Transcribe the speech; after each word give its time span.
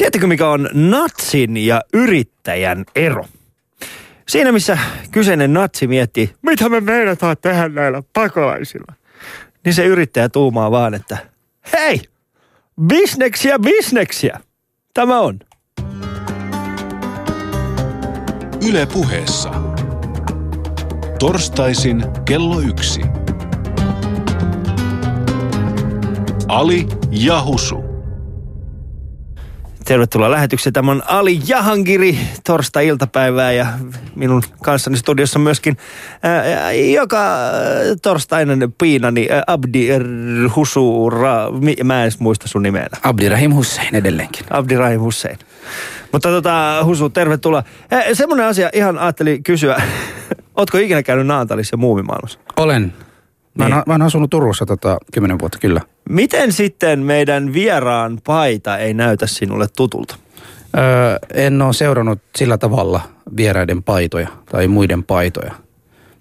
Tiedättekö 0.00 0.26
mikä 0.26 0.48
on 0.48 0.68
natsin 0.72 1.56
ja 1.56 1.82
yrittäjän 1.92 2.84
ero? 2.94 3.24
Siinä 4.28 4.52
missä 4.52 4.78
kyseinen 5.10 5.52
natsi 5.52 5.86
miettii, 5.86 6.34
mitä 6.42 6.68
me 6.68 6.80
meinataan 6.80 7.36
tehdä 7.42 7.68
näillä 7.68 8.02
pakolaisilla, 8.12 8.92
niin 9.64 9.74
se 9.74 9.86
yrittäjä 9.86 10.28
tuumaa 10.28 10.70
vaan, 10.70 10.94
että 10.94 11.18
hei, 11.72 12.00
bisneksiä, 12.86 13.58
bisneksiä. 13.58 14.40
Tämä 14.94 15.20
on. 15.20 15.38
Yle 18.68 18.86
puheessa. 18.92 19.50
Torstaisin 21.18 22.04
kello 22.24 22.60
yksi. 22.60 23.00
Ali 26.48 26.86
Jahusu. 27.10 27.89
Tervetuloa 29.90 30.30
lähetykseen. 30.30 30.72
Tämä 30.72 30.90
on 30.90 31.02
Ali 31.06 31.40
Jahangiri 31.46 32.18
torstai-iltapäivää 32.44 33.52
ja 33.52 33.66
minun 34.14 34.42
kanssani 34.62 34.96
studiossa 34.96 35.38
myöskin 35.38 35.76
ää, 36.22 36.72
joka 36.72 37.22
torstainen 38.02 38.74
piinani 38.78 39.28
ää, 39.30 39.42
Abdi 39.46 39.88
Husura, 40.56 41.50
mä 41.84 41.96
en 41.96 42.02
edes 42.02 42.20
muista 42.20 42.48
sun 42.48 42.62
nimeä. 42.62 42.86
Abdirahim 43.02 43.54
Hussein 43.54 43.94
edelleenkin. 43.96 44.46
Abdirahim 44.50 45.00
Hussein. 45.00 45.38
Mutta 46.12 46.28
tota, 46.28 46.80
Husu, 46.84 47.10
tervetuloa. 47.10 47.62
Semmoinen 48.12 48.46
asia 48.46 48.70
ihan 48.72 48.98
ajattelin 48.98 49.42
kysyä. 49.42 49.82
Ootko 50.56 50.78
ikinä 50.78 51.02
käynyt 51.02 51.26
Naantalissa 51.26 51.74
ja 51.74 51.78
muumimaailmassa? 51.78 52.38
Olen. 52.56 52.92
Mä, 53.54 53.64
Niin. 53.64 53.74
oon, 53.74 53.82
mä 53.86 53.94
oon 53.94 54.02
asunut 54.02 54.30
Turussa 54.30 54.66
tota, 54.66 54.98
kymmenen 55.12 55.38
vuotta, 55.38 55.58
kyllä. 55.58 55.80
Miten 56.08 56.52
sitten 56.52 57.00
meidän 57.00 57.52
vieraan 57.52 58.18
paita 58.26 58.78
ei 58.78 58.94
näytä 58.94 59.26
sinulle 59.26 59.66
tutulta? 59.76 60.16
Öö, 60.78 61.16
en 61.34 61.62
ole 61.62 61.72
seurannut 61.72 62.18
sillä 62.36 62.58
tavalla 62.58 63.00
vieraiden 63.36 63.82
paitoja 63.82 64.28
tai 64.50 64.68
muiden 64.68 65.04
paitoja. 65.04 65.54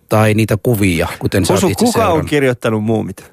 Tai 0.09 0.33
niitä 0.33 0.57
kuvia, 0.63 1.07
kuten 1.19 1.45
sä 1.45 1.53
oot 1.53 1.61
Husu, 1.61 1.71
itse 1.71 1.85
kuka 1.85 1.99
on 1.99 2.03
seurannut. 2.05 2.29
kirjoittanut 2.29 2.83
muumit? 2.83 3.31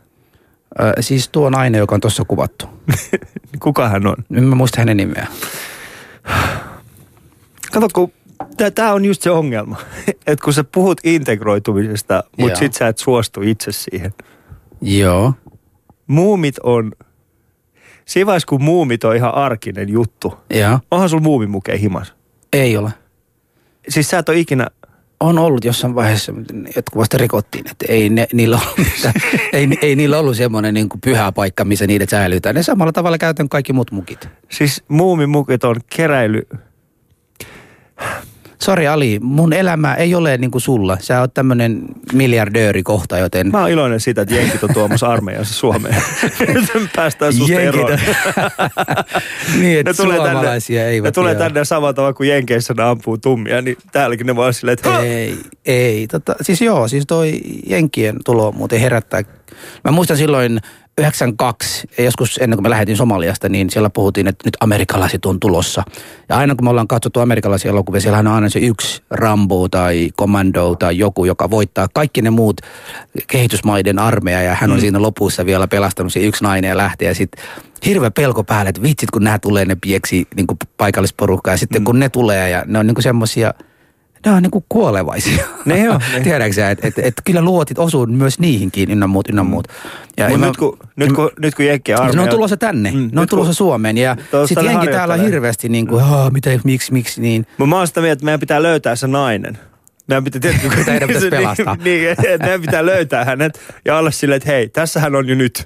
Öö, 0.81 0.93
siis 1.01 1.29
tuo 1.29 1.51
nainen, 1.51 1.79
joka 1.79 1.95
on 1.95 2.01
tuossa 2.01 2.25
kuvattu. 2.25 2.67
Kuka 3.63 3.89
hän 3.89 4.07
on? 4.07 4.17
En 4.37 4.45
mä 4.45 4.55
muista 4.55 4.81
hänen 4.81 4.97
nimeä. 4.97 5.27
Kato, 7.73 7.89
kun 7.95 8.13
tämä 8.75 8.93
on 8.93 9.05
just 9.05 9.23
se 9.23 9.31
ongelma. 9.31 9.77
Että 10.27 10.45
kun 10.45 10.53
sä 10.53 10.65
puhut 10.65 11.01
integroitumisesta, 11.05 12.25
mutta 12.39 12.59
sit 12.59 12.73
sä 12.75 12.89
et 12.89 12.99
suostu 12.99 13.43
itse 13.43 13.73
siihen. 13.73 14.15
Joo. 14.83 15.33
Muumit 16.07 16.59
on, 16.59 16.93
siinä 18.05 18.27
vaiheessa 18.27 18.47
kun 18.49 18.63
muumit 18.65 19.05
on 19.05 19.17
ihan 19.17 19.35
arkinen 19.35 19.89
juttu. 19.89 20.35
Joo. 20.51 20.79
Onhan 20.91 21.09
sulla 21.09 21.23
muumimukea 21.23 21.77
himas? 21.77 22.15
Ei 22.53 22.77
ole. 22.77 22.91
Siis 23.89 24.11
sä 24.11 24.19
et 24.19 24.29
ole 24.29 24.39
ikinä, 24.39 24.67
On 25.21 25.39
ollut 25.39 25.65
jossain 25.65 25.95
vaiheessa, 25.95 26.33
vasta 26.97 27.19
rikottiin, 27.19 27.71
että 27.71 27.87
ei, 27.89 28.09
ne, 28.09 28.27
niillä, 28.33 28.59
ollut, 28.63 28.79
mitään- 28.79 29.15
ei, 29.53 29.69
ei 29.83 29.97
niillä 29.97 30.19
ollut 30.19 30.37
semmoinen 30.37 30.75
niin 30.75 30.89
kuin 30.89 31.01
pyhä 31.01 31.33
paikka, 31.33 31.65
missä 31.65 31.87
niitä 31.87 32.07
säilytään. 32.11 32.55
Ne 32.55 32.63
samalla 32.63 32.93
tavalla 32.93 33.19
käytän 33.19 33.49
kaikki 33.49 33.73
muut 33.73 33.91
mukit. 33.91 34.29
siis 34.51 34.85
muumimukit 34.89 35.65
on 35.65 35.77
keräily. 35.97 36.43
Sori 38.67 38.89
Ali, 38.89 39.19
mun 39.23 39.53
elämä 39.53 39.95
ei 39.95 40.15
ole 40.15 40.37
niin 40.37 40.51
kuin 40.51 40.63
sulla. 40.63 40.97
Sä 41.01 41.21
oot 41.21 41.35
tämmönen 41.35 41.83
miljardööri 42.13 42.83
kohta, 42.83 43.19
joten... 43.19 43.51
Mä 43.51 43.61
oon 43.61 43.71
iloinen 43.71 44.01
siitä, 44.01 44.23
että 44.23 44.35
jenkit 44.35 44.65
on 44.65 44.75
tuomassa 44.75 45.07
armeijansa 45.13 45.55
Suomeen. 45.55 46.03
Nyt 46.75 46.91
päästään 46.97 47.33
susta 47.33 47.53
Jenkit. 47.53 47.81
eroon. 47.81 47.99
niin, 49.61 49.79
että 49.79 49.93
suomalaisia 49.93 50.89
eivät. 50.89 51.05
ne 51.05 51.13
tulee 51.13 51.35
tänne 51.35 51.65
samalla 51.65 51.93
tavalla 51.93 52.13
kuin 52.13 52.29
Jenkeissä 52.29 52.75
ne 52.77 52.83
ampuu 52.83 53.19
tummia, 53.19 53.63
niin 53.63 53.77
täälläkin 53.93 54.27
ne 54.27 54.37
voi 54.37 54.45
olla 54.45 54.53
silleen, 54.53 54.73
että! 54.73 54.99
Ei, 54.99 55.37
ei. 55.67 56.07
Tota, 56.07 56.35
siis 56.41 56.63
joo, 56.63 56.89
siis 56.89 57.05
toi 57.07 57.41
Jenkien 57.67 58.17
tulo 58.25 58.53
muuten 58.53 58.81
herättää. 58.81 59.23
Mä 59.85 59.91
muistan 59.91 60.17
silloin 60.17 60.61
92, 60.99 61.89
joskus 61.99 62.39
ennen 62.39 62.57
kuin 62.57 62.63
me 62.63 62.71
lähetin 62.71 62.97
Somaliasta, 62.97 63.49
niin 63.49 63.71
siellä 63.71 63.91
puhuttiin, 63.91 64.29
että 64.29 64.47
nyt 64.47 64.57
amerikkalaiset 64.61 65.25
on 65.25 65.41
tulossa. 65.41 65.83
Ja 66.29 66.37
aina 66.37 66.55
kun 66.55 66.65
me 66.65 66.71
ollaan 66.71 66.89
katsottu 66.89 67.21
amerikkalaisia 67.21 67.71
elokuvia, 67.71 68.01
siellä 68.01 68.19
on 68.19 68.27
aina 68.27 68.49
se 68.49 68.59
yksi 68.59 69.03
Rambo 69.11 69.69
tai 69.69 70.11
Commando 70.19 70.75
tai 70.75 70.99
joku, 70.99 71.25
joka 71.25 71.51
voittaa 71.51 71.87
kaikki 71.95 72.23
ne 72.23 72.31
muut 72.31 72.61
kehitysmaiden 73.27 73.99
armeija. 73.99 74.43
Ja 74.43 74.55
hän 74.55 74.73
on 74.73 74.81
siinä 74.81 75.03
lopussa 75.03 75.47
vielä 75.47 75.69
pelastanut 75.69 76.13
se 76.13 76.21
yksi 76.21 76.45
nainen 76.45 76.69
ja 76.69 76.77
lähtee 76.77 77.09
ja 77.09 77.15
sitten 77.15 77.45
hirveä 77.87 78.11
pelko 78.11 78.45
päälle, 78.45 78.69
että 78.69 78.83
vitsit 78.83 79.11
kun 79.11 79.25
nämä 79.25 79.39
tulee, 79.39 79.65
ne 79.65 79.77
pieksi 79.81 80.29
niin 80.37 80.47
paikallisporukkaa 80.77 81.55
ja 81.55 81.59
sitten 81.59 81.85
kun 81.85 81.99
ne 81.99 82.09
tulee 82.09 82.51
ja 82.51 82.63
ne 82.67 82.79
on 82.79 82.87
niin 82.87 83.03
semmoisia, 83.03 83.55
ne 84.27 84.33
on 84.33 84.43
niinku 84.43 84.65
kuolevaisia. 84.69 85.45
Ne 85.65 85.91
on, 85.91 86.01
ne. 86.13 86.21
Tiedätkö 86.21 86.71
että 86.71 86.89
et, 86.89 86.99
et 86.99 87.15
kyllä 87.25 87.43
luotit 87.43 87.79
osuu 87.79 88.07
myös 88.07 88.39
niihinkin 88.39 88.91
ynnä 88.91 89.07
muut, 89.07 89.29
ynnä 89.29 89.43
muut. 89.43 89.69
Ja, 90.17 90.29
Mut 90.29 90.41
mä- 90.41 90.47
nyt, 90.47 90.57
kun, 90.57 90.79
nyt, 90.97 91.13
kun, 91.13 91.31
nyt 91.39 91.55
kun 91.55 91.65
Mutta 91.67 91.95
armeija... 92.03 92.17
ne 92.17 92.23
on 92.23 92.29
tulossa 92.29 92.57
tänne, 92.57 92.91
Mm, 92.91 93.11
ne 93.13 93.21
on 93.21 93.27
tulossa 93.29 93.49
kun- 93.49 93.55
Suomeen 93.55 93.99
ja 93.99 94.17
sitten 94.47 94.65
ne 94.65 94.73
jenki 94.73 94.87
täällä 94.89 95.17
hirveästi 95.17 95.69
niin 95.69 95.87
kuin, 95.87 96.05
"Aa, 96.05 96.31
mitä, 96.31 96.51
miksi, 96.65 96.93
miksi 96.93 97.21
niin. 97.21 97.47
Mutta 97.51 97.67
mä 97.67 97.77
oon 97.79 97.87
sitä 97.87 98.01
mieltä, 98.01 98.13
että 98.13 98.25
meidän 98.25 98.41
pitää 98.41 98.63
löytää 98.63 98.97
se 98.97 99.07
nainen. 99.07 99.59
Meidän 100.09 100.25
pitää, 100.25 100.41
tiedätkö, 100.41 100.69
kun- 100.77 100.85
Teidän 100.85 101.07
pitäisi 101.09 101.31
pelastaa. 101.37 101.77
niin, 101.85 102.17
meidän 102.41 102.61
pitää 102.61 102.87
löytää 102.87 103.25
hänet 103.25 103.61
ja 103.85 103.97
olla 103.99 104.11
silleen, 104.11 104.37
että 104.37 104.51
hei, 104.51 104.69
tässä 104.69 105.01
hän 105.01 105.15
on 105.15 105.29
jo 105.29 105.35
nyt. 105.35 105.63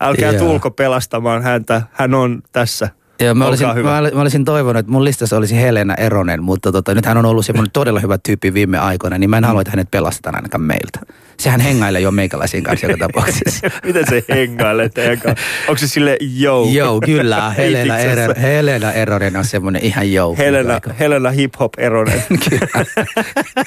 Älkää 0.00 0.32
tulko 0.34 0.70
pelastamaan 0.70 1.42
häntä, 1.42 1.82
hän 1.92 2.14
on 2.14 2.42
tässä. 2.52 2.88
Ja 3.20 3.34
mä 3.34 3.44
Olkaa 3.44 3.48
olisin, 3.48 3.74
hyvä. 3.74 4.00
mä, 4.00 4.10
mä 4.14 4.20
olisin 4.20 4.44
toivonut, 4.44 4.80
että 4.80 4.92
mun 4.92 5.04
listassa 5.04 5.36
olisi 5.36 5.56
Helena 5.56 5.94
Eronen, 5.94 6.42
mutta 6.42 6.72
tota, 6.72 6.94
nyt 6.94 7.06
hän 7.06 7.16
on 7.16 7.24
ollut 7.26 7.46
semmoinen 7.46 7.70
todella 7.72 8.00
hyvä 8.00 8.18
tyyppi 8.18 8.54
viime 8.54 8.78
aikoina, 8.78 9.18
niin 9.18 9.30
mä 9.30 9.38
en 9.38 9.44
halua, 9.44 9.60
että 9.60 9.70
hänet 9.70 9.90
pelastetaan 9.90 10.34
ainakaan 10.36 10.62
meiltä. 10.62 11.00
Sehän 11.40 11.60
hengailee 11.60 12.00
jo 12.00 12.10
meikäläisiin 12.10 12.64
kanssa 12.64 12.86
joka 12.86 12.98
tapauksessa. 13.06 13.70
Miten 13.84 14.06
se 14.08 14.24
hengailee 14.28 14.88
teidän 14.88 15.20
kanssa? 15.20 15.44
Onko 15.68 15.78
se 15.78 15.88
sille 15.88 16.16
yo? 16.40 16.66
Joo, 16.72 17.00
kyllä. 17.00 17.50
Helena, 17.58 17.96
Itiksessä. 17.96 18.24
Ero, 18.24 18.34
Helena 18.40 18.92
Eronen 18.92 19.36
on 19.36 19.44
semmoinen 19.44 19.82
ihan 19.84 20.12
jou. 20.12 20.36
Helena, 20.36 20.80
Helena 20.98 21.30
hip 21.30 21.54
hop 21.60 21.72
eronen. 21.78 22.22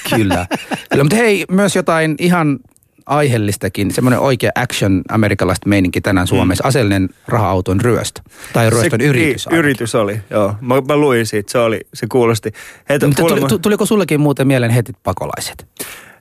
Kyllä. 0.10 0.46
Kyllä, 0.90 1.04
mutta 1.04 1.16
hei, 1.16 1.46
myös 1.52 1.76
jotain 1.76 2.16
ihan 2.20 2.60
aiheellistakin, 3.06 3.92
semmoinen 3.92 4.20
oikea 4.20 4.52
action 4.56 5.02
amerikkalaista 5.10 5.70
meininki 5.70 6.02
tänään 6.02 6.28
Suomessa, 6.28 6.68
aseellinen 6.68 7.10
raha-auton 7.28 7.82
ryöstö. 7.82 8.22
Tai 8.54 8.70
ryöstön 8.70 9.00
Se- 9.02 9.06
yritys. 9.08 9.48
niin, 9.50 9.60
Yritys 9.60 9.96
oli, 9.96 10.22
joo. 10.30 10.56
Mä, 10.62 10.76
mä 10.88 10.98
luin 10.98 11.26
siitä, 11.26 11.52
se 11.52 11.58
oli, 11.58 11.82
se 11.94 12.08
kuulosti. 12.12 12.52
Heitä, 12.90 13.08
Mutta 13.08 13.22
kuulemma- 13.22 13.40
tuli, 13.40 13.50
tu- 13.50 13.60
tuliko 13.60 13.86
sullekin 13.86 14.20
muuten 14.22 14.48
mieleen 14.48 14.72
heti 14.72 14.94
pakolaiset? 15.04 15.68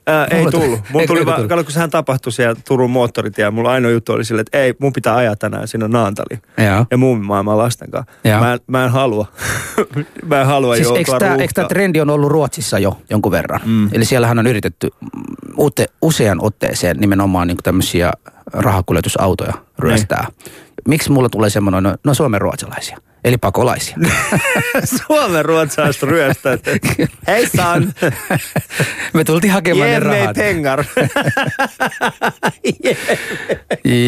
Ää, 0.07 0.27
ei 0.31 0.47
tullut. 0.51 0.81
Eikö- 0.95 1.07
tuli 1.07 1.19
eikö 1.19 1.31
vaan, 1.31 1.49
kato, 1.49 1.65
kun 1.65 1.73
sehän 1.73 1.91
tapahtui 1.91 2.33
siellä 2.33 2.61
Turun 2.69 2.91
moottoritie, 2.91 3.51
mulla 3.51 3.71
ainoa 3.73 3.91
juttu 3.91 4.13
oli 4.13 4.25
silleen, 4.25 4.41
että 4.41 4.59
ei, 4.59 4.75
mun 4.79 4.93
pitää 4.93 5.17
ajaa 5.17 5.37
tänään 5.37 5.69
sinne 5.69 5.89
Naantaliin. 5.89 6.43
Joo. 6.59 6.87
Ja 6.91 6.97
muun 6.97 7.21
maailman 7.21 7.59
lasten 7.59 7.91
kanssa. 7.91 8.13
Mä 8.41 8.53
en, 8.53 8.61
mä 8.67 8.85
en 8.85 8.91
halua. 8.91 9.27
mä 10.31 10.41
en 10.41 10.47
halua 10.47 10.75
Siis 10.75 10.85
joutua 10.85 10.99
eikö 10.99 11.19
tämä 11.19 11.37
ruuhkaan. 11.37 11.69
trendi 11.69 12.01
on 12.01 12.11
ollut 12.11 12.31
Ruotsissa 12.31 12.79
jo 12.79 12.99
jonkun 13.11 13.33
verran? 13.33 13.61
Mm. 13.65 13.89
Eli 13.93 14.05
siellähän 14.05 14.39
on 14.39 14.47
yritetty 14.47 14.91
ute, 15.57 15.87
usean 16.03 16.39
otteeseen 16.43 16.97
nimenomaan 16.97 17.47
niin 17.49 17.59
tämmöisiä 17.63 18.13
rahakuljetusautoja 18.53 19.55
ryöstää. 19.79 20.27
Miksi 20.89 21.13
mulla 21.13 21.29
tulee 21.29 21.51
semmoinen, 21.51 21.83
no, 21.83 21.97
no 22.05 22.15
Suomen 22.15 22.41
ruotsalaisia, 22.41 22.99
eli 23.25 23.38
pakolaisia. 23.38 23.97
Suomen 25.06 25.44
ruotsalaiset 25.44 26.03
ryöstäjät. 26.03 26.60
Hei 27.27 27.47
san, 27.56 27.93
Me 29.12 29.25
tultiin 29.25 29.53
hakemaan 29.53 29.88
ne 29.91 29.94
ge 29.94 30.00
mig 30.00 30.19
rahat. 30.21 30.37
pengar. 30.37 30.84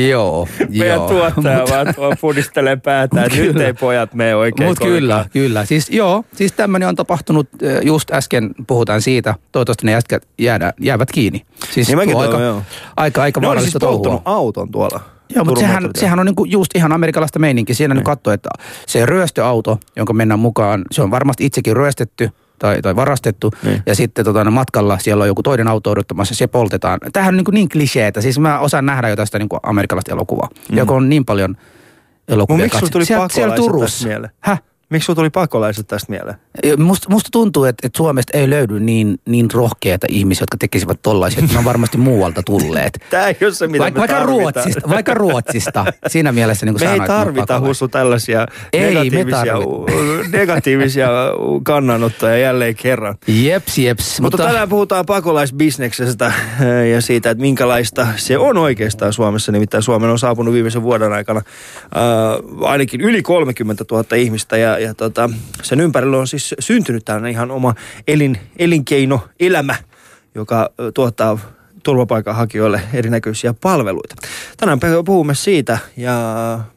Joo, 0.08 0.48
Meidän 0.68 0.96
joo. 0.96 1.08
tuottaja 1.08 1.58
Mut- 1.60 1.70
vaan 1.70 1.94
tuo 1.94 2.14
pudistelee 2.20 2.76
päätään, 2.76 3.30
nyt 3.30 3.52
Kyllä. 3.52 3.66
ei 3.66 3.72
pojat 3.72 4.14
mene 4.14 4.34
oikein 4.34 4.68
Mutta 4.68 4.84
kyllä, 4.84 5.24
kyllä. 5.32 5.64
Siis 5.64 5.90
joo, 5.90 6.24
siis 6.36 6.52
tämmöinen 6.52 6.88
on 6.88 6.96
tapahtunut 6.96 7.48
just 7.82 8.10
äsken, 8.12 8.50
puhutaan 8.66 9.02
siitä. 9.02 9.34
Toivottavasti 9.52 9.86
ne 9.86 9.92
jätkät 9.92 10.28
jäädä, 10.38 10.72
jäävät 10.80 11.12
kiinni. 11.12 11.46
Siis 11.70 11.88
Niin 11.88 12.10
tuo 12.10 12.20
aika, 12.22 12.62
aika, 12.96 13.22
aika 13.22 13.40
Ne 13.40 13.46
oli 13.48 13.60
siis 13.60 13.74
vaarallista 13.74 13.78
touhua. 13.78 13.96
polttanut 13.96 14.22
auton 14.24 14.70
tuolla. 14.70 15.00
Joo, 15.34 15.44
mutta 15.44 15.60
sehän, 15.60 15.90
sehän 15.98 16.18
on 16.18 16.26
niinku 16.26 16.44
just 16.44 16.70
ihan 16.74 16.92
amerikkalaista 16.92 17.38
meininkiä. 17.38 17.74
Siinä 17.74 17.94
nyt 17.94 18.04
katsoo, 18.04 18.32
että 18.32 18.48
se 18.86 19.06
ryöstöauto, 19.06 19.78
jonka 19.96 20.12
mennään 20.12 20.40
mukaan, 20.40 20.84
se 20.90 21.02
on 21.02 21.10
varmasti 21.10 21.46
itsekin 21.46 21.76
ryöstetty 21.76 22.30
tai, 22.58 22.82
tai 22.82 22.96
varastettu. 22.96 23.50
Niin. 23.62 23.82
Ja 23.86 23.94
sitten 23.94 24.24
tota, 24.24 24.50
matkalla 24.50 24.98
siellä 24.98 25.22
on 25.22 25.28
joku 25.28 25.42
toinen 25.42 25.68
auto 25.68 25.90
odottamassa, 25.90 26.34
se 26.34 26.46
poltetaan. 26.46 27.00
Tämähän 27.12 27.34
on 27.34 27.36
niin, 27.36 27.44
kuin 27.44 27.54
niin 27.54 27.68
kliseetä. 27.68 28.20
Siis 28.20 28.38
mä 28.38 28.58
osaan 28.58 28.86
nähdä 28.86 29.08
jo 29.08 29.16
tästä 29.16 29.38
niin 29.38 29.48
amerikkalaista 29.62 30.12
elokuvaa, 30.12 30.48
mm. 30.70 30.76
joka 30.76 30.94
on 30.94 31.08
niin 31.08 31.24
paljon 31.24 31.56
elokuvia 32.28 32.64
Mut 32.64 32.64
miksi 32.64 32.78
sulla 32.78 32.90
tuli 32.90 33.04
siellä 33.04 33.28
pakolaiset 33.28 33.56
Turussa. 33.56 33.86
tästä 33.86 34.08
mieleen? 34.08 34.32
Häh? 34.40 34.62
Miksi 34.90 35.06
sulla 35.06 35.16
tuli 35.16 35.30
pakolaiset 35.30 35.86
tästä 35.86 36.12
mieleen? 36.12 36.36
Musta, 36.76 37.10
musta 37.10 37.28
tuntuu, 37.32 37.64
että, 37.64 37.86
että 37.86 37.96
Suomesta 37.96 38.38
ei 38.38 38.50
löydy 38.50 38.80
niin, 38.80 39.20
niin 39.26 39.48
rohkeita 39.52 40.06
ihmisiä, 40.10 40.42
jotka 40.42 40.56
tekisivät 40.56 40.98
tollaisia, 41.02 41.40
että 41.40 41.52
ne 41.52 41.58
on 41.58 41.64
varmasti 41.64 41.98
muualta 41.98 42.42
tulleet. 42.42 42.98
Tämä 43.10 43.28
ei 43.28 43.36
ole 43.42 43.54
se, 43.54 43.66
mitä 43.66 43.82
Vaikka, 43.82 44.00
me 44.00 44.08
vaikka. 44.08 44.26
Ruotsista, 44.26 44.88
vaikka 44.88 45.14
Ruotsista. 45.14 45.84
Siinä 46.06 46.32
mielessä 46.32 46.66
niin 46.66 46.74
kuin 46.74 46.88
Me 46.88 46.92
ei 46.92 46.96
sanoit, 46.98 47.10
niin 47.10 47.46
tarvita. 47.46 47.60
Hussu 47.60 47.88
tällaisia 47.88 48.46
Ei, 48.72 48.94
negatiivisia, 48.94 49.54
negatiivisia 50.38 51.08
kannanottoja 51.62 52.36
jälleen 52.36 52.74
kerran. 52.74 53.14
Jeps, 53.26 53.78
jeps. 53.78 54.20
Mutta, 54.20 54.36
Mutta, 54.36 54.52
tänään 54.52 54.68
puhutaan 54.68 55.06
pakolaisbisneksestä 55.06 56.26
eh, 56.60 56.90
ja 56.90 57.00
siitä, 57.00 57.30
että 57.30 57.42
minkälaista 57.42 58.06
se 58.16 58.38
on 58.38 58.58
oikeastaan 58.58 59.12
Suomessa. 59.12 59.52
Nimittäin 59.52 59.82
Suomeen 59.82 60.12
on 60.12 60.18
saapunut 60.18 60.54
viimeisen 60.54 60.82
vuoden 60.82 61.12
aikana 61.12 61.42
äh, 61.96 62.70
ainakin 62.70 63.00
yli 63.00 63.22
30 63.22 63.84
000 63.90 64.16
ihmistä 64.16 64.56
ja, 64.56 64.78
ja 64.78 64.94
tota, 64.94 65.30
sen 65.62 65.80
ympärillä 65.80 66.18
on 66.18 66.26
siis 66.26 66.43
syntynyt 66.58 67.04
tällainen 67.04 67.32
ihan 67.32 67.50
oma 67.50 67.74
elin, 68.08 68.38
elinkeino, 68.56 69.20
elämä, 69.40 69.76
joka 70.34 70.70
tuottaa 70.94 71.38
turvapaikanhakijoille 71.82 72.82
erinäköisiä 72.92 73.54
palveluita. 73.60 74.14
Tänään 74.56 74.80
puhumme 75.04 75.34
siitä 75.34 75.78
ja 75.96 76.14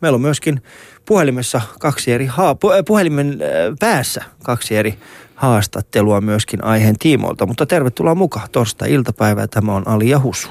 meillä 0.02 0.16
on 0.16 0.22
myöskin 0.22 0.62
puhelimessa 1.06 1.62
kaksi 1.80 2.12
eri 2.12 2.26
haa- 2.26 2.54
pu- 2.54 2.74
äh, 2.74 2.84
puhelimen 2.88 3.28
äh, 3.30 3.38
päässä 3.80 4.24
kaksi 4.44 4.76
eri 4.76 5.00
haastattelua 5.36 6.22
myöskin 6.22 6.64
aiheen 6.64 6.96
tiimoilta. 7.00 7.46
Mutta 7.46 7.66
tervetuloa 7.66 8.16
mukaan 8.16 8.48
torstai-iltapäivää. 8.52 9.48
Tämä 9.48 9.76
on 9.76 9.88
Ali 9.88 10.10
ja 10.10 10.20
Husu. 10.20 10.50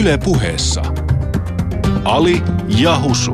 Yle 0.00 0.18
puheessa. 0.18 0.82
Ali 2.04 2.42
ja 2.68 3.00
Husu. 3.00 3.32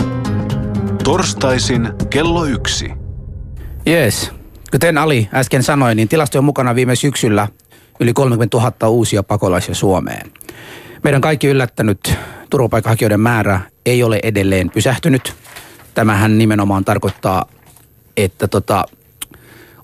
Torstaisin 1.04 1.88
kello 2.10 2.44
yksi. 2.44 2.90
Jees. 3.86 4.37
Kuten 4.70 4.98
Ali 4.98 5.28
äsken 5.34 5.62
sanoi, 5.62 5.94
niin 5.94 6.08
tilastojen 6.08 6.44
mukana 6.44 6.74
viime 6.74 6.96
syksyllä 6.96 7.48
yli 8.00 8.12
30 8.12 8.56
000 8.56 8.88
uusia 8.88 9.22
pakolaisia 9.22 9.74
Suomeen. 9.74 10.32
Meidän 11.02 11.20
kaikki 11.20 11.46
yllättänyt 11.46 12.14
turvapaikanhakijoiden 12.50 13.20
määrä 13.20 13.60
ei 13.86 14.02
ole 14.02 14.20
edelleen 14.22 14.70
pysähtynyt. 14.70 15.34
Tämähän 15.94 16.38
nimenomaan 16.38 16.84
tarkoittaa, 16.84 17.46
että 18.16 18.48
tota, 18.48 18.84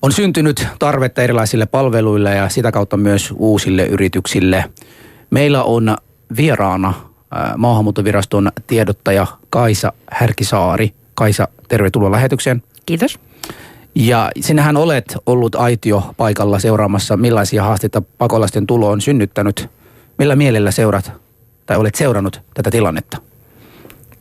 on 0.03 0.13
syntynyt 0.13 0.67
tarvetta 0.79 1.23
erilaisille 1.23 1.67
palveluille 1.67 2.35
ja 2.35 2.49
sitä 2.49 2.73
kautta 2.73 2.97
myös 2.97 3.35
uusille 3.37 3.87
yrityksille. 3.87 4.65
Meillä 5.31 5.63
on 5.63 5.97
vieraana 6.37 6.95
maahanmuuttoviraston 7.57 8.53
tiedottaja 8.67 9.27
Kaisa 9.51 9.93
Härkisaari. 10.11 10.95
Kaisa, 11.15 11.49
tervetuloa 11.69 12.11
lähetykseen. 12.11 12.63
Kiitos. 12.87 13.19
Ja 13.95 14.31
sinähän 14.41 14.77
olet 14.77 15.17
ollut 15.27 15.55
aitio 15.55 16.15
paikalla 16.17 16.59
seuraamassa, 16.59 17.17
millaisia 17.17 17.63
haasteita 17.63 18.03
pakolaisten 18.19 18.67
tulo 18.67 18.91
on 18.91 19.01
synnyttänyt. 19.01 19.69
Millä 20.19 20.37
mielellä 20.37 20.71
seurat 20.71 21.13
tai 21.67 21.77
olet 21.77 21.95
seurannut 21.95 22.41
tätä 22.55 22.71
tilannetta? 22.71 23.17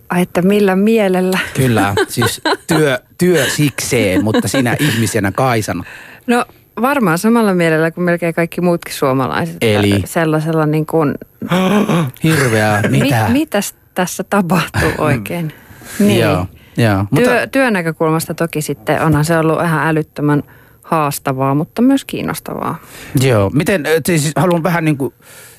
Ai 0.10 0.22
että 0.22 0.42
millä 0.42 0.76
mielellä? 0.76 1.40
Kyllä, 1.54 1.94
siis 2.08 2.42
työ, 2.68 3.00
työ 3.18 3.46
sikseen, 3.50 4.24
mutta 4.24 4.48
sinä 4.48 4.76
ihmisenä 4.80 5.32
Kaisana. 5.32 5.84
No 6.28 6.46
varmaan 6.82 7.18
samalla 7.18 7.54
mielellä 7.54 7.92
kuin 7.92 8.04
melkein 8.06 8.34
kaikki 8.34 8.62
muutkin 8.62 8.94
suomalaiset. 8.94 9.58
Eli? 9.62 10.04
Sellaisella 10.06 10.66
niin 10.66 10.86
kuin, 10.86 11.16
Hirveää, 12.24 12.82
mitä? 12.90 13.26
Mi, 13.28 13.34
mitäs 13.34 13.76
tässä 13.96 14.24
tapahtuu 14.24 14.92
oikein? 15.06 15.54
niin. 16.00 16.20
Joo, 16.20 16.46
joo. 16.78 17.06
Mutta, 17.12 17.30
Työ, 17.30 17.48
työn 17.48 17.74
näkökulmasta 17.74 18.34
toki 18.34 18.62
sitten 18.62 19.02
onhan 19.02 19.26
se 19.26 19.38
ollut 19.38 19.62
ihan 19.64 19.88
älyttömän 19.88 20.44
haastavaa, 20.84 21.56
mutta 21.56 21.82
myös 21.82 22.06
kiinnostavaa. 22.06 22.76
joo. 23.22 23.50
Miten, 23.50 23.84
siis 24.06 24.32
haluan 24.36 24.64
vähän 24.64 24.86
niin 24.86 24.98
kuin, 24.98 25.14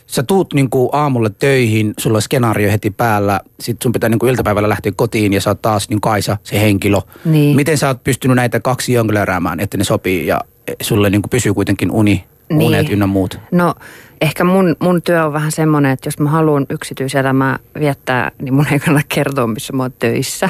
sä 0.06 0.22
tuut 0.22 0.54
niin 0.54 0.70
kuin 0.70 0.88
aamulla 0.92 1.30
töihin, 1.30 1.94
sulla 1.98 2.18
on 2.18 2.22
skenaario 2.22 2.70
heti 2.70 2.90
päällä, 2.90 3.40
sit 3.60 3.82
sun 3.82 3.92
pitää 3.92 4.08
niin 4.10 4.18
kuin 4.18 4.30
iltapäivällä 4.30 4.68
lähteä 4.68 4.92
kotiin 4.96 5.32
ja 5.32 5.40
sä 5.40 5.50
oot 5.50 5.62
taas 5.62 5.88
niin 5.88 6.00
Kaisa, 6.00 6.36
se 6.42 6.60
henkilö. 6.60 6.98
Niin. 7.24 7.56
Miten 7.56 7.78
sä 7.78 7.88
oot 7.88 8.04
pystynyt 8.04 8.34
näitä 8.36 8.60
kaksi 8.60 8.92
jonglööräämään, 8.92 9.60
että 9.60 9.78
ne 9.78 9.84
sopii 9.84 10.26
ja 10.26 10.40
sulle 10.82 11.10
niin 11.10 11.22
kuin 11.22 11.30
pysyy 11.30 11.54
kuitenkin 11.54 11.90
uni, 11.90 12.24
Niin. 12.48 12.62
unet 12.62 12.90
ynnä 12.90 13.06
muut? 13.06 13.38
No 13.52 13.74
ehkä 14.24 14.44
mun, 14.44 14.76
mun 14.78 15.02
työ 15.02 15.24
on 15.24 15.32
vähän 15.32 15.52
semmoinen, 15.52 15.92
että 15.92 16.06
jos 16.06 16.18
mä 16.18 16.30
haluan 16.30 16.66
yksityiselämää 16.70 17.58
viettää, 17.78 18.30
niin 18.42 18.54
mun 18.54 18.66
ei 18.72 18.78
kannata 18.78 19.06
kertoa, 19.14 19.46
missä 19.46 19.72
mä 19.72 19.82
oon 19.82 19.92
töissä. 19.98 20.48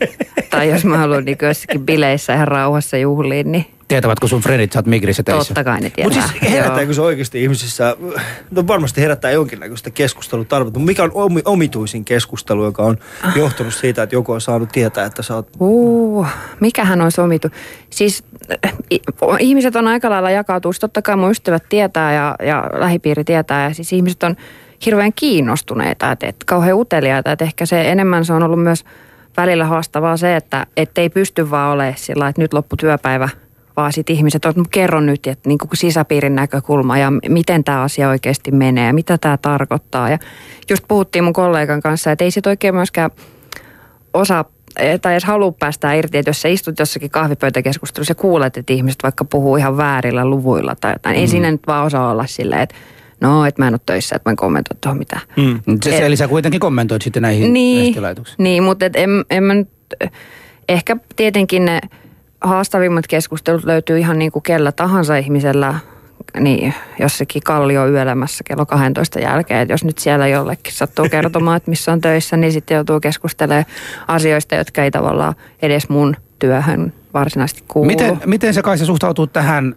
Tai 0.50 0.68
jos 0.70 0.84
mä 0.84 0.98
haluan 0.98 1.24
niin 1.24 1.38
jossakin 1.42 1.86
bileissä 1.86 2.34
ihan 2.34 2.48
rauhassa 2.48 2.96
juhliin, 2.96 3.52
niin 3.52 3.66
Tietävätkö 3.88 4.28
sun 4.28 4.40
frendit, 4.40 4.72
sä 4.72 4.78
oot 4.78 4.86
Migrissä 4.86 5.22
töissä? 5.22 5.54
totta 5.54 5.64
kai 5.64 5.80
ne 5.80 5.90
tietää. 5.90 6.04
Mutta 6.04 6.28
siis 6.28 6.52
herättääkö 6.52 6.94
se 6.94 7.00
oikeasti 7.00 7.42
ihmisissä, 7.42 7.96
no 8.50 8.66
varmasti 8.66 9.00
herättää 9.00 9.30
jonkinnäköistä 9.30 9.90
keskustelutarvetta, 9.90 10.80
mikä 10.80 11.02
on 11.02 11.10
omi, 11.14 11.42
omituisin 11.44 12.04
keskustelu, 12.04 12.64
joka 12.64 12.82
on 12.82 12.98
johtunut 13.36 13.74
siitä, 13.74 14.02
että 14.02 14.14
joku 14.14 14.32
on 14.32 14.40
saanut 14.40 14.68
tietää, 14.68 15.06
että 15.06 15.22
sä 15.22 15.34
oot 15.34 15.48
Uh, 15.58 16.26
mikähän 16.60 17.00
olisi 17.00 17.20
omitu? 17.20 17.48
Siis 17.90 18.24
ihmiset 19.38 19.76
on 19.76 19.88
aika 19.88 20.10
lailla 20.10 20.30
jakautuu. 20.30 20.72
Totta 20.80 21.02
kai 21.02 21.16
mun 21.16 21.30
ystävät 21.30 21.64
tietää 21.68 22.12
ja, 22.12 22.36
ja 22.42 22.70
lähipiiri 22.78 23.24
tietää. 23.24 23.68
Ja 23.68 23.74
siis 23.74 23.92
ihmiset 23.92 24.22
on 24.22 24.36
hirveän 24.86 25.12
kiinnostuneita, 25.12 26.12
että, 26.12 26.26
että 26.26 26.44
kauhean 26.46 26.78
uteliaita. 26.78 27.32
Että 27.32 27.44
ehkä 27.44 27.66
se 27.66 27.90
enemmän 27.90 28.24
se 28.24 28.32
on 28.32 28.42
ollut 28.42 28.62
myös 28.62 28.84
välillä 29.36 29.64
haastavaa 29.64 30.16
se, 30.16 30.36
että 30.36 30.66
et 30.76 30.98
ei 30.98 31.10
pysty 31.10 31.50
vaan 31.50 31.72
olemaan 31.72 31.98
sillä 31.98 32.28
että 32.28 32.42
nyt 32.42 32.54
loppu 32.54 32.76
työpäivä, 32.76 33.28
vaan 33.78 33.92
sitten 33.92 34.16
ihmiset 34.16 34.44
on, 34.44 34.52
"Mut 34.56 34.68
kerro 34.70 35.00
nyt, 35.00 35.26
että 35.26 35.48
niin 35.48 35.58
kuin 35.58 35.70
sisäpiirin 35.74 36.34
näkökulma 36.34 36.98
ja 36.98 37.12
miten 37.28 37.64
tämä 37.64 37.82
asia 37.82 38.08
oikeasti 38.08 38.50
menee 38.50 38.86
ja 38.86 38.92
mitä 38.92 39.18
tämä 39.18 39.36
tarkoittaa. 39.36 40.10
Ja 40.10 40.18
just 40.70 40.84
puhuttiin 40.88 41.24
mun 41.24 41.32
kollegan 41.32 41.82
kanssa, 41.82 42.12
että 42.12 42.24
ei 42.24 42.30
sit 42.30 42.46
oikein 42.46 42.74
myöskään 42.74 43.10
osaa 44.14 44.44
tai 45.02 45.12
edes 45.12 45.24
halua 45.24 45.52
päästä 45.52 45.92
irti, 45.92 46.18
että 46.18 46.28
jos 46.28 46.42
sä 46.42 46.48
istut 46.48 46.78
jossakin 46.78 47.10
kahvipöytäkeskustelussa 47.10 48.10
ja 48.10 48.14
kuulet, 48.14 48.56
että 48.56 48.72
ihmiset 48.72 49.02
vaikka 49.02 49.24
puhuu 49.24 49.56
ihan 49.56 49.76
väärillä 49.76 50.24
luvuilla 50.24 50.74
tai 50.80 50.92
jotain, 50.92 51.16
mm. 51.16 51.20
ei 51.20 51.28
siinä 51.28 51.50
nyt 51.50 51.66
vaan 51.66 51.86
osaa 51.86 52.10
olla 52.10 52.26
silleen, 52.26 52.62
että 52.62 52.74
no, 53.20 53.46
että 53.46 53.62
mä 53.62 53.68
en 53.68 53.74
ole 53.74 53.80
töissä, 53.86 54.16
että 54.16 54.30
mä 54.30 54.32
en 54.32 54.36
kommentoi 54.36 54.76
tuohon 54.80 54.98
mitään. 54.98 55.22
Mm. 55.36 55.60
Se, 55.84 55.90
se, 55.90 56.06
eli 56.06 56.16
sä 56.16 56.28
kuitenkin 56.28 56.60
kommentoit 56.60 57.02
sitten 57.02 57.22
näihin 57.22 57.52
Niin, 57.52 57.94
niin 58.38 58.62
mutta 58.62 58.86
et 58.86 58.96
en, 58.96 59.10
en 59.30 59.44
mä 59.44 59.54
nyt, 59.54 59.68
ehkä 60.68 60.96
tietenkin 61.16 61.64
ne 61.64 61.80
haastavimmat 62.40 63.06
keskustelut 63.06 63.64
löytyy 63.64 63.98
ihan 63.98 64.18
niin 64.18 64.32
kuin 64.32 64.42
kellä 64.42 64.72
tahansa 64.72 65.16
ihmisellä, 65.16 65.74
niin 66.40 66.74
jossakin 66.98 67.42
kallio 67.42 67.88
yölemässä 67.88 68.44
kello 68.44 68.66
12 68.66 69.20
jälkeen. 69.20 69.60
Et 69.60 69.68
jos 69.68 69.84
nyt 69.84 69.98
siellä 69.98 70.26
jollekin 70.26 70.74
sattuu 70.74 71.08
kertomaan, 71.10 71.56
että 71.56 71.70
missä 71.70 71.92
on 71.92 72.00
töissä, 72.00 72.36
niin 72.36 72.52
sitten 72.52 72.74
joutuu 72.74 73.00
keskustelemaan 73.00 73.66
asioista, 74.08 74.54
jotka 74.54 74.84
ei 74.84 74.90
tavallaan 74.90 75.34
edes 75.62 75.88
mun 75.88 76.16
työhön 76.38 76.92
varsinaisesti 77.14 77.64
kuulu. 77.68 77.86
Miten, 77.86 78.20
miten 78.26 78.54
se 78.54 78.62
Kaisa 78.62 78.86
suhtautuu 78.86 79.26
tähän? 79.26 79.74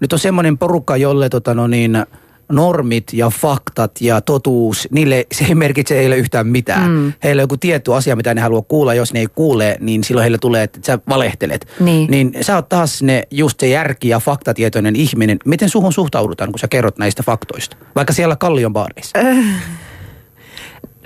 Nyt 0.00 0.12
on 0.12 0.18
semmoinen 0.18 0.58
porukka, 0.58 0.96
jolle 0.96 1.28
tota, 1.28 1.54
no 1.54 1.66
niin, 1.66 2.04
normit 2.52 3.12
ja 3.12 3.30
faktat 3.30 4.00
ja 4.00 4.20
totuus, 4.20 4.88
niille 4.90 5.26
se 5.32 5.44
ei 5.44 5.54
merkitse 5.54 5.96
heille 5.96 6.16
yhtään 6.16 6.46
mitään. 6.46 6.90
Mm. 6.90 7.12
Heillä 7.24 7.40
on 7.40 7.44
joku 7.44 7.56
tietty 7.56 7.94
asia, 7.94 8.16
mitä 8.16 8.34
ne 8.34 8.40
haluaa 8.40 8.62
kuulla. 8.62 8.94
Jos 8.94 9.12
ne 9.12 9.20
ei 9.20 9.26
kuule, 9.34 9.76
niin 9.80 10.04
silloin 10.04 10.22
heille 10.22 10.38
tulee, 10.38 10.62
että 10.62 10.78
sä 10.86 10.98
valehtelet. 11.08 11.66
Niin. 11.80 12.10
niin 12.10 12.32
sä 12.40 12.54
oot 12.54 12.68
taas 12.68 13.02
ne, 13.02 13.22
just 13.30 13.60
se 13.60 13.68
järki 13.68 14.08
ja 14.08 14.20
faktatietoinen 14.20 14.96
ihminen. 14.96 15.38
Miten 15.44 15.68
suhun 15.68 15.92
suhtaudutaan, 15.92 16.52
kun 16.52 16.58
sä 16.58 16.68
kerrot 16.68 16.98
näistä 16.98 17.22
faktoista? 17.22 17.76
Vaikka 17.94 18.12
siellä 18.12 18.36
Kallion 18.36 18.72
baareissa. 18.72 19.18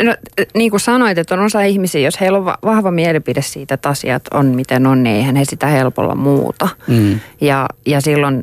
No, 0.02 0.16
niin 0.54 0.70
kuin 0.70 0.80
sanoit, 0.80 1.18
että 1.18 1.34
on 1.34 1.40
osa 1.40 1.62
ihmisiä, 1.62 2.00
jos 2.00 2.20
heillä 2.20 2.38
on 2.38 2.44
va- 2.44 2.58
vahva 2.62 2.90
mielipide 2.90 3.42
siitä, 3.42 3.75
että 3.75 3.88
asiat 3.88 4.22
on 4.34 4.46
miten 4.46 4.87
on, 4.87 5.02
niin 5.02 5.16
eihän 5.16 5.37
he 5.37 5.44
sitä 5.44 5.66
helpolla 5.66 6.14
muuta. 6.14 6.68
Mm. 6.87 7.20
Ja, 7.40 7.66
ja 7.87 8.00
silloin 8.00 8.42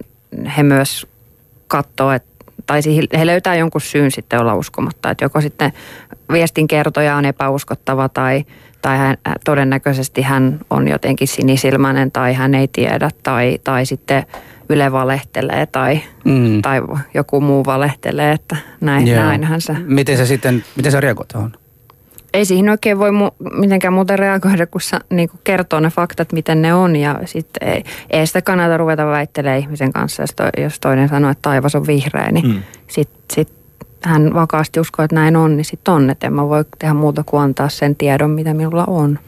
he 0.57 0.63
myös 0.63 1.07
katsoo, 1.67 2.11
että 2.11 2.29
tai 2.69 2.81
siihen- 2.81 3.07
he 3.17 3.25
löytää 3.25 3.55
jonkun 3.55 3.81
syyn 3.81 4.11
sitten 4.11 4.39
olla 4.39 4.55
uskomatta. 4.55 5.09
Että 5.11 5.25
joko 5.25 5.41
sitten 5.41 5.71
viestin 6.31 6.67
kertoja 6.67 7.15
on 7.15 7.25
epäuskottava 7.25 8.09
tai, 8.09 8.45
tai 8.81 8.97
hän, 8.97 9.17
todennäköisesti 9.45 10.21
hän 10.21 10.59
on 10.69 10.87
jotenkin 10.87 11.27
sinisilmäinen 11.27 12.11
tai 12.11 12.33
hän 12.33 12.55
ei 12.55 12.67
tiedä 12.67 13.09
tai, 13.23 13.59
tai 13.63 13.85
sitten 13.85 14.23
Yle 14.69 14.91
valehtelee 14.91 15.65
tai, 15.65 16.01
Mm. 16.25 16.61
tai 16.61 16.81
joku 17.13 17.41
muu 17.41 17.65
valehtelee, 17.65 18.31
että 18.31 18.55
näin, 18.81 19.07
Joo. 19.07 19.23
näinhän 19.23 19.61
se. 19.61 19.73
Miten 19.73 20.17
sä 20.17 20.25
sitten, 20.25 20.63
miten 20.75 20.91
sä 20.91 21.01
reagoit 21.01 21.27
tuohon? 21.27 21.51
Ei 22.33 22.45
siihen 22.45 22.69
oikein 22.69 22.99
voi 22.99 23.09
mu- 23.09 23.59
mitenkään 23.59 23.93
muuten 23.93 24.19
reagoida, 24.19 24.67
kun 24.67 24.81
sä 24.81 24.99
niin 25.09 25.29
kertoo 25.43 25.79
ne 25.79 25.89
faktat, 25.89 26.31
miten 26.31 26.61
ne 26.61 26.73
on. 26.73 26.95
Ja 26.95 27.19
sitten 27.25 27.69
ei, 27.69 27.83
ei 28.09 28.27
sitä 28.27 28.41
kannata 28.41 28.77
ruveta 28.77 29.05
väittelemään 29.05 29.59
ihmisen 29.59 29.93
kanssa, 29.93 30.23
jos, 30.23 30.29
to, 30.35 30.43
jos 30.57 30.79
toinen 30.79 31.09
sanoo, 31.09 31.31
että 31.31 31.41
taivas 31.41 31.75
on 31.75 31.87
vihreä, 31.87 32.31
niin 32.31 32.47
mm. 32.47 32.63
sitten 32.87 33.23
sit 33.35 33.58
hän 34.03 34.33
vakaasti 34.33 34.79
uskoo, 34.79 35.03
että 35.03 35.15
näin 35.15 35.35
on, 35.35 35.57
niin 35.57 35.65
sitten 35.65 35.93
on. 35.93 36.09
Että 36.09 36.27
en 36.27 36.33
mä 36.33 36.49
voi 36.49 36.65
tehdä 36.79 36.93
muuta 36.93 37.23
kuin 37.25 37.41
antaa 37.41 37.69
sen 37.69 37.95
tiedon, 37.95 38.29
mitä 38.29 38.53
minulla 38.53 38.83
on. 38.87 39.19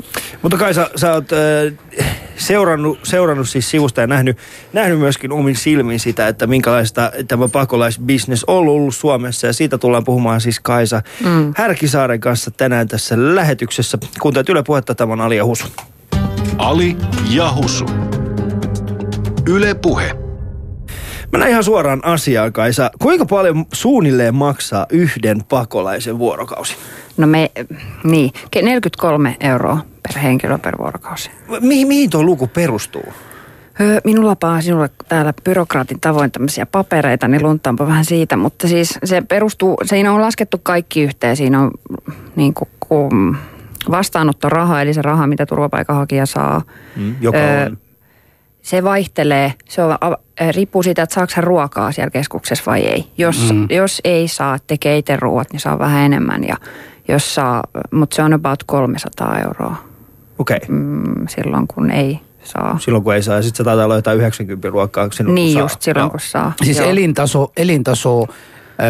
Mutta 0.41 0.57
Kaisa, 0.57 0.89
sä 0.95 1.13
oot 1.13 1.29
äh, 1.33 2.05
seurannut, 2.37 2.99
seurannut 3.03 3.49
siis 3.49 3.69
sivusta 3.69 4.01
ja 4.01 4.07
nähnyt, 4.07 4.37
nähnyt 4.73 4.99
myöskin 4.99 5.31
omin 5.31 5.55
silmin 5.55 5.99
sitä, 5.99 6.27
että 6.27 6.47
minkälaista 6.47 7.11
tämä 7.27 7.47
pakolaisbisnes 7.47 8.43
on 8.43 8.57
ollut 8.57 8.95
Suomessa. 8.95 9.47
Ja 9.47 9.53
siitä 9.53 9.77
tullaan 9.77 10.03
puhumaan 10.03 10.41
siis 10.41 10.59
Kaisa 10.59 11.01
mm. 11.25 11.53
Härkisaaren 11.57 12.19
kanssa 12.19 12.51
tänään 12.51 12.87
tässä 12.87 13.15
lähetyksessä. 13.17 13.97
Kuuntelet 14.19 14.49
Yle 14.49 14.63
Puhetta, 14.63 14.95
tämä 14.95 15.13
on 15.13 15.21
Ali 15.21 15.37
ja 15.37 15.45
Husu. 15.45 15.65
Ali 16.57 16.97
ja 17.29 17.53
Husu. 17.53 17.85
Yle 19.47 19.73
Puhe. 19.73 20.30
Mennään 21.31 21.51
ihan 21.51 21.63
suoraan 21.63 22.05
asiaan, 22.05 22.53
Kaisa. 22.53 22.91
Kuinka 22.99 23.25
paljon 23.25 23.65
suunnilleen 23.73 24.35
maksaa 24.35 24.85
yhden 24.89 25.43
pakolaisen 25.49 26.19
vuorokausi? 26.19 26.75
No 27.17 27.27
me, 27.27 27.51
niin, 28.03 28.31
43 28.61 29.35
euroa 29.39 29.85
per 30.03 30.21
henkilö 30.21 30.57
per 30.57 30.77
vuorokausi. 30.77 31.31
Mihin, 31.59 31.87
mihin 31.87 32.09
tuo 32.09 32.23
luku 32.23 32.47
perustuu? 32.47 33.13
Minulla 34.03 34.35
on 34.43 34.63
sinulle 34.63 34.89
täällä 35.07 35.33
byrokraatin 35.43 35.99
tavoin 35.99 36.31
tämmöisiä 36.31 36.65
papereita, 36.65 37.27
niin 37.27 37.43
luntaanpa 37.43 37.87
vähän 37.87 38.05
siitä. 38.05 38.37
Mutta 38.37 38.67
siis 38.67 38.99
se 39.03 39.21
perustuu, 39.21 39.77
siinä 39.83 40.13
on 40.13 40.21
laskettu 40.21 40.59
kaikki 40.63 41.01
yhteen. 41.01 41.37
Siinä 41.37 41.61
on 41.61 41.71
niin 42.35 42.53
kuin, 42.53 42.69
kun 42.79 43.37
vastaanottoraha, 43.91 44.81
eli 44.81 44.93
se 44.93 45.01
raha, 45.01 45.27
mitä 45.27 45.45
turvapaikanhakija 45.45 46.25
saa. 46.25 46.61
Mm, 46.95 47.15
joka 47.21 47.37
Öö, 47.37 47.65
on 47.65 47.77
Se 48.61 48.83
vaihtelee, 48.83 49.53
se 49.69 49.83
on, 49.83 49.97
riippuu 50.55 50.83
siitä, 50.83 51.03
että 51.03 51.13
saako 51.13 51.33
ruokaa 51.37 51.91
siellä 51.91 52.11
keskuksessa 52.11 52.63
vai 52.71 52.81
ei. 52.81 53.07
Jos, 53.17 53.53
mm. 53.53 53.67
jos 53.69 54.01
ei 54.03 54.27
saa, 54.27 54.57
tekee 54.67 54.97
itse 54.97 55.15
ruoat, 55.15 55.51
niin 55.51 55.59
saa 55.59 55.79
vähän 55.79 56.01
enemmän. 56.01 56.43
Ja 56.43 56.57
jos 57.07 57.35
saa, 57.35 57.63
mutta 57.91 58.15
se 58.15 58.23
on 58.23 58.33
about 58.33 58.63
300 58.63 59.39
euroa 59.39 59.91
Okei. 60.39 60.57
Okay. 60.57 60.75
mm, 60.75 61.27
silloin, 61.27 61.67
kun 61.67 61.91
ei 61.91 62.19
saa. 62.43 62.79
Silloin 62.79 63.03
kun 63.03 63.15
ei 63.15 63.23
saa, 63.23 63.35
ja 63.35 63.41
sitten 63.41 63.57
se 63.57 63.63
taitaa 63.63 63.85
olla 63.85 63.95
jotain 63.95 64.17
90 64.17 64.69
ruokaa 64.69 65.07
silloin 65.11 65.35
niin 65.35 65.47
kun 65.47 65.53
saa. 65.53 65.63
just 65.63 65.81
silloin, 65.81 66.03
Joo. 66.03 66.09
kun 66.09 66.19
saa. 66.19 66.53
Siis 66.63 66.77
Joo. 66.77 66.89
elintaso, 66.89 67.51
elintaso 67.57 68.27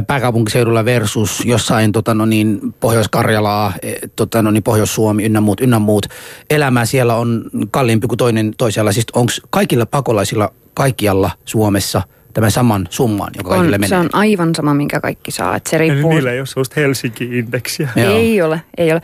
pääkaupunkiseudulla 0.07 0.85
versus 0.85 1.45
jossain 1.45 1.91
tota, 1.91 2.13
no 2.13 2.25
niin, 2.25 2.59
Pohjois-Karjalaa, 2.79 3.73
eh, 3.81 3.95
tota, 4.15 4.41
no 4.41 4.51
niin, 4.51 4.63
Pohjois-Suomi 4.63 5.25
ynnä 5.25 5.41
muut, 5.41 5.61
ynnä 5.61 5.79
muut. 5.79 6.05
Elämä 6.49 6.85
siellä 6.85 7.15
on 7.15 7.43
kalliimpi 7.71 8.07
kuin 8.07 8.17
toinen 8.17 8.53
toisella. 8.57 8.91
Siis 8.91 9.05
onko 9.13 9.31
kaikilla 9.49 9.85
pakolaisilla 9.85 10.53
kaikkialla 10.73 11.31
Suomessa 11.45 12.01
tämän 12.33 12.51
saman 12.51 12.87
summan, 12.89 13.29
joka 13.37 13.49
kaikille 13.49 13.75
on, 13.75 13.79
menee? 13.79 13.89
se 13.89 13.97
on 13.97 14.09
aivan 14.13 14.55
sama, 14.55 14.73
minkä 14.73 14.99
kaikki 14.99 15.31
saa. 15.31 15.55
Et 15.55 15.67
se 15.67 15.75
Eli 15.75 15.89
riippuu 15.89 16.11
niillä 16.11 16.31
ei 16.31 16.39
ole 16.39 16.45
sellaista 16.45 16.79
Helsinki-indeksiä. 16.79 17.89
Joo. 17.95 18.15
Ei 18.15 18.41
ole, 18.41 18.61
ei 18.77 18.91
ole. 18.91 19.01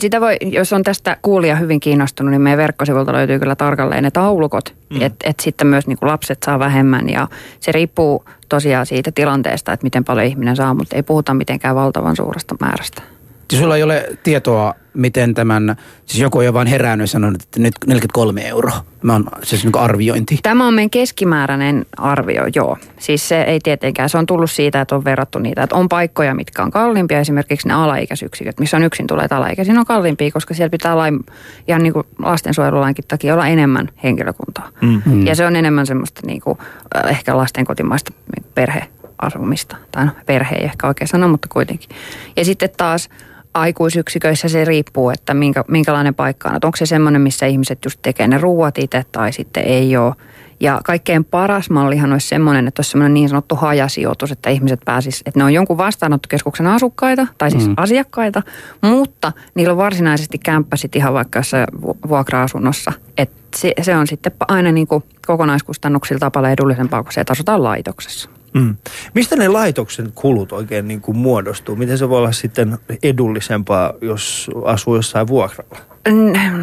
Sitä 0.00 0.20
voi, 0.20 0.36
jos 0.42 0.72
on 0.72 0.82
tästä 0.82 1.16
kuulija 1.22 1.56
hyvin 1.56 1.80
kiinnostunut, 1.80 2.30
niin 2.30 2.42
meidän 2.42 2.58
verkkosivulta 2.58 3.12
löytyy 3.12 3.38
kyllä 3.38 3.56
tarkalleen 3.56 4.02
ne 4.02 4.10
taulukot, 4.10 4.74
mm. 4.90 5.02
että 5.02 5.30
et 5.30 5.40
sitten 5.40 5.66
myös 5.66 5.86
niin 5.86 5.98
kuin 5.98 6.10
lapset 6.10 6.42
saa 6.42 6.58
vähemmän 6.58 7.08
ja 7.08 7.28
se 7.60 7.72
riippuu 7.72 8.24
tosiaan 8.48 8.86
siitä 8.86 9.12
tilanteesta, 9.12 9.72
että 9.72 9.84
miten 9.84 10.04
paljon 10.04 10.26
ihminen 10.26 10.56
saa, 10.56 10.74
mutta 10.74 10.96
ei 10.96 11.02
puhuta 11.02 11.34
mitenkään 11.34 11.74
valtavan 11.74 12.16
suuresta 12.16 12.54
määrästä. 12.60 13.02
Siis 13.50 13.62
sulla 13.62 13.76
ei 13.76 13.82
ole 13.82 14.18
tietoa, 14.22 14.74
miten 14.94 15.34
tämän, 15.34 15.76
siis 16.06 16.22
joku 16.22 16.40
ei 16.40 16.48
ole 16.48 16.54
vaan 16.54 16.66
herännyt 16.66 17.02
ja 17.02 17.06
sanonut, 17.06 17.42
että 17.42 17.60
nyt 17.60 17.74
43 17.86 18.48
euroa. 18.48 18.84
Mä 19.02 19.14
on 19.14 19.24
siis 19.42 19.64
niin 19.64 19.78
arviointi. 19.78 20.38
Tämä 20.42 20.66
on 20.66 20.74
meidän 20.74 20.90
keskimääräinen 20.90 21.86
arvio, 21.96 22.42
joo. 22.54 22.78
Siis 22.98 23.28
se 23.28 23.42
ei 23.42 23.60
tietenkään, 23.62 24.08
se 24.08 24.18
on 24.18 24.26
tullut 24.26 24.50
siitä, 24.50 24.80
että 24.80 24.94
on 24.94 25.04
verrattu 25.04 25.38
niitä, 25.38 25.62
että 25.62 25.76
on 25.76 25.88
paikkoja, 25.88 26.34
mitkä 26.34 26.62
on 26.62 26.70
kalliimpia, 26.70 27.20
esimerkiksi 27.20 27.68
ne 27.68 27.74
alaikäisyksiköt, 27.74 28.60
missä 28.60 28.76
on 28.76 28.84
yksin 28.84 29.06
tulee 29.06 29.26
alaikäisiä, 29.30 29.74
on 29.78 29.86
kalliimpia, 29.86 30.30
koska 30.30 30.54
siellä 30.54 30.70
pitää 30.70 30.96
lain, 30.96 31.20
ihan 31.68 31.82
niin 31.82 31.92
kuin 31.92 32.06
lastensuojelulainkin 32.18 33.04
takia 33.08 33.34
olla 33.34 33.46
enemmän 33.46 33.88
henkilökuntaa. 34.02 34.68
Mm. 34.80 35.26
Ja 35.26 35.34
se 35.34 35.46
on 35.46 35.56
enemmän 35.56 35.86
semmoista 35.86 36.20
niin 36.26 36.40
kuin, 36.40 36.58
äh, 36.96 37.10
ehkä 37.10 37.36
lasten 37.36 37.64
kotimaista 37.64 38.12
perheasumista, 38.54 39.76
tai 39.92 40.06
no, 40.06 40.12
perhe 40.26 40.56
ei 40.56 40.64
ehkä 40.64 40.86
oikein 40.86 41.08
sano, 41.08 41.28
mutta 41.28 41.48
kuitenkin. 41.50 41.88
Ja 42.36 42.44
sitten 42.44 42.70
taas 42.76 43.08
aikuisyksiköissä 43.54 44.48
se 44.48 44.64
riippuu, 44.64 45.10
että 45.10 45.34
minkä, 45.34 45.64
minkälainen 45.68 46.14
paikka 46.14 46.48
on. 46.48 46.56
Että 46.56 46.66
onko 46.66 46.76
se 46.76 46.86
semmoinen, 46.86 47.22
missä 47.22 47.46
ihmiset 47.46 47.84
just 47.84 47.98
tekee 48.02 48.28
ne 48.28 48.38
ruuat 48.38 48.78
itse 48.78 49.04
tai 49.12 49.32
sitten 49.32 49.62
ei 49.62 49.96
ole. 49.96 50.14
Ja 50.60 50.80
kaikkein 50.84 51.24
paras 51.24 51.70
mallihan 51.70 52.12
olisi 52.12 52.28
semmoinen, 52.28 52.68
että 52.68 52.80
olisi 52.80 52.90
semmoinen 52.90 53.14
niin 53.14 53.28
sanottu 53.28 53.56
hajasijoitus, 53.56 54.32
että 54.32 54.50
ihmiset 54.50 54.80
pääsis, 54.84 55.22
että 55.26 55.40
ne 55.40 55.44
on 55.44 55.54
jonkun 55.54 55.78
vastaanottokeskuksen 55.78 56.66
asukkaita, 56.66 57.26
tai 57.38 57.50
siis 57.50 57.68
mm. 57.68 57.74
asiakkaita, 57.76 58.42
mutta 58.82 59.32
niillä 59.54 59.72
on 59.72 59.76
varsinaisesti 59.76 60.38
kämppä 60.38 60.76
sitten 60.76 61.00
ihan 61.00 61.14
vaikka 61.14 61.38
jossain 61.38 61.66
vu- 61.82 61.98
vuokra-asunnossa. 62.08 62.92
Että 63.18 63.36
se, 63.56 63.72
se 63.82 63.96
on 63.96 64.06
sitten 64.06 64.32
aina 64.48 64.72
niin 64.72 64.86
kuin 64.86 65.04
kokonaiskustannuksilta 65.26 66.30
paljon 66.30 66.52
edullisempaa, 66.52 67.02
kun 67.02 67.12
se 67.12 67.20
että 67.20 67.32
asutaan 67.32 67.62
laitoksessa. 67.62 68.30
Mm. 68.54 68.76
Mistä 69.14 69.36
ne 69.36 69.48
laitoksen 69.48 70.12
kulut 70.14 70.52
oikein 70.52 70.88
niin 70.88 71.00
kuin 71.00 71.16
muodostuu? 71.16 71.76
Miten 71.76 71.98
se 71.98 72.08
voi 72.08 72.18
olla 72.18 72.32
sitten 72.32 72.78
edullisempaa, 73.02 73.92
jos 74.00 74.50
asuu 74.64 74.96
jossain 74.96 75.26
vuokralla? 75.26 75.78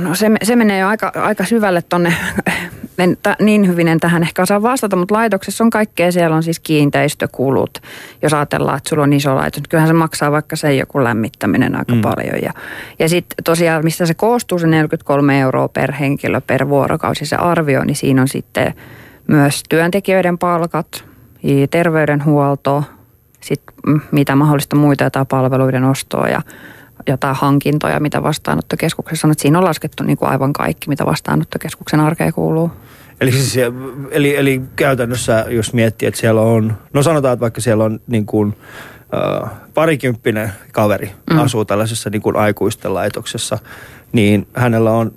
No 0.04 0.16
se, 0.16 0.32
se 0.44 0.56
menee 0.56 0.80
jo 0.80 0.88
aika, 0.88 1.12
aika 1.16 1.46
syvälle 1.46 1.82
tonne, 1.82 2.14
en, 2.98 3.18
ta, 3.24 3.36
niin 3.40 3.68
hyvin 3.68 3.88
en 3.88 4.00
tähän 4.00 4.24
ehkä 4.24 4.42
osaa 4.42 4.62
vastata, 4.62 4.96
mutta 4.96 5.16
laitoksessa 5.16 5.64
on 5.64 5.70
kaikkea, 5.70 6.12
siellä 6.12 6.36
on 6.36 6.44
siis 6.44 6.60
kiinteistökulut, 6.60 7.78
jos 8.22 8.34
ajatellaan, 8.34 8.78
että 8.78 8.90
sulla 8.90 9.04
on 9.04 9.14
iso 9.14 9.36
laitos. 9.36 9.64
Kyllähän 9.70 9.90
se 9.90 9.94
maksaa 9.94 10.32
vaikka 10.32 10.56
se 10.56 10.76
joku 10.76 11.04
lämmittäminen 11.04 11.76
aika 11.76 11.96
mm. 11.96 12.02
paljon. 12.02 12.42
Ja, 12.42 12.54
ja 13.00 13.10
sitten 13.10 13.44
tosiaan, 13.44 13.84
mistä 13.84 14.06
se 14.06 14.14
koostuu 14.14 14.60
se 14.60 14.68
43 14.68 15.40
euroa 15.40 15.68
per 15.68 15.92
henkilö 15.92 16.42
per 16.42 16.70
vuorokausi 16.70 17.26
se 17.26 17.36
arvio, 17.36 17.84
niin 17.84 17.96
siinä 17.96 18.22
on 18.22 18.28
sitten 18.28 18.74
myös 19.28 19.64
työntekijöiden 19.70 20.38
palkat, 20.38 21.11
terveydenhuolto, 21.70 22.84
sitten 23.42 24.02
mitä 24.12 24.36
mahdollista 24.36 24.76
muita 24.76 25.04
jotain 25.04 25.28
palveluiden 25.28 25.84
ostoa 25.84 26.28
ja 26.28 26.42
jotain 27.08 27.36
hankintoja, 27.36 28.00
mitä 28.00 28.24
vastaanottokeskuksessa 28.24 29.28
on. 29.28 29.32
Että 29.32 29.42
siinä 29.42 29.58
on 29.58 29.66
laskettu 29.66 30.04
niin 30.04 30.18
kuin 30.18 30.30
aivan 30.30 30.54
kaikki, 30.54 30.90
mitä 30.90 31.06
vastaanottokeskuksen 31.06 32.00
arkeen 32.00 32.34
kuuluu. 32.34 32.72
Eli, 33.22 33.32
siis, 33.32 33.56
eli, 34.12 34.36
eli 34.36 34.62
käytännössä, 34.76 35.46
jos 35.50 35.74
miettii, 35.74 36.08
että 36.08 36.20
siellä 36.20 36.42
on, 36.42 36.78
no 36.94 37.04
sanotaan, 37.04 37.34
että 37.34 37.42
vaikka 37.42 37.62
siellä 37.62 37.84
on 37.84 38.00
niin 38.08 38.26
kuin, 38.26 38.56
äh, 39.44 39.50
parikymppinen 39.74 40.52
kaveri 40.72 41.12
mm. 41.32 41.40
asuu 41.40 41.66
tällaisessa 41.66 42.10
niin 42.10 42.22
kuin 42.22 42.36
aikuisten 42.36 42.94
laitoksessa, 42.94 43.60
niin 44.12 44.48
hänellä 44.54 44.92
on 44.92 45.12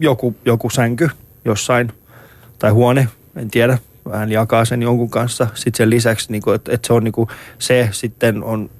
joku, 0.00 0.36
joku 0.44 0.70
sänky 0.70 1.10
jossain 1.44 1.92
tai 2.58 2.70
huone, 2.70 3.08
en 3.36 3.50
tiedä, 3.50 3.78
hän 4.18 4.32
jakaa 4.32 4.64
sen 4.64 4.82
jonkun 4.82 5.10
kanssa. 5.10 5.46
Sitten 5.54 5.78
sen 5.78 5.90
lisäksi, 5.90 6.32
niin 6.32 6.42
kuin, 6.42 6.54
että, 6.54 6.72
että 6.74 6.86
se 6.86 6.92
on 6.92 7.04
niin 7.04 7.12
kuin, 7.12 7.28
se 7.58 7.88
sitten 7.92 8.44
on 8.44 8.70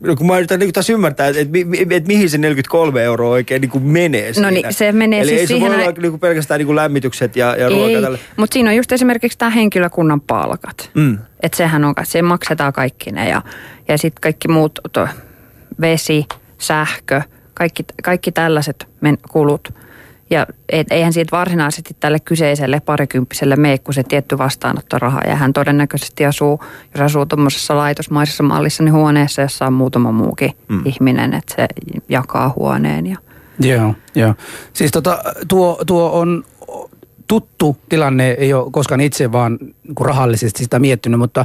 No 0.00 0.16
kun 0.16 0.26
mä 0.26 0.38
yritän 0.38 0.58
niin 0.58 0.72
taas 0.72 0.90
ymmärtää, 0.90 1.26
että, 1.28 1.40
että, 1.40 1.52
mi- 1.52 1.78
että 1.90 2.06
mihin 2.06 2.30
se 2.30 2.38
43 2.38 3.02
euroa 3.02 3.30
oikein 3.30 3.60
niin 3.60 3.70
kuin 3.70 3.84
menee 3.84 4.32
siinä. 4.32 4.48
No 4.50 4.54
niin, 4.54 4.66
se 4.74 4.92
menee 4.92 5.20
Eli 5.20 5.28
siis 5.28 5.40
ei 5.40 5.46
se 5.46 5.52
siihen- 5.54 5.72
voi 5.72 5.82
olla 5.82 5.92
niin 6.00 6.12
kuin 6.12 6.20
pelkästään 6.20 6.58
niin 6.58 6.66
kuin 6.66 6.76
lämmitykset 6.76 7.36
ja, 7.36 7.56
ja 7.56 7.68
ruoka 7.68 8.00
tälle. 8.02 8.18
mutta 8.36 8.54
siinä 8.54 8.70
on 8.70 8.76
just 8.76 8.92
esimerkiksi 8.92 9.38
tämä 9.38 9.50
henkilökunnan 9.50 10.20
palkat. 10.20 10.90
Mm. 10.94 11.18
Että 11.40 11.56
sehän 11.56 11.84
on, 11.84 11.94
se 12.02 12.22
maksetaan 12.22 12.72
kaikki 12.72 13.12
ne 13.12 13.28
ja, 13.28 13.42
ja 13.88 13.98
sitten 13.98 14.20
kaikki 14.20 14.48
muut, 14.48 14.78
to, 14.92 15.08
vesi, 15.80 16.24
sähkö, 16.58 17.22
kaikki, 17.54 17.84
kaikki 18.02 18.32
tällaiset 18.32 18.88
men, 19.00 19.18
kulut. 19.30 19.74
Ja 20.34 20.46
et, 20.68 20.86
eihän 20.90 21.12
siitä 21.12 21.36
varsinaisesti 21.36 21.96
tälle 22.00 22.20
kyseiselle 22.20 22.80
parikymppiselle 22.80 23.56
mene, 23.56 23.78
kun 23.78 23.94
se 23.94 24.02
tietty 24.02 24.38
vastaanottoraha. 24.38 25.20
Ja 25.26 25.36
hän 25.36 25.52
todennäköisesti 25.52 26.26
asuu, 26.26 26.60
jos 26.94 27.00
asuu 27.00 27.26
tuommoisessa 27.26 27.76
laitosmaisessa 27.76 28.42
mallissa, 28.42 28.82
niin 28.82 28.94
huoneessa, 28.94 29.42
jossa 29.42 29.66
on 29.66 29.72
muutama 29.72 30.12
muukin 30.12 30.50
mm. 30.68 30.82
ihminen, 30.84 31.34
että 31.34 31.54
se 31.54 31.66
jakaa 32.08 32.52
huoneen. 32.56 33.06
Ja, 33.06 33.16
Joo, 33.60 33.94
joo. 34.14 34.34
Siis 34.72 34.90
tota, 34.90 35.18
tuo, 35.48 35.78
tuo 35.86 36.10
on 36.12 36.44
tuttu 37.28 37.76
tilanne, 37.88 38.30
ei 38.30 38.52
ole 38.52 38.70
koskaan 38.70 39.00
itse 39.00 39.32
vaan 39.32 39.58
niin 39.60 39.96
rahallisesti 40.00 40.64
sitä 40.64 40.78
miettinyt, 40.78 41.18
mutta 41.18 41.44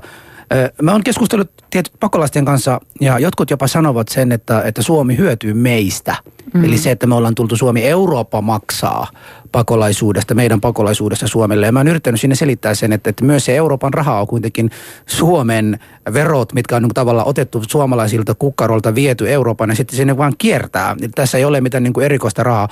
mä 0.81 0.91
oon 0.91 1.03
keskustellut 1.03 1.51
tietyt 1.69 1.93
pakolaisten 1.99 2.45
kanssa 2.45 2.81
ja 3.01 3.19
jotkut 3.19 3.49
jopa 3.49 3.67
sanovat 3.67 4.07
sen, 4.07 4.31
että, 4.31 4.61
että 4.61 4.81
Suomi 4.81 5.17
hyötyy 5.17 5.53
meistä. 5.53 6.15
Mm. 6.53 6.63
Eli 6.63 6.77
se, 6.77 6.91
että 6.91 7.07
me 7.07 7.15
ollaan 7.15 7.35
tultu 7.35 7.55
Suomi, 7.55 7.83
Eurooppa 7.83 8.41
maksaa 8.41 9.07
pakolaisuudesta, 9.51 10.35
meidän 10.35 10.61
pakolaisuudesta 10.61 11.27
Suomelle. 11.27 11.65
Ja 11.65 11.71
mä 11.71 11.79
oon 11.79 11.87
yrittänyt 11.87 12.21
sinne 12.21 12.35
selittää 12.35 12.75
sen, 12.75 12.93
että, 12.93 13.09
että 13.09 13.25
myös 13.25 13.45
se 13.45 13.55
Euroopan 13.55 13.93
raha 13.93 14.21
on 14.21 14.27
kuitenkin 14.27 14.69
Suomen 15.05 15.79
verot, 16.13 16.53
mitkä 16.53 16.75
on 16.75 16.81
niin 16.81 16.93
tavallaan 16.93 17.27
otettu 17.27 17.63
suomalaisilta 17.67 18.35
kukkarolta 18.35 18.95
viety 18.95 19.31
Euroopan 19.31 19.69
ja 19.69 19.75
sitten 19.75 19.97
sinne 19.97 20.17
vaan 20.17 20.33
kiertää. 20.37 20.95
Eli 20.99 21.09
tässä 21.09 21.37
ei 21.37 21.45
ole 21.45 21.61
mitään 21.61 21.83
niin 21.83 21.93
kuin 21.93 22.05
erikoista 22.05 22.43
rahaa. 22.43 22.67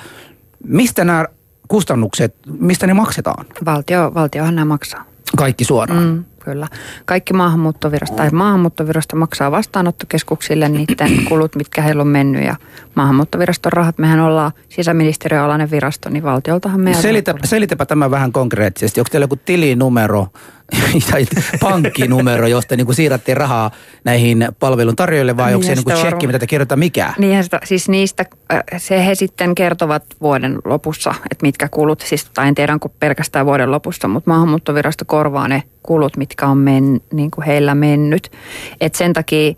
Mistä 0.64 1.04
nämä 1.04 1.24
kustannukset, 1.68 2.34
mistä 2.60 2.86
ne 2.86 2.94
maksetaan? 2.94 3.46
valtio, 3.64 4.14
valtiohan 4.14 4.54
nämä 4.54 4.64
maksaa. 4.64 5.04
Kaikki 5.36 5.64
suoraan. 5.64 6.04
Mm, 6.04 6.24
kyllä. 6.50 6.68
Kaikki 7.04 7.34
maahanmuuttovirasto 7.34 8.16
tai 8.16 8.30
maahanmuuttovirasto 8.30 9.16
maksaa 9.16 9.50
vastaanottokeskuksille 9.50 10.68
niiden 10.68 11.10
kulut, 11.28 11.56
mitkä 11.56 11.82
heillä 11.82 12.00
on 12.00 12.08
mennyt. 12.08 12.44
Ja 12.44 12.56
maahanmuuttoviraston 12.94 13.72
rahat, 13.72 13.98
mehän 13.98 14.20
ollaan 14.20 14.52
sisäministeriön 14.68 15.44
alainen 15.44 15.70
virasto, 15.70 16.10
niin 16.10 16.22
valtioltahan 16.22 16.80
meidän... 16.80 17.02
Selitä, 17.02 17.34
selitäpä 17.44 17.86
tämä 17.86 18.10
vähän 18.10 18.32
konkreettisesti. 18.32 19.00
Onko 19.00 19.08
teillä 19.10 19.24
joku 19.24 19.36
tilinumero 19.36 20.26
tai 21.10 21.26
pankkinumero, 21.60 22.46
josta 22.46 22.76
niin 22.76 22.86
kuin 22.86 22.96
siirrätte 22.96 23.34
rahaa 23.34 23.70
näihin 24.04 24.48
palveluntarjoajille 24.60 25.36
vai 25.36 25.46
Niin, 25.46 25.54
onko 25.54 25.66
se 25.66 25.74
niin 25.74 25.84
kuin 25.84 25.96
tsekki, 25.96 26.26
mitä 26.26 26.38
te 26.38 26.46
kerrotaan 26.46 26.78
mikä? 26.78 27.12
Niin, 27.18 27.44
sitä, 27.44 27.60
siis 27.64 27.88
niistä, 27.88 28.24
äh, 28.52 28.62
se 28.76 29.06
he 29.06 29.14
sitten 29.14 29.54
kertovat 29.54 30.04
vuoden 30.20 30.58
lopussa, 30.64 31.14
että 31.30 31.42
mitkä 31.42 31.68
kulut, 31.68 32.00
siis, 32.00 32.24
tai 32.24 32.48
en 32.48 32.54
tiedä 32.54 32.72
onko 32.72 32.88
pelkästään 32.88 33.46
vuoden 33.46 33.70
lopussa, 33.70 34.08
mutta 34.08 34.30
maahanmuuttovirasto 34.30 35.04
korvaa 35.04 35.48
ne 35.48 35.62
kulut, 35.82 36.16
mitkä 36.16 36.46
on 36.46 36.58
men, 36.58 37.00
niin 37.12 37.30
kuin 37.30 37.46
heillä 37.46 37.74
mennyt. 37.74 38.32
Et 38.80 38.94
sen 38.94 39.12
takia, 39.12 39.54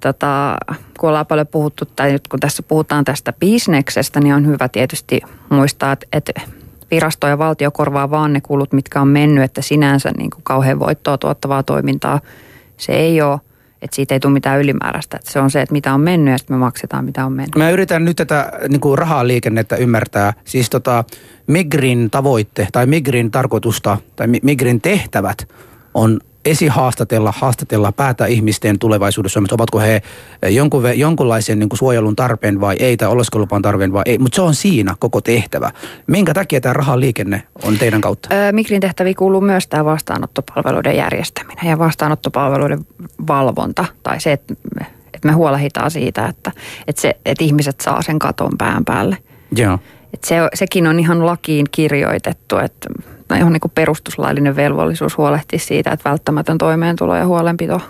tota, 0.00 0.56
kun 0.98 1.08
ollaan 1.08 1.26
paljon 1.26 1.46
puhuttu, 1.46 1.84
tai 1.84 2.12
nyt 2.12 2.28
kun 2.28 2.40
tässä 2.40 2.62
puhutaan 2.62 3.04
tästä 3.04 3.32
bisneksestä, 3.32 4.20
niin 4.20 4.34
on 4.34 4.46
hyvä 4.46 4.68
tietysti 4.68 5.20
muistaa, 5.50 5.92
että, 5.92 6.06
että 6.12 6.32
virasto 6.92 7.26
ja 7.26 7.38
valtio 7.38 7.70
korvaa 7.70 8.10
vaan 8.10 8.32
ne 8.32 8.40
kulut, 8.40 8.72
mitkä 8.72 9.00
on 9.00 9.08
mennyt, 9.08 9.44
että 9.44 9.62
sinänsä 9.62 10.10
niin 10.18 10.30
kuin 10.30 10.42
kauhean 10.44 10.78
voittoa 10.78 11.18
tuottavaa 11.18 11.62
toimintaa 11.62 12.20
se 12.76 12.92
ei 12.92 13.22
ole, 13.22 13.40
että 13.82 13.96
siitä 13.96 14.14
ei 14.14 14.20
tule 14.20 14.32
mitään 14.32 14.60
ylimääräistä. 14.60 15.16
Että 15.16 15.32
se 15.32 15.40
on 15.40 15.50
se, 15.50 15.62
että 15.62 15.72
mitä 15.72 15.94
on 15.94 16.00
mennyt 16.00 16.32
ja 16.32 16.38
sitten 16.38 16.56
me 16.56 16.60
maksetaan 16.60 17.04
mitä 17.04 17.26
on 17.26 17.32
mennyt. 17.32 17.56
Mä 17.56 17.70
yritän 17.70 18.04
nyt 18.04 18.16
tätä 18.16 18.52
niin 18.68 18.80
kuin 18.80 18.98
rahaa 18.98 19.26
liikennettä 19.26 19.76
ymmärtää. 19.76 20.32
Siis 20.44 20.70
tota, 20.70 21.04
Migrin 21.46 22.10
tavoitte 22.10 22.68
tai 22.72 22.86
Migrin 22.86 23.30
tarkoitusta 23.30 23.98
tai 24.16 24.26
Mi- 24.26 24.40
Migrin 24.42 24.80
tehtävät 24.80 25.48
on 25.94 26.20
esihaastatella, 26.44 27.32
haastatella 27.36 27.92
päätä 27.92 28.26
ihmisten 28.26 28.78
tulevaisuudessa 28.78 29.32
Suomessa. 29.32 29.54
Ovatko 29.54 29.78
he 29.78 30.02
jonkun, 30.48 30.82
ve- 30.82 30.94
jonkunlaisen 30.94 31.58
niin 31.58 31.68
kuin 31.68 31.78
suojelun 31.78 32.16
tarpeen 32.16 32.60
vai 32.60 32.76
ei, 32.78 32.96
tai 32.96 33.08
oleskelupan 33.08 33.62
tarpeen 33.62 33.92
vai 33.92 34.02
ei. 34.06 34.18
Mutta 34.18 34.36
se 34.36 34.42
on 34.42 34.54
siinä 34.54 34.94
koko 34.98 35.20
tehtävä. 35.20 35.70
Minkä 36.06 36.34
takia 36.34 36.60
tämä 36.60 36.72
rahan 36.72 37.00
liikenne 37.00 37.42
on 37.62 37.78
teidän 37.78 38.00
kautta? 38.00 38.28
Öö, 38.32 38.52
Migrin 38.52 38.80
tehtäviin 38.80 39.16
kuuluu 39.16 39.40
myös 39.40 39.66
tämä 39.66 39.84
vastaanottopalveluiden 39.84 40.96
järjestäminen 40.96 41.66
ja 41.66 41.78
vastaanottopalveluiden 41.78 42.86
valvonta. 43.28 43.84
Tai 44.02 44.20
se, 44.20 44.32
että 44.32 44.54
me, 44.80 44.86
että 45.14 45.28
me 45.28 45.32
huolehditaan 45.32 45.90
siitä, 45.90 46.26
että, 46.26 46.52
että, 46.86 47.02
se, 47.02 47.16
että 47.26 47.44
ihmiset 47.44 47.80
saa 47.80 48.02
sen 48.02 48.18
katon 48.18 48.52
pään 48.58 48.84
päälle. 48.84 49.16
Joo. 49.56 49.78
Et 50.14 50.24
se, 50.24 50.36
sekin 50.54 50.86
on 50.86 50.98
ihan 50.98 51.26
lakiin 51.26 51.66
kirjoitettu, 51.72 52.58
että 52.58 52.88
no 53.40 53.46
on 53.46 53.52
niin 53.52 53.60
perustuslaillinen 53.74 54.56
velvollisuus 54.56 55.18
huolehtia 55.18 55.58
siitä, 55.58 55.90
että 55.90 56.10
välttämätön 56.10 56.58
toimeentulo 56.58 57.16
ja 57.16 57.26
huolenpito 57.26 57.80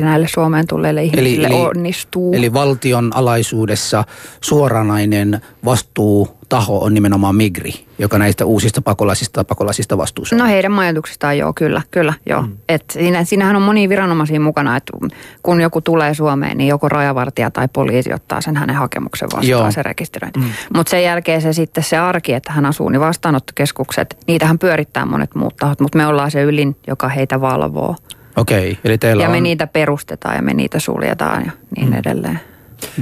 näille 0.00 0.28
Suomeen 0.28 0.66
tulleille 0.66 1.02
ihmisille 1.02 1.46
eli- 1.46 1.54
onnistuu. 1.54 2.32
Eli 2.34 2.52
valtion 2.52 3.10
alaisuudessa 3.14 4.04
suoranainen 4.40 5.40
vastuutaho 5.64 6.78
on 6.84 6.94
nimenomaan 6.94 7.36
Migri, 7.36 7.72
joka 7.98 8.18
näistä 8.18 8.44
uusista 8.44 8.82
pakolaisista 8.82 9.44
pakolaisista 9.44 9.98
vastuussa. 9.98 10.36
on. 10.36 10.40
No 10.40 10.46
heidän 10.46 10.72
majoituksistaan 10.72 11.38
joo, 11.38 11.52
kyllä, 11.52 11.82
kyllä, 11.90 12.14
joo. 12.26 12.42
Mm. 12.42 12.52
Et 12.68 12.84
siinä, 12.90 13.24
siinähän 13.24 13.56
on 13.56 13.62
monia 13.62 13.88
viranomaisia 13.88 14.40
mukana, 14.40 14.76
että 14.76 14.92
kun 15.42 15.60
joku 15.60 15.80
tulee 15.80 16.14
Suomeen, 16.14 16.58
niin 16.58 16.68
joko 16.68 16.88
rajavartija 16.88 17.50
tai 17.50 17.68
poliisi 17.72 18.12
ottaa 18.12 18.40
sen 18.40 18.56
hänen 18.56 18.76
hakemuksen 18.76 19.28
vastaan, 19.32 19.48
joo. 19.48 19.70
se 19.70 19.82
rekisteröinti. 19.82 20.38
Mm. 20.40 20.46
Mutta 20.74 20.90
sen 20.90 21.04
jälkeen 21.04 21.42
se 21.42 21.52
sitten 21.52 21.84
se 21.84 21.98
arki, 21.98 22.32
että 22.32 22.52
hän 22.52 22.66
asuu, 22.66 22.88
niin 22.88 23.00
vastaanottokeskukset, 23.00 24.16
niitähän 24.26 24.58
pyörittää 24.58 25.06
monet 25.06 25.34
muut 25.34 25.56
tahot, 25.56 25.80
mutta 25.80 25.98
me 25.98 26.06
ollaan 26.06 26.30
se 26.30 26.42
ylin, 26.42 26.76
joka 26.86 27.08
heitä 27.08 27.40
valvoo. 27.40 27.96
Okei, 28.36 28.78
eli 28.84 28.98
teillä 28.98 29.22
ja 29.22 29.28
on... 29.28 29.34
me 29.34 29.40
niitä 29.40 29.66
perustetaan 29.66 30.36
ja 30.36 30.42
me 30.42 30.54
niitä 30.54 30.78
suljetaan 30.78 31.44
ja 31.46 31.52
niin 31.76 31.88
mm. 31.88 31.98
edelleen. 31.98 32.40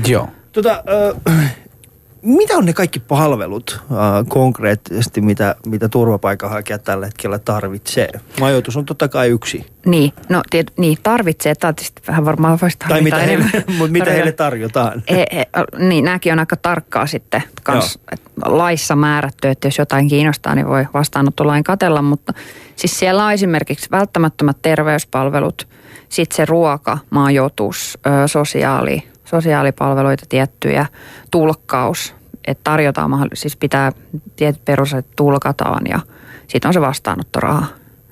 Joo. 0.06 0.28
Tota, 0.52 0.82
äh, 1.28 1.56
mitä 2.22 2.54
on 2.56 2.64
ne 2.64 2.72
kaikki 2.72 3.00
palvelut 3.00 3.80
äh, 3.80 3.96
konkreettisesti, 4.28 5.20
mitä, 5.20 5.56
mitä 5.66 5.88
turvapaikanhakija 5.88 6.78
tällä 6.78 7.06
hetkellä 7.06 7.38
tarvitsee? 7.38 8.08
Majoitus 8.40 8.76
on 8.76 8.84
totta 8.84 9.08
kai 9.08 9.28
yksi. 9.28 9.66
Niin, 9.86 10.12
no 10.28 10.42
tiet, 10.50 10.72
niin, 10.78 10.98
tarvitsee, 11.02 11.52
että 11.52 11.72
tietysti 11.72 12.02
vähän 12.08 12.24
varmaan 12.24 12.58
voisi 12.62 12.78
Tai 12.78 13.02
mitä 13.02 13.18
heille, 13.18 13.44
mutta 13.78 13.92
mitä 13.92 14.10
heille 14.10 14.32
tarjotaan? 14.32 15.02
He, 15.10 15.26
he, 15.32 15.46
niin, 15.78 16.04
nämäkin 16.04 16.32
on 16.32 16.38
aika 16.38 16.56
tarkkaa 16.56 17.06
sitten 17.06 17.42
kans, 17.62 17.98
et 18.12 18.22
laissa 18.44 18.96
määrätty, 18.96 19.48
että 19.48 19.66
jos 19.66 19.78
jotain 19.78 20.08
kiinnostaa, 20.08 20.54
niin 20.54 20.68
voi 20.68 20.86
vastaanottolain 20.94 21.64
katella, 21.64 22.02
mutta 22.02 22.32
siis 22.76 22.98
siellä 22.98 23.24
on 23.24 23.32
esimerkiksi 23.32 23.90
välttämättömät 23.90 24.56
terveyspalvelut, 24.62 25.68
sitten 26.08 26.36
se 26.36 26.44
ruoka, 26.44 26.98
majoitus, 27.10 27.98
sosiaali, 28.26 29.09
sosiaalipalveluita 29.30 30.26
tiettyjä, 30.28 30.86
tulkkaus, 31.30 32.14
että 32.46 32.64
tarjotaan, 32.64 33.28
siis 33.34 33.56
pitää 33.56 33.92
tietyt 34.36 34.64
perus, 34.64 34.94
että 34.94 35.12
tulkataan 35.16 35.86
ja 35.88 36.00
sitten 36.46 36.68
on 36.68 36.74
se 36.74 36.80
vastaanottoraha, 36.80 37.66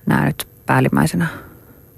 nämä 0.07 0.27
nyt 0.27 0.49
päällimmäisenä. 0.67 1.27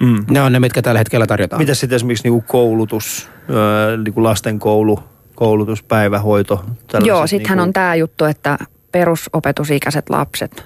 Mm. 0.02 0.24
Ne 0.30 0.42
on 0.42 0.52
ne, 0.52 0.60
mitkä 0.60 0.82
tällä 0.82 0.98
hetkellä 0.98 1.26
tarjotaan. 1.26 1.62
Mitä 1.62 1.74
sitten 1.74 1.96
esimerkiksi 1.96 2.24
niinku 2.24 2.44
koulutus, 2.48 3.28
öö, 3.50 3.96
niinku 3.96 4.22
lasten 4.22 4.58
koulu, 4.58 4.98
koulutus, 5.34 5.82
päivähoito? 5.82 6.64
Joo, 7.04 7.26
sittenhän 7.26 7.58
niinku- 7.58 7.68
on 7.68 7.72
tämä 7.72 7.94
juttu, 7.94 8.24
että 8.24 8.58
perusopetusikäiset 8.92 10.10
lapset, 10.10 10.64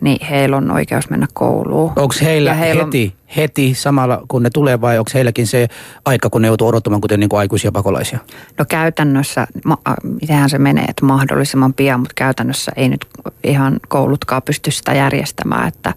niin 0.00 0.26
heillä 0.26 0.56
on 0.56 0.70
oikeus 0.70 1.10
mennä 1.10 1.26
kouluun. 1.32 1.92
Onko 1.96 2.14
heillä, 2.22 2.50
Ja 2.50 2.54
heillä 2.54 2.84
heti, 2.84 3.14
heti 3.36 3.74
samalla 3.74 4.22
kun 4.28 4.42
ne 4.42 4.50
tulee 4.50 4.80
vai 4.80 4.98
onko 4.98 5.10
heilläkin 5.14 5.46
se 5.46 5.68
aika, 6.04 6.30
kun 6.30 6.42
ne 6.42 6.48
joutuu 6.48 6.68
odottamaan 6.68 7.00
kuten 7.00 7.20
niin 7.20 7.28
kuin 7.28 7.40
aikuisia 7.40 7.72
pakolaisia? 7.72 8.18
No 8.58 8.64
käytännössä, 8.68 9.46
ma, 9.64 9.78
mitenhän 10.20 10.50
se 10.50 10.58
menee, 10.58 10.84
että 10.84 11.06
mahdollisimman 11.06 11.74
pian, 11.74 12.00
mutta 12.00 12.14
käytännössä 12.16 12.72
ei 12.76 12.88
nyt 12.88 13.06
ihan 13.44 13.80
koulutkaan 13.88 14.42
pysty 14.42 14.70
sitä 14.70 14.94
järjestämään, 14.94 15.68
että, 15.68 15.94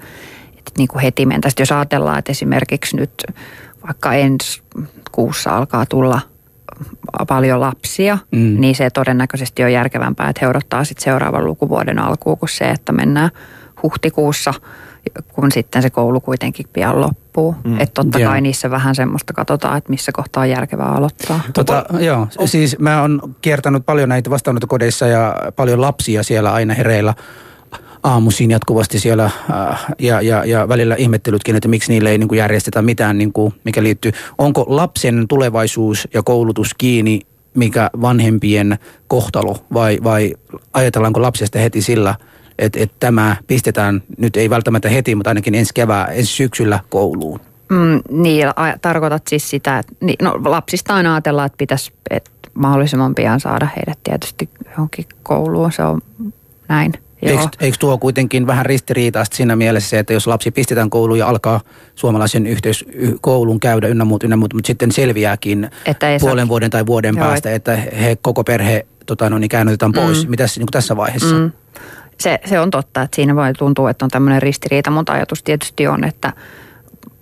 että 0.57 0.71
niin 0.77 0.87
kuin 0.87 1.01
heti 1.01 1.25
mentäisiin. 1.25 1.61
Jos 1.61 1.71
ajatellaan, 1.71 2.19
että 2.19 2.31
esimerkiksi 2.31 2.97
nyt 2.97 3.23
vaikka 3.87 4.13
ensi 4.13 4.61
kuussa 5.11 5.57
alkaa 5.57 5.85
tulla 5.85 6.21
paljon 7.27 7.59
lapsia, 7.59 8.17
mm. 8.31 8.61
niin 8.61 8.75
se 8.75 8.89
todennäköisesti 8.89 9.63
on 9.63 9.73
järkevämpää, 9.73 10.29
että 10.29 10.39
he 10.41 10.47
odottaa 10.47 10.83
sitten 10.83 11.03
seuraavan 11.03 11.45
lukuvuoden 11.45 11.99
alkuun 11.99 12.37
kuin 12.37 12.49
se, 12.49 12.69
että 12.69 12.91
mennään 12.91 13.29
huhtikuussa, 13.83 14.53
kun 15.33 15.51
sitten 15.51 15.81
se 15.81 15.89
koulu 15.89 16.19
kuitenkin 16.19 16.65
pian 16.73 17.01
loppuu. 17.01 17.55
Mm. 17.63 17.79
Että 17.79 17.93
totta 17.93 18.19
Joo. 18.19 18.31
kai 18.31 18.41
niissä 18.41 18.71
vähän 18.71 18.95
semmoista 18.95 19.33
katsotaan, 19.33 19.77
että 19.77 19.89
missä 19.89 20.11
kohtaa 20.11 20.41
on 20.41 20.49
järkevää 20.49 20.91
aloittaa. 20.91 21.39
Tota, 21.53 21.85
joo, 21.99 22.27
siis 22.45 22.79
mä 22.79 23.01
oon 23.01 23.35
kiertänyt 23.41 23.85
paljon 23.85 24.09
näitä 24.09 24.29
vastaanottokodeissa 24.29 25.07
ja 25.07 25.35
paljon 25.55 25.81
lapsia 25.81 26.23
siellä 26.23 26.53
aina 26.53 26.73
hereillä 26.73 27.13
aamuisin 28.03 28.51
jatkuvasti 28.51 28.99
siellä 28.99 29.25
äh, 29.25 29.85
ja, 29.99 30.21
ja, 30.21 30.45
ja 30.45 30.69
välillä 30.69 30.95
ihmettelytkin, 30.95 31.55
että 31.55 31.67
miksi 31.67 31.91
niille 31.91 32.11
ei 32.11 32.17
niin 32.17 32.27
kuin 32.27 32.39
järjestetä 32.39 32.81
mitään, 32.81 33.17
niin 33.17 33.33
kuin, 33.33 33.53
mikä 33.63 33.83
liittyy. 33.83 34.11
Onko 34.37 34.65
lapsen 34.67 35.27
tulevaisuus 35.27 36.07
ja 36.13 36.23
koulutus 36.23 36.73
kiinni, 36.73 37.21
mikä 37.53 37.89
vanhempien 38.01 38.79
kohtalo 39.07 39.57
vai, 39.73 39.97
vai 40.03 40.33
ajatellaanko 40.73 41.21
lapsesta 41.21 41.59
heti 41.59 41.81
sillä, 41.81 42.15
että, 42.61 42.79
että 42.79 42.95
tämä 42.99 43.35
pistetään 43.47 44.03
nyt 44.17 44.35
ei 44.35 44.49
välttämättä 44.49 44.89
heti, 44.89 45.15
mutta 45.15 45.29
ainakin 45.29 45.55
ensi 45.55 45.73
kevää, 45.73 46.05
ensi 46.05 46.33
syksyllä 46.33 46.79
kouluun? 46.89 47.39
Mm, 47.69 48.01
niin, 48.21 48.47
a- 48.47 48.77
tarkoitat 48.81 49.27
siis 49.27 49.49
sitä, 49.49 49.79
että 49.79 49.93
niin, 50.01 50.15
no, 50.21 50.39
lapsista 50.45 50.93
aina 50.95 51.13
ajatellaan, 51.15 51.45
että 51.45 51.57
pitäisi 51.57 51.93
että 52.09 52.31
mahdollisimman 52.53 53.15
pian 53.15 53.39
saada 53.39 53.67
heidät 53.77 53.99
tietysti 54.03 54.49
johonkin 54.71 55.05
kouluun, 55.23 55.71
se 55.71 55.83
on 55.83 56.01
näin. 56.67 56.93
Joo. 57.21 57.31
Eikö, 57.31 57.49
eikö 57.59 57.77
tuo 57.79 57.97
kuitenkin 57.97 58.47
vähän 58.47 58.65
ristiriitaista 58.65 59.35
siinä 59.35 59.55
mielessä 59.55 59.99
että 59.99 60.13
jos 60.13 60.27
lapsi 60.27 60.51
pistetään 60.51 60.89
kouluun 60.89 61.19
ja 61.19 61.27
alkaa 61.27 61.61
suomalaisen 61.95 62.47
yhteys, 62.47 62.85
y- 62.93 63.17
koulun 63.21 63.59
käydä 63.59 63.87
ynnä 63.87 64.05
muut, 64.05 64.23
ynnä 64.23 64.35
muut, 64.35 64.53
mutta 64.53 64.67
sitten 64.67 64.91
selviääkin 64.91 65.69
Että 65.85 66.09
ei 66.09 66.19
saa- 66.19 66.27
puolen 66.27 66.47
vuoden 66.47 66.69
tai 66.69 66.85
vuoden 66.85 67.15
Joo, 67.15 67.25
päästä, 67.25 67.53
että 67.53 67.75
he 67.75 68.17
koko 68.21 68.43
perhe 68.43 68.85
tota, 69.05 69.29
no, 69.29 69.37
niin 69.37 69.49
käännytetään 69.49 69.91
pois. 69.91 70.25
Mm. 70.25 70.29
Mitäs 70.29 70.57
niin 70.57 70.67
tässä 70.71 70.97
vaiheessa? 70.97 71.35
Mm. 71.35 71.51
Se, 72.21 72.39
se 72.45 72.59
on 72.59 72.71
totta, 72.71 73.01
että 73.01 73.15
siinä 73.15 73.35
voi 73.35 73.53
tuntua, 73.53 73.89
että 73.89 74.05
on 74.05 74.11
tämmöinen 74.11 74.41
ristiriita, 74.41 74.91
mutta 74.91 75.13
ajatus 75.13 75.43
tietysti 75.43 75.87
on, 75.87 76.03
että 76.03 76.33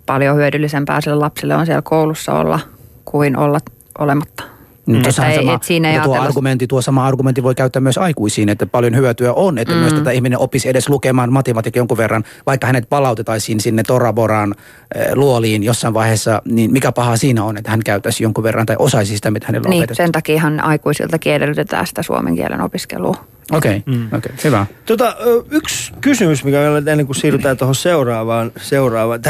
paljon 0.06 0.36
hyödyllisempää 0.36 1.00
sille 1.00 1.16
lapselle 1.16 1.54
on 1.56 1.66
siellä 1.66 1.82
koulussa 1.82 2.32
olla 2.32 2.60
kuin 3.04 3.36
olla 3.36 3.58
olematta. 3.98 4.42
Mm. 4.86 4.94
Että 4.96 5.26
ei- 5.28 5.36
sama, 5.36 5.54
et 5.54 5.62
siinä 5.62 5.90
ei 5.92 6.00
tuo, 6.00 6.14
ajatella- 6.14 6.24
argumentti, 6.26 6.66
tuo 6.66 6.82
sama 6.82 7.06
argumentti 7.06 7.42
voi 7.42 7.54
käyttää 7.54 7.80
myös 7.80 7.98
aikuisiin, 7.98 8.48
että 8.48 8.66
paljon 8.66 8.96
hyötyä 8.96 9.32
on, 9.32 9.58
että 9.58 9.74
mm. 9.74 9.80
myös 9.80 9.92
tätä 9.94 10.10
ihminen 10.10 10.38
opisi 10.38 10.68
edes 10.68 10.88
lukemaan 10.88 11.32
matematiikkaa 11.32 11.80
jonkun 11.80 11.96
verran, 11.98 12.24
vaikka 12.46 12.66
hänet 12.66 12.88
palautetaisiin 12.88 13.60
sinne 13.60 13.82
Toraboran 13.82 14.54
äh, 14.96 15.06
luoliin 15.14 15.62
jossain 15.62 15.94
vaiheessa, 15.94 16.42
niin 16.44 16.72
mikä 16.72 16.92
paha 16.92 17.16
siinä 17.16 17.44
on, 17.44 17.56
että 17.56 17.70
hän 17.70 17.80
käyttäisi 17.84 18.22
jonkun 18.22 18.44
verran 18.44 18.66
tai 18.66 18.76
osaisi 18.78 19.14
sitä, 19.14 19.30
mitä 19.30 19.46
hänellä 19.46 19.66
on 19.66 19.70
Niin, 19.70 19.80
opetettu. 19.80 20.02
sen 20.02 20.12
takiahan 20.12 20.60
aikuisiltakin 20.64 21.32
edellytetään 21.32 21.86
sitä 21.86 22.02
suomen 22.02 22.34
kielen 22.36 22.60
opiskelua. 22.60 23.16
Okei, 23.50 23.76
okay, 23.76 23.94
mm. 23.94 24.06
okay, 24.06 24.32
hyvä. 24.44 24.66
Tota, 24.86 25.16
yksi 25.50 25.92
kysymys, 26.00 26.44
mikä 26.44 26.58
meillä 26.58 26.76
on 26.76 26.88
ennen 26.88 27.06
kuin 27.06 27.16
siirrytään 27.16 27.56
tuohon 27.56 27.74
seuraavaan. 27.74 28.52
seuraavaan. 28.56 29.20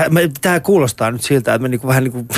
Tämä 0.41 0.61
kuulostaa 0.61 1.11
nyt 1.11 1.23
siltä, 1.23 1.55
että 1.55 1.63
me 1.63 1.69
niinku 1.69 1.87
vähän 1.87 2.05
niin 2.05 2.13
kuin 2.13 2.29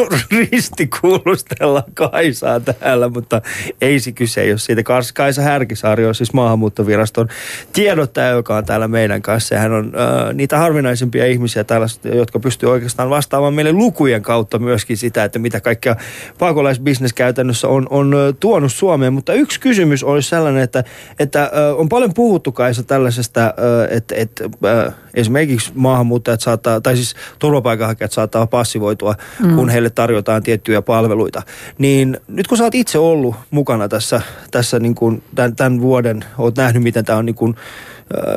ristikuulustellaan 0.52 1.92
Kaisaa 1.94 2.60
täällä, 2.60 3.08
mutta 3.08 3.42
ei 3.80 4.00
se 4.00 4.12
kyse 4.12 4.40
ole 4.50 4.58
siitä. 4.58 4.82
Kaisa 5.14 5.42
Härkisaari 5.42 6.06
on 6.06 6.14
siis 6.14 6.32
maahanmuuttoviraston 6.32 7.28
tiedottaja, 7.72 8.28
joka 8.28 8.56
on 8.56 8.64
täällä 8.64 8.88
meidän 8.88 9.22
kanssa. 9.22 9.54
Ja 9.54 9.60
hän 9.60 9.72
on 9.72 9.84
äh, 9.86 10.34
niitä 10.34 10.58
harvinaisimpia 10.58 11.26
ihmisiä 11.26 11.64
täällä, 11.64 11.86
jotka 12.14 12.38
pystyy 12.38 12.70
oikeastaan 12.70 13.10
vastaamaan 13.10 13.54
meille 13.54 13.72
lukujen 13.72 14.22
kautta 14.22 14.58
myöskin 14.58 14.96
sitä, 14.96 15.24
että 15.24 15.38
mitä 15.38 15.60
kaikkea 15.60 15.96
pakolaisbisnes 16.38 17.12
käytännössä 17.12 17.68
on, 17.68 17.86
on 17.90 18.14
tuonut 18.40 18.72
Suomeen. 18.72 19.12
Mutta 19.12 19.32
yksi 19.32 19.60
kysymys 19.60 20.04
olisi 20.04 20.28
sellainen, 20.28 20.62
että, 20.62 20.84
että 21.18 21.42
äh, 21.42 21.50
on 21.76 21.88
paljon 21.88 22.14
puhuttu 22.14 22.52
Kaisa 22.52 22.82
tällaisesta, 22.82 23.44
äh, 23.44 23.96
että, 23.96 24.14
että 24.14 24.44
äh, 24.44 24.94
esimerkiksi 25.14 25.72
maahanmuuttajat 25.74 26.40
saattaa, 26.40 26.80
tai 26.80 26.96
siis 26.96 27.14
turvapaikanhakijat 27.38 28.12
saattaa 28.12 28.46
passivoitua, 28.46 29.14
mm. 29.42 29.54
kun 29.54 29.70
heille 29.82 29.90
tarjotaan 29.90 30.42
tiettyjä 30.42 30.82
palveluita. 30.82 31.42
Niin 31.78 32.20
nyt 32.28 32.46
kun 32.46 32.58
sä 32.58 32.64
oot 32.64 32.74
itse 32.74 32.98
ollut 32.98 33.34
mukana 33.50 33.88
tässä, 33.88 34.20
tässä 34.50 34.78
niin 34.78 34.94
kuin 34.94 35.22
tämän, 35.34 35.56
tämän 35.56 35.80
vuoden, 35.80 36.24
oot 36.38 36.56
nähnyt 36.56 36.82
miten 36.82 37.04
tämä 37.04 37.18
on 37.18 37.26
niin 37.26 37.34
kuin, 37.34 37.56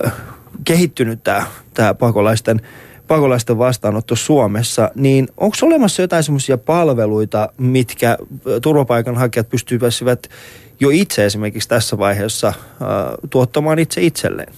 äh, 0.06 0.14
kehittynyt 0.64 1.24
tämä, 1.24 1.46
tämä 1.74 1.94
pakolaisten 1.94 2.62
pakolaisten 3.08 3.58
vastaanotto 3.58 4.16
Suomessa, 4.16 4.92
niin 4.96 5.28
onko 5.38 5.58
olemassa 5.62 6.02
jotain 6.02 6.24
semmoisia 6.24 6.58
palveluita, 6.58 7.50
mitkä 7.58 8.18
turvapaikanhakijat 8.62 9.50
pystyvät 9.50 10.30
jo 10.80 10.90
itse 10.90 11.26
esimerkiksi 11.26 11.70
tässä 11.70 11.98
vaiheessa 11.98 12.48
äh, 12.48 12.56
tuottamaan 13.30 13.80
itse 13.80 14.02
itselleen? 14.02 14.54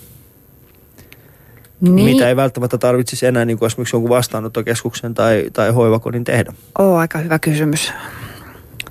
Niin. 1.81 2.05
Mitä 2.05 2.29
ei 2.29 2.35
välttämättä 2.35 2.77
tarvitsisi 2.77 3.25
enää 3.25 3.45
niin 3.45 3.57
kuin 3.59 3.67
esimerkiksi 3.67 3.95
jonkun 3.95 4.09
vastaanottokeskuksen 4.09 5.13
tai, 5.13 5.45
tai 5.53 5.71
hoivakodin 5.71 6.23
tehdä? 6.23 6.53
Oo, 6.79 6.97
aika 6.97 7.19
hyvä 7.19 7.39
kysymys. 7.39 7.93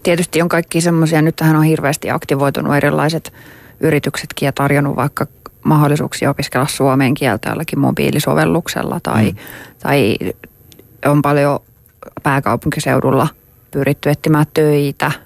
Tietysti 0.02 0.42
on 0.42 0.48
kaikki 0.48 0.80
semmoisia, 0.80 1.22
nyt 1.22 1.36
tähän 1.36 1.56
on 1.56 1.62
hirveästi 1.62 2.10
aktivoitunut 2.10 2.74
erilaiset 2.74 3.32
yrityksetkin 3.80 4.46
ja 4.46 4.52
tarjonnut 4.52 4.96
vaikka 4.96 5.26
mahdollisuuksia 5.64 6.30
opiskella 6.30 6.66
suomen 6.66 7.14
kieltä 7.14 7.48
jollakin 7.48 7.78
mobiilisovelluksella 7.78 9.00
tai, 9.02 9.30
mm. 9.30 9.36
tai 9.82 10.16
on 11.06 11.22
paljon 11.22 11.60
pääkaupunkiseudulla 12.22 13.28
pyritty 13.70 14.10
etsimään 14.10 14.46
töitä– 14.54 15.12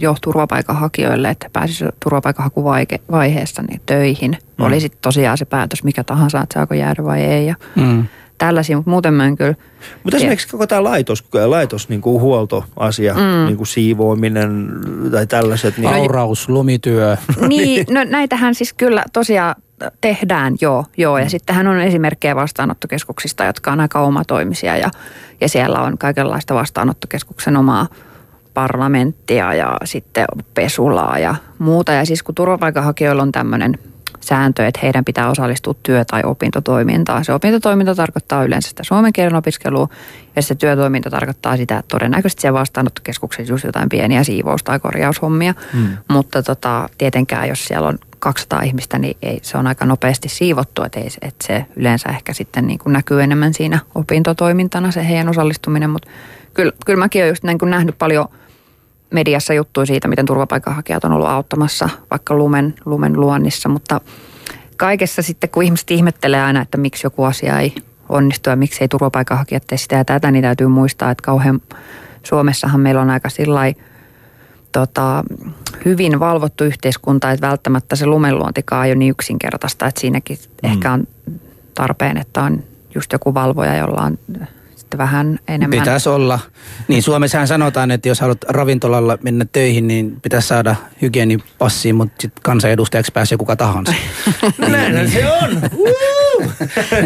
jo 0.00 0.16
turvapaikanhakijoille, 0.20 1.30
että 1.30 1.50
pääsisi 1.52 1.84
turvapaikanhakuvaiheessa 2.02 3.62
niin 3.62 3.80
töihin. 3.86 4.38
Mm. 4.58 4.64
Oli 4.64 4.80
sitten 4.80 4.98
tosiaan 5.02 5.38
se 5.38 5.44
päätös 5.44 5.84
mikä 5.84 6.04
tahansa, 6.04 6.40
että 6.40 6.54
saako 6.54 6.74
jäädä 6.74 7.04
vai 7.04 7.20
ei. 7.20 7.46
Ja 7.46 7.54
mm. 7.76 8.04
Tällaisia, 8.38 8.76
mutta 8.76 8.90
muuten 8.90 9.14
mä 9.14 9.26
en 9.26 9.36
kyllä... 9.36 9.54
Mutta 10.04 10.16
esimerkiksi 10.16 10.48
koko 10.48 10.66
tämä 10.66 10.84
laitos, 10.84 11.24
laitos 11.46 11.88
niin 11.88 12.00
kuin 12.00 12.20
huoltoasia, 12.20 13.14
mm. 13.14 13.46
niin 13.46 13.56
kuin 13.56 13.66
siivoaminen 13.66 14.68
tai 15.10 15.26
tällaiset. 15.26 15.78
Niin... 15.78 15.94
Auraus, 15.94 16.48
lumityö. 16.48 17.16
Niin, 17.48 17.86
no 17.90 18.04
näitähän 18.04 18.54
siis 18.54 18.72
kyllä 18.72 19.04
tosiaan 19.12 19.54
tehdään, 20.00 20.54
joo, 20.60 20.84
joo. 20.96 21.18
Ja 21.18 21.24
mm. 21.24 21.28
sittenhän 21.28 21.66
on 21.66 21.80
esimerkkejä 21.80 22.36
vastaanottokeskuksista, 22.36 23.44
jotka 23.44 23.72
on 23.72 23.80
aika 23.80 24.00
omatoimisia 24.00 24.76
ja, 24.76 24.90
ja 25.40 25.48
siellä 25.48 25.80
on 25.80 25.98
kaikenlaista 25.98 26.54
vastaanottokeskuksen 26.54 27.56
omaa 27.56 27.88
parlamenttia 28.54 29.54
ja 29.54 29.76
sitten 29.84 30.24
pesulaa 30.54 31.18
ja 31.18 31.34
muuta. 31.58 31.92
Ja 31.92 32.04
siis 32.04 32.22
kun 32.22 32.34
turvapaikanhakijoilla 32.34 33.22
on 33.22 33.32
tämmöinen 33.32 33.78
sääntö, 34.24 34.66
että 34.66 34.80
heidän 34.82 35.04
pitää 35.04 35.30
osallistua 35.30 35.74
työ- 35.82 36.04
tai 36.04 36.22
opintotoimintaan. 36.24 37.24
Se 37.24 37.32
opintotoiminta 37.32 37.94
tarkoittaa 37.94 38.44
yleensä 38.44 38.68
sitä 38.68 38.84
suomen 38.84 39.12
kielen 39.12 39.34
opiskelua 39.34 39.88
ja 40.36 40.42
se 40.42 40.54
työtoiminta 40.54 41.10
tarkoittaa 41.10 41.56
sitä, 41.56 41.78
että 41.78 41.88
todennäköisesti 41.88 42.40
siellä 42.40 42.60
vastaanottokeskuksessa 42.60 43.52
just 43.52 43.64
jotain 43.64 43.88
pieniä 43.88 44.24
siivous- 44.24 44.62
tai 44.64 44.80
korjaushommia. 44.80 45.54
Hmm. 45.72 45.88
Mutta 46.08 46.42
tota, 46.42 46.88
tietenkään, 46.98 47.48
jos 47.48 47.64
siellä 47.64 47.88
on 47.88 47.98
200 48.18 48.62
ihmistä, 48.62 48.98
niin 48.98 49.16
ei, 49.22 49.38
se 49.42 49.58
on 49.58 49.66
aika 49.66 49.84
nopeasti 49.86 50.28
siivottu, 50.28 50.82
että, 50.82 51.00
ei, 51.00 51.08
että 51.22 51.46
se 51.46 51.66
yleensä 51.76 52.08
ehkä 52.08 52.32
sitten 52.32 52.66
niin 52.66 52.78
kuin 52.78 52.92
näkyy 52.92 53.22
enemmän 53.22 53.54
siinä 53.54 53.78
opintotoimintana 53.94 54.90
se 54.90 55.08
heidän 55.08 55.28
osallistuminen, 55.28 55.90
mutta 55.90 56.08
kyllä, 56.54 56.72
kyllä 56.86 56.98
mäkin 56.98 57.22
olen 57.22 57.30
just 57.30 57.44
niin 57.44 57.58
kuin 57.58 57.70
nähnyt 57.70 57.98
paljon– 57.98 58.28
mediassa 59.10 59.54
juttuja 59.54 59.86
siitä, 59.86 60.08
miten 60.08 60.26
turvapaikanhakijat 60.26 61.04
on 61.04 61.12
ollut 61.12 61.28
auttamassa 61.28 61.88
vaikka 62.10 62.34
lumen, 62.34 62.74
lumen 62.84 63.20
luonnissa, 63.20 63.68
mutta 63.68 64.00
kaikessa 64.76 65.22
sitten, 65.22 65.50
kun 65.50 65.62
ihmiset 65.62 65.90
ihmettelee 65.90 66.42
aina, 66.42 66.62
että 66.62 66.76
miksi 66.76 67.06
joku 67.06 67.24
asia 67.24 67.60
ei 67.60 67.74
onnistu 68.08 68.50
ja 68.50 68.56
miksi 68.56 68.84
ei 68.84 68.88
turvapaikanhakijat 68.88 69.66
tee 69.66 69.78
sitä 69.78 69.96
ja 69.96 70.04
tätä, 70.04 70.30
niin 70.30 70.42
täytyy 70.42 70.66
muistaa, 70.66 71.10
että 71.10 71.22
kauhean 71.22 71.60
Suomessahan 72.22 72.80
meillä 72.80 73.00
on 73.00 73.10
aika 73.10 73.28
sillai, 73.28 73.74
tota, 74.72 75.24
hyvin 75.84 76.20
valvottu 76.20 76.64
yhteiskunta, 76.64 77.30
että 77.30 77.46
välttämättä 77.46 77.96
se 77.96 78.06
lumenluontikaan 78.06 78.86
ei 78.86 78.92
ole 78.92 78.98
niin 78.98 79.10
yksinkertaista, 79.10 79.86
että 79.86 80.00
siinäkin 80.00 80.38
mm. 80.38 80.70
ehkä 80.70 80.92
on 80.92 81.06
tarpeen, 81.74 82.16
että 82.16 82.42
on 82.42 82.64
just 82.94 83.12
joku 83.12 83.34
valvoja, 83.34 83.76
jolla 83.76 84.02
on 84.02 84.18
sitten 84.94 84.98
vähän 84.98 85.38
enemmän. 85.48 85.78
Pitäisi 85.78 86.08
olla. 86.08 86.38
Niin 86.88 87.02
Suomessahan 87.02 87.48
sanotaan, 87.48 87.90
että 87.90 88.08
jos 88.08 88.20
haluat 88.20 88.44
ravintolalla 88.48 89.18
mennä 89.22 89.46
töihin, 89.52 89.86
niin 89.86 90.20
pitäisi 90.20 90.48
saada 90.48 90.76
hygienipassi, 91.02 91.92
mutta 91.92 92.22
sitten 92.22 92.42
kansanedustajaksi 92.42 93.12
pääsee 93.12 93.38
kuka 93.38 93.56
tahansa. 93.56 93.94
no 94.58 94.68
näinhän 94.68 95.10
se 95.10 95.32
on. 95.32 95.62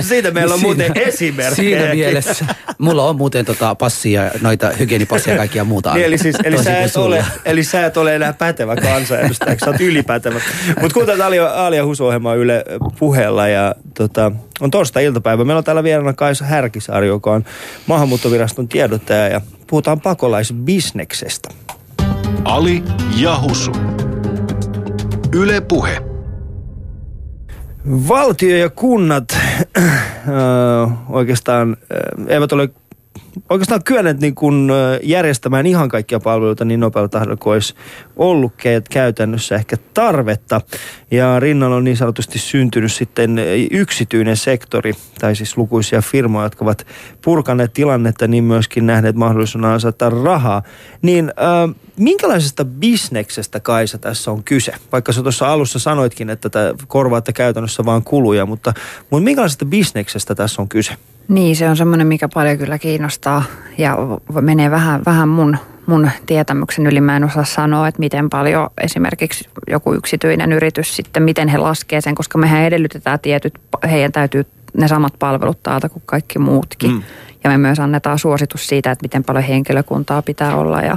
Siitä 0.01 0.31
meillä 0.31 0.55
on 0.55 0.61
muuten 0.61 0.93
esimerkkejä. 0.95 1.55
Siinä 1.55 1.95
mielessä. 1.95 2.47
Mulla 2.79 3.05
on 3.05 3.17
muuten 3.17 3.45
tota 3.45 3.75
passia, 3.75 4.31
noita 4.41 4.71
hygienipassia 4.79 5.33
ja 5.33 5.39
kaikkia 5.39 5.65
muuta. 5.65 5.95
Niin, 5.95 6.07
eli, 6.07 6.19
siis, 6.19 6.37
eli, 6.45 6.65
sä 6.65 6.81
et 6.81 6.97
ole, 6.97 7.25
eli 7.45 7.65
sä 7.65 7.87
et 7.87 7.97
ole 7.97 8.15
enää 8.15 8.33
pätevä 8.33 8.77
kansanedustajaksi, 8.77 9.65
sä 9.65 9.71
oot 9.71 9.81
ylipätevä. 9.81 10.41
Mutta 10.81 10.95
kuuntelet 10.95 11.21
Alia, 11.21 11.67
Alia 11.67 11.85
Husu-ohjelmaa 11.85 12.35
Yle 12.35 12.65
puheella 12.99 13.49
ja 13.49 13.75
tota, 13.95 14.33
on 14.61 14.71
torstai-iltapäivä. 14.71 15.45
Meillä 15.45 15.59
on 15.59 15.65
täällä 15.65 15.83
vieraana 15.83 16.13
Kaisa 16.13 16.45
Härkisaari, 16.45 17.07
joka 17.07 17.33
on 17.33 17.45
maahanmuuttoviraston 17.87 18.69
tiedottaja 18.69 19.29
ja 19.29 19.41
puhutaan 19.67 20.01
pakolaisbisneksestä. 20.01 21.49
Ali 22.45 22.83
Jahusu. 23.17 23.73
Yle 25.33 25.61
Puhe. 25.61 26.03
Valtio 28.09 28.57
ja 28.57 28.71
kunnat 28.71 29.25
äh, 29.79 30.93
oikeastaan 31.09 31.77
äh, 31.93 32.27
eivät 32.35 32.53
ole 32.53 32.69
oikeastaan 33.51 33.85
kyenneet 33.85 34.21
niin 34.21 34.35
kuin 34.35 34.71
järjestämään 35.03 35.67
ihan 35.67 35.89
kaikkia 35.89 36.21
palveluita 36.21 36.65
niin 36.65 36.81
nopealla 36.81 37.09
tahdilla 37.09 37.37
kuin 37.37 37.53
olisi 37.53 37.75
ollut 38.17 38.53
käytännössä 38.91 39.55
ehkä 39.55 39.77
tarvetta. 39.95 40.61
Ja 41.11 41.41
rinnalla 41.41 41.77
on 41.77 41.85
niin 41.85 41.97
sanotusti 41.97 42.39
syntynyt 42.39 42.93
sitten 42.93 43.41
yksityinen 43.71 44.37
sektori, 44.37 44.93
tai 45.21 45.37
siis 45.37 45.57
lukuisia 45.57 46.03
firmoja, 46.03 46.47
jotka 46.47 46.65
ovat 46.65 46.87
purkaneet 47.25 47.73
tilannetta, 47.73 48.29
niin 48.29 48.45
myöskin 48.45 48.87
nähneet 48.87 49.17
mahdollisuuden 49.17 49.71
ansaita 49.71 50.11
rahaa. 50.11 50.63
Niin 51.03 51.33
äh, 51.39 51.75
minkälaisesta 51.99 52.65
bisneksestä 52.65 53.61
Kaisa 53.61 53.99
tässä 53.99 54.31
on 54.31 54.45
kyse? 54.45 54.73
Vaikka 54.93 55.13
sä 55.13 55.23
tuossa 55.23 55.53
alussa 55.53 55.79
sanoitkin, 55.79 56.31
että 56.31 56.49
tätä 56.49 56.85
korvaatte 56.89 57.33
käytännössä 57.33 57.85
vaan 57.85 58.03
kuluja, 58.05 58.47
mutta, 58.47 58.75
mutta 59.11 59.25
minkälaisesta 59.25 59.65
bisneksestä 59.65 60.35
tässä 60.35 60.63
on 60.63 60.69
kyse? 60.69 60.95
Niin, 61.29 61.57
se 61.57 61.69
on 61.69 61.77
semmoinen, 61.77 62.07
mikä 62.07 62.29
paljon 62.35 62.59
kyllä 62.59 62.79
kiinnostaa 62.79 63.43
ja 63.79 63.97
menee 64.41 64.71
vähän, 64.71 65.03
vähän 65.07 65.29
mun, 65.29 65.57
mun 65.87 66.11
tietämyksen 66.27 66.87
yli. 66.87 67.01
Mä 67.01 67.17
en 67.17 67.25
osaa 67.25 67.45
sanoa, 67.45 67.89
että 67.89 68.01
miten 68.01 68.31
paljon 68.31 68.71
esimerkiksi 68.83 69.49
joku 69.67 69.95
yksityinen 69.95 70.53
yritys 70.53 70.97
sitten, 70.97 71.23
miten 71.23 71.49
he 71.49 71.59
laskee 71.59 72.01
sen, 72.01 72.15
koska 72.15 72.39
mehän 72.39 72.63
edellytetään 72.63 73.21
tietyt, 73.21 73.55
heidän 73.91 74.13
täytyy 74.13 74.47
ne 74.77 74.89
samat 74.89 75.13
palvelut 75.19 75.63
taata 75.63 75.89
kuin 75.89 76.03
kaikki 76.07 76.39
muutkin. 76.39 76.91
Mm. 76.91 77.03
Ja 77.45 77.51
me 77.51 77.59
myös 77.59 77.81
annetaan 77.81 78.19
suositus 78.19 78.67
siitä, 78.67 78.91
että 78.91 79.05
miten 79.05 79.25
paljon 79.25 79.45
henkilökuntaa 79.45 80.23
pitää 80.23 80.57
olla 80.57 80.83
ja 80.83 80.97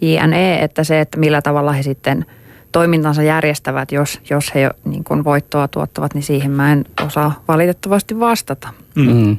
JNE, 0.00 0.58
että 0.62 0.84
se, 0.84 1.00
että 1.00 1.18
millä 1.18 1.42
tavalla 1.42 1.72
he 1.72 1.82
sitten 1.82 2.26
toimintansa 2.72 3.22
järjestävät, 3.22 3.92
jos, 3.92 4.20
jos 4.30 4.54
he 4.54 4.70
niin 4.84 5.04
kuin 5.04 5.24
voittoa 5.24 5.68
tuottavat, 5.68 6.14
niin 6.14 6.22
siihen 6.22 6.50
mä 6.50 6.72
en 6.72 6.84
osaa 7.06 7.42
valitettavasti 7.48 8.20
vastata. 8.20 8.68
Mm. 8.94 9.12
mm. 9.12 9.36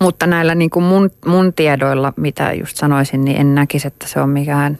Mutta 0.00 0.26
näillä 0.26 0.54
niin 0.54 0.70
kuin 0.70 0.84
mun, 0.84 1.10
mun 1.26 1.52
tiedoilla, 1.52 2.12
mitä 2.16 2.52
just 2.52 2.76
sanoisin, 2.76 3.24
niin 3.24 3.40
en 3.40 3.54
näkisi, 3.54 3.86
että 3.86 4.08
se 4.08 4.20
on 4.20 4.28
mikään 4.28 4.78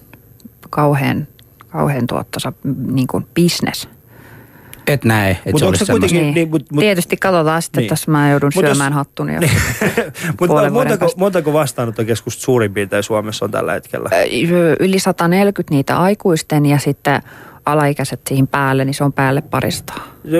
kauhean, 0.70 1.26
kauhean 1.68 2.06
tuottosa 2.06 2.52
niin 2.92 3.06
kuin 3.06 3.26
business. 3.34 3.88
Et 4.86 5.04
näe, 5.04 5.30
että 5.30 5.50
mut 5.50 5.58
se 5.58 5.66
olisi 5.66 5.86
kuitenkin, 5.86 6.20
niin. 6.20 6.34
Niin, 6.34 6.50
mut, 6.50 6.72
mut, 6.72 6.80
Tietysti 6.80 7.16
katsotaan 7.16 7.62
sitten, 7.62 7.82
niin. 7.82 7.92
että 7.92 8.10
mä 8.10 8.30
joudun 8.30 8.52
mut 8.54 8.64
syömään 8.64 8.92
jos, 8.92 8.96
hattuni. 8.96 9.32
mutta 10.40 10.70
montako, 10.70 11.12
montako 11.16 11.52
vastaanottokeskusta 11.52 12.42
suurin 12.42 12.74
piirtein 12.74 13.02
Suomessa 13.02 13.44
on 13.44 13.50
tällä 13.50 13.72
hetkellä? 13.72 14.10
Yli 14.80 14.98
140 14.98 15.74
niitä 15.74 15.96
aikuisten 15.96 16.66
ja 16.66 16.78
sitten 16.78 17.22
alaikäiset 17.66 18.20
siihen 18.28 18.46
päälle, 18.46 18.84
niin 18.84 18.94
se 18.94 19.04
on 19.04 19.12
päälle 19.12 19.40
parista. 19.40 19.92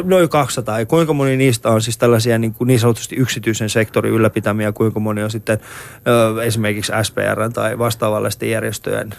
Noin 0.05 0.29
200. 0.29 0.79
Ja 0.79 0.87
kuinka 0.87 1.13
moni 1.13 1.37
niistä 1.37 1.69
on 1.69 1.83
siis 1.83 1.99
tällaisia 1.99 2.39
niin, 2.39 2.55
kuin 2.55 2.69
niin 2.69 2.81
sanotusti 2.81 3.17
yksityisen 3.17 3.71
sektorin 3.71 4.13
ylläpitämiä, 4.13 4.73
kuinka 4.73 5.01
moni 5.01 5.23
on 5.23 5.31
sitten 5.31 5.59
ö, 6.07 6.45
esimerkiksi 6.45 6.93
SPR 7.03 7.53
tai 7.53 7.79
vastaavallisten 7.79 8.51
järjestöjen 8.51 9.15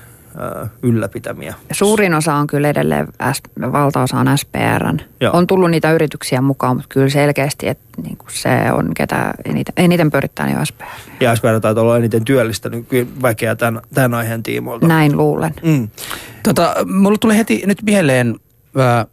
ylläpitämiä? 0.83 1.53
Suurin 1.71 2.13
osa 2.13 2.33
on 2.33 2.47
kyllä 2.47 2.69
edelleen, 2.69 3.07
S- 3.33 3.71
valtaosa 3.71 4.17
on 4.17 4.37
SPR. 4.37 5.03
Joo. 5.21 5.37
On 5.37 5.47
tullut 5.47 5.71
niitä 5.71 5.91
yrityksiä 5.91 6.41
mukaan, 6.41 6.75
mutta 6.75 6.89
kyllä 6.89 7.09
selkeästi, 7.09 7.67
että 7.67 8.01
niin 8.01 8.17
kuin 8.17 8.29
se 8.31 8.49
on 8.71 8.91
ketä 8.93 9.33
eniten, 9.45 9.73
eniten 9.77 10.11
pyörittää 10.11 10.45
niin 10.45 10.65
SPR. 10.65 10.83
Ja 11.19 11.35
SPR 11.35 11.59
taitaa 11.61 11.83
olla 11.83 11.97
eniten 11.97 12.25
työllistänyt 12.25 12.87
kyllä 12.87 13.07
väkeä 13.21 13.55
tämän, 13.55 13.81
tämän 13.93 14.13
aiheen 14.13 14.43
tiimoilta. 14.43 14.87
Näin 14.87 15.17
luulen. 15.17 15.53
Mm. 15.63 15.87
Tota, 16.43 16.75
mulle 16.85 17.17
tuli 17.21 17.37
heti 17.37 17.63
nyt 17.65 17.81
mieleen, 17.83 18.35
ää, 18.77 19.05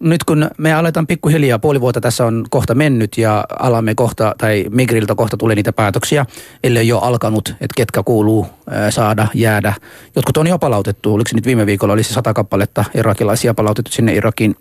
nyt 0.00 0.24
kun 0.24 0.50
me 0.58 0.74
aletaan 0.74 1.06
pikkuhiljaa, 1.06 1.58
puoli 1.58 1.80
vuotta 1.80 2.00
tässä 2.00 2.26
on 2.26 2.44
kohta 2.50 2.74
mennyt 2.74 3.18
ja 3.18 3.44
alamme 3.58 3.94
kohta, 3.94 4.34
tai 4.38 4.64
Migriltä 4.70 5.14
kohta 5.14 5.36
tulee 5.36 5.56
niitä 5.56 5.72
päätöksiä, 5.72 6.26
ellei 6.64 6.88
jo 6.88 6.98
alkanut, 6.98 7.48
että 7.48 7.74
ketkä 7.76 8.02
kuuluu 8.02 8.46
saada, 8.90 9.28
jäädä. 9.34 9.74
Jotkut 10.16 10.36
on 10.36 10.46
jo 10.46 10.58
palautettu, 10.58 11.14
oliko 11.14 11.30
nyt 11.34 11.46
viime 11.46 11.66
viikolla, 11.66 11.94
oli 11.94 12.02
se 12.02 12.12
sata 12.12 12.34
kappaletta 12.34 12.84
irakilaisia 12.94 13.54
palautettu 13.54 13.92
sinne 13.92 14.14
Irakiin. 14.14 14.56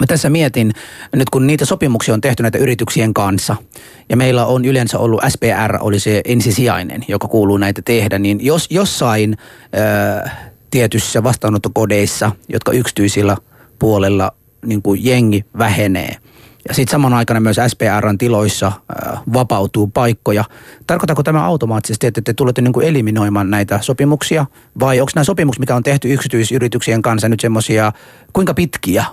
Mä 0.00 0.06
tässä 0.06 0.30
mietin, 0.30 0.72
nyt 1.16 1.30
kun 1.30 1.46
niitä 1.46 1.64
sopimuksia 1.64 2.14
on 2.14 2.20
tehty 2.20 2.42
näitä 2.42 2.58
yrityksien 2.58 3.14
kanssa, 3.14 3.56
ja 4.08 4.16
meillä 4.16 4.46
on 4.46 4.64
yleensä 4.64 4.98
ollut 4.98 5.22
SPR, 5.28 5.76
oli 5.80 6.00
se 6.00 6.20
ensisijainen, 6.24 7.04
joka 7.08 7.28
kuuluu 7.28 7.56
näitä 7.56 7.82
tehdä, 7.84 8.18
niin 8.18 8.44
jos 8.44 8.66
jossain 8.70 9.36
ää, 9.72 10.52
tietyssä 10.70 11.22
vastaanottokodeissa, 11.22 12.32
jotka 12.48 12.72
yksityisillä 12.72 13.36
puolella 13.78 14.32
niin 14.66 14.82
kuin 14.82 15.04
jengi 15.04 15.44
vähenee, 15.58 16.16
ja 16.68 16.74
sitten 16.74 16.92
saman 16.92 17.14
aikana 17.14 17.40
myös 17.40 17.56
SPRn 17.68 18.18
tiloissa 18.18 18.72
ää, 18.88 19.18
vapautuu 19.32 19.86
paikkoja. 19.86 20.44
Tarkoittaako 20.86 21.22
tämä 21.22 21.46
automaattisesti, 21.46 22.06
että 22.06 22.20
te 22.20 22.34
tulette 22.34 22.62
niin 22.62 22.72
kuin 22.72 22.86
eliminoimaan 22.86 23.50
näitä 23.50 23.78
sopimuksia? 23.82 24.46
Vai 24.80 25.00
onko 25.00 25.12
nämä 25.14 25.24
sopimukset, 25.24 25.60
mitä 25.60 25.76
on 25.76 25.82
tehty 25.82 26.12
yksityisyrityksien 26.12 27.02
kanssa 27.02 27.28
nyt 27.28 27.40
semmoisia, 27.40 27.92
kuinka 28.32 28.54
pitkiä? 28.54 29.04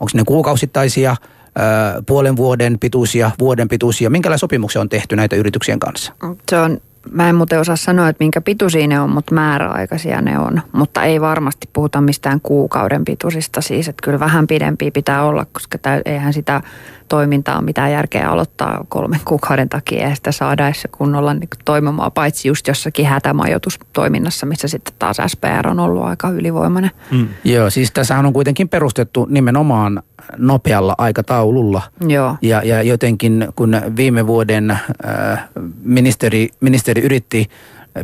Onko 0.00 0.10
ne 0.14 0.24
kuukausittaisia, 0.24 1.16
ää, 1.56 2.02
puolen 2.06 2.36
vuoden 2.36 2.78
pituisia, 2.78 3.30
vuoden 3.38 3.68
pituisia? 3.68 4.10
Minkälaisia 4.10 4.40
sopimuksia 4.40 4.80
on 4.80 4.88
tehty 4.88 5.16
näitä 5.16 5.36
yrityksien 5.36 5.78
kanssa? 5.78 6.12
Se 6.50 6.56
on, 6.56 6.80
mä 7.10 7.28
en 7.28 7.34
muuten 7.34 7.60
osaa 7.60 7.76
sanoa, 7.76 8.08
että 8.08 8.24
minkä 8.24 8.40
pituisia 8.40 8.86
ne 8.86 9.00
on, 9.00 9.10
mutta 9.10 9.34
määräaikaisia 9.34 10.20
ne 10.20 10.38
on. 10.38 10.62
Mutta 10.72 11.02
ei 11.02 11.20
varmasti 11.20 11.68
puhuta 11.72 12.00
mistään 12.00 12.40
kuukauden 12.40 13.04
pituisista 13.04 13.60
siis, 13.60 13.88
että 13.88 14.02
kyllä 14.02 14.20
vähän 14.20 14.46
pidempiä 14.46 14.90
pitää 14.90 15.24
olla, 15.24 15.46
koska 15.52 15.78
täy, 15.78 16.02
eihän 16.04 16.32
sitä 16.32 16.62
toimintaa 17.08 17.56
ole 17.56 17.64
mitään 17.64 17.92
järkeä 17.92 18.28
aloittaa 18.28 18.84
kolmen 18.88 19.20
kuukauden 19.24 19.68
takia 19.68 20.08
ja 20.08 20.14
sitä 20.14 20.32
saada 20.32 20.66
edes 20.66 20.88
kunnolla 20.92 21.34
niin 21.34 21.48
toimimaan, 21.64 22.12
paitsi 22.12 22.48
just 22.48 22.68
jossakin 22.68 23.06
hätämajoitustoiminnassa, 23.06 24.46
missä 24.46 24.68
sitten 24.68 24.94
taas 24.98 25.16
SPR 25.26 25.68
on 25.68 25.80
ollut 25.80 26.04
aika 26.04 26.28
ylivoimainen. 26.28 26.90
Mm. 27.10 27.28
Joo, 27.44 27.70
siis 27.70 27.92
tässähän 27.92 28.26
on 28.26 28.32
kuitenkin 28.32 28.68
perustettu 28.68 29.26
nimenomaan 29.30 30.02
nopealla 30.36 30.94
aikataululla. 30.98 31.82
Joo. 32.08 32.36
Ja, 32.42 32.62
ja 32.64 32.82
jotenkin 32.82 33.48
kun 33.56 33.76
viime 33.96 34.26
vuoden 34.26 34.70
äh, 34.70 35.48
ministeri, 35.82 36.48
ministeri 36.60 37.02
yritti 37.02 37.48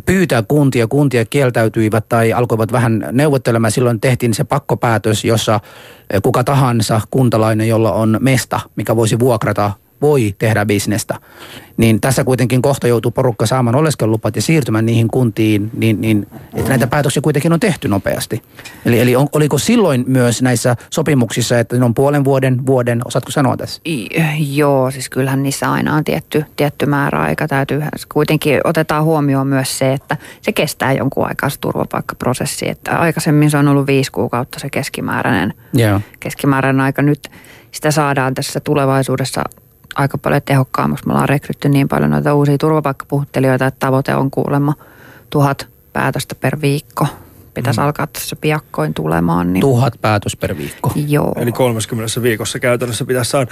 pyytää 0.07 0.42
kuntia, 0.48 0.87
kuntia 0.87 1.24
kieltäytyivät 1.24 2.09
tai 2.09 2.33
alkoivat 2.33 2.72
vähän 2.72 3.09
neuvottelemaan. 3.12 3.72
Silloin 3.72 4.00
tehtiin 4.00 4.35
se 4.35 4.44
pakkopäätös, 4.44 5.24
jossa 5.24 5.54
äh, 5.54 5.61
kuka 6.22 6.44
tahansa 6.44 7.00
kuntalainen, 7.11 7.68
jolla 7.68 7.92
on 7.92 8.18
mesta, 8.20 8.61
mikä 8.76 8.96
voisi 8.96 9.18
vuokrata 9.18 9.72
voi 10.02 10.34
tehdä 10.38 10.66
bisnestä. 10.66 11.14
Niin 11.76 12.00
tässä 12.00 12.24
kuitenkin 12.24 12.62
kohta 12.62 12.88
joutuu 12.88 13.11
porukka 13.11 13.46
saamaan 13.46 13.76
oleskelulupat 13.76 14.37
ja 14.37 14.42
siirtymään 14.42 14.87
niihin 14.87 15.08
kuntiin, 15.08 15.70
niin, 15.76 16.00
niin 16.00 16.26
että 16.54 16.68
näitä 16.68 16.87
päätöksiä 16.87 17.22
kuitenkin 17.22 17.52
on 17.52 17.61
tehty 17.61 17.88
nopeasti. 17.88 18.42
Eli, 18.84 19.00
eli 19.00 19.16
on, 19.16 19.28
oliko 19.32 19.58
silloin 19.58 20.04
myös 20.06 20.42
näissä 20.42 20.76
sopimuksissa, 20.90 21.58
että 21.58 21.78
ne 21.78 21.84
on 21.84 21.94
puolen 21.94 22.24
vuoden, 22.24 22.66
vuoden, 22.66 23.02
osaatko 23.04 23.30
sanoa 23.30 23.56
tässä? 23.56 23.80
I- 23.87 24.08
Joo, 24.56 24.90
siis 24.90 25.08
kyllähän 25.08 25.42
niissä 25.42 25.72
aina 25.72 25.94
on 25.94 26.04
tietty, 26.04 26.44
tietty 26.56 26.87
määräaika. 26.87 27.48
Täytyy 27.48 27.82
kuitenkin 28.12 28.61
otetaan 28.64 29.04
huomioon 29.04 29.46
myös 29.46 29.78
se, 29.78 29.92
että 29.92 30.16
se 30.42 30.52
kestää 30.52 30.92
jonkun 30.92 31.26
aikaa 31.26 31.50
se 31.50 31.61
turvapaikkaprosessi. 31.61 32.68
Että 32.68 32.98
aikaisemmin 32.98 33.50
se 33.50 33.58
on 33.58 33.68
ollut 33.68 33.87
viisi 33.87 34.12
kuukautta 34.12 34.58
se 34.58 34.70
keskimääräinen, 34.70 35.54
Joo. 35.72 36.00
keskimääräinen 36.20 36.80
aika. 36.80 37.02
Nyt 37.02 37.30
sitä 37.70 37.90
saadaan 37.90 38.34
tässä 38.34 38.61
tulevaisuudessa 38.61 39.42
aika 39.98 40.18
paljon 40.18 40.42
tehokkaammaksi. 40.44 41.06
Me 41.06 41.12
ollaan 41.12 41.28
rekrytty 41.28 41.68
niin 41.68 41.88
paljon 41.88 42.11
noita 42.11 42.34
uusia 42.34 42.58
turvapaikkapuhuttelijoita, 42.58 43.66
että 43.66 43.87
tavoite 43.87 44.14
on 44.14 44.30
kuulemma 44.30 44.74
tuhat 45.30 45.68
päätöstä 45.92 46.34
per 46.34 46.61
viikko. 46.61 47.06
Pitäisi 47.54 47.80
mm. 47.80 47.87
alkaa 47.87 48.06
tässä 48.06 48.37
piakkoin 48.37 48.94
tulemaan. 48.94 49.52
Niin, 49.52 49.61
Tuhat 49.61 49.94
päätös 50.00 50.37
per 50.37 50.58
viikko. 50.58 50.92
joo. 51.06 51.32
Eli 51.37 51.52
30 51.52 52.22
viikossa 52.22 52.58
käytännössä 52.58 53.04
pitäisi 53.04 53.30
saada 53.30 53.50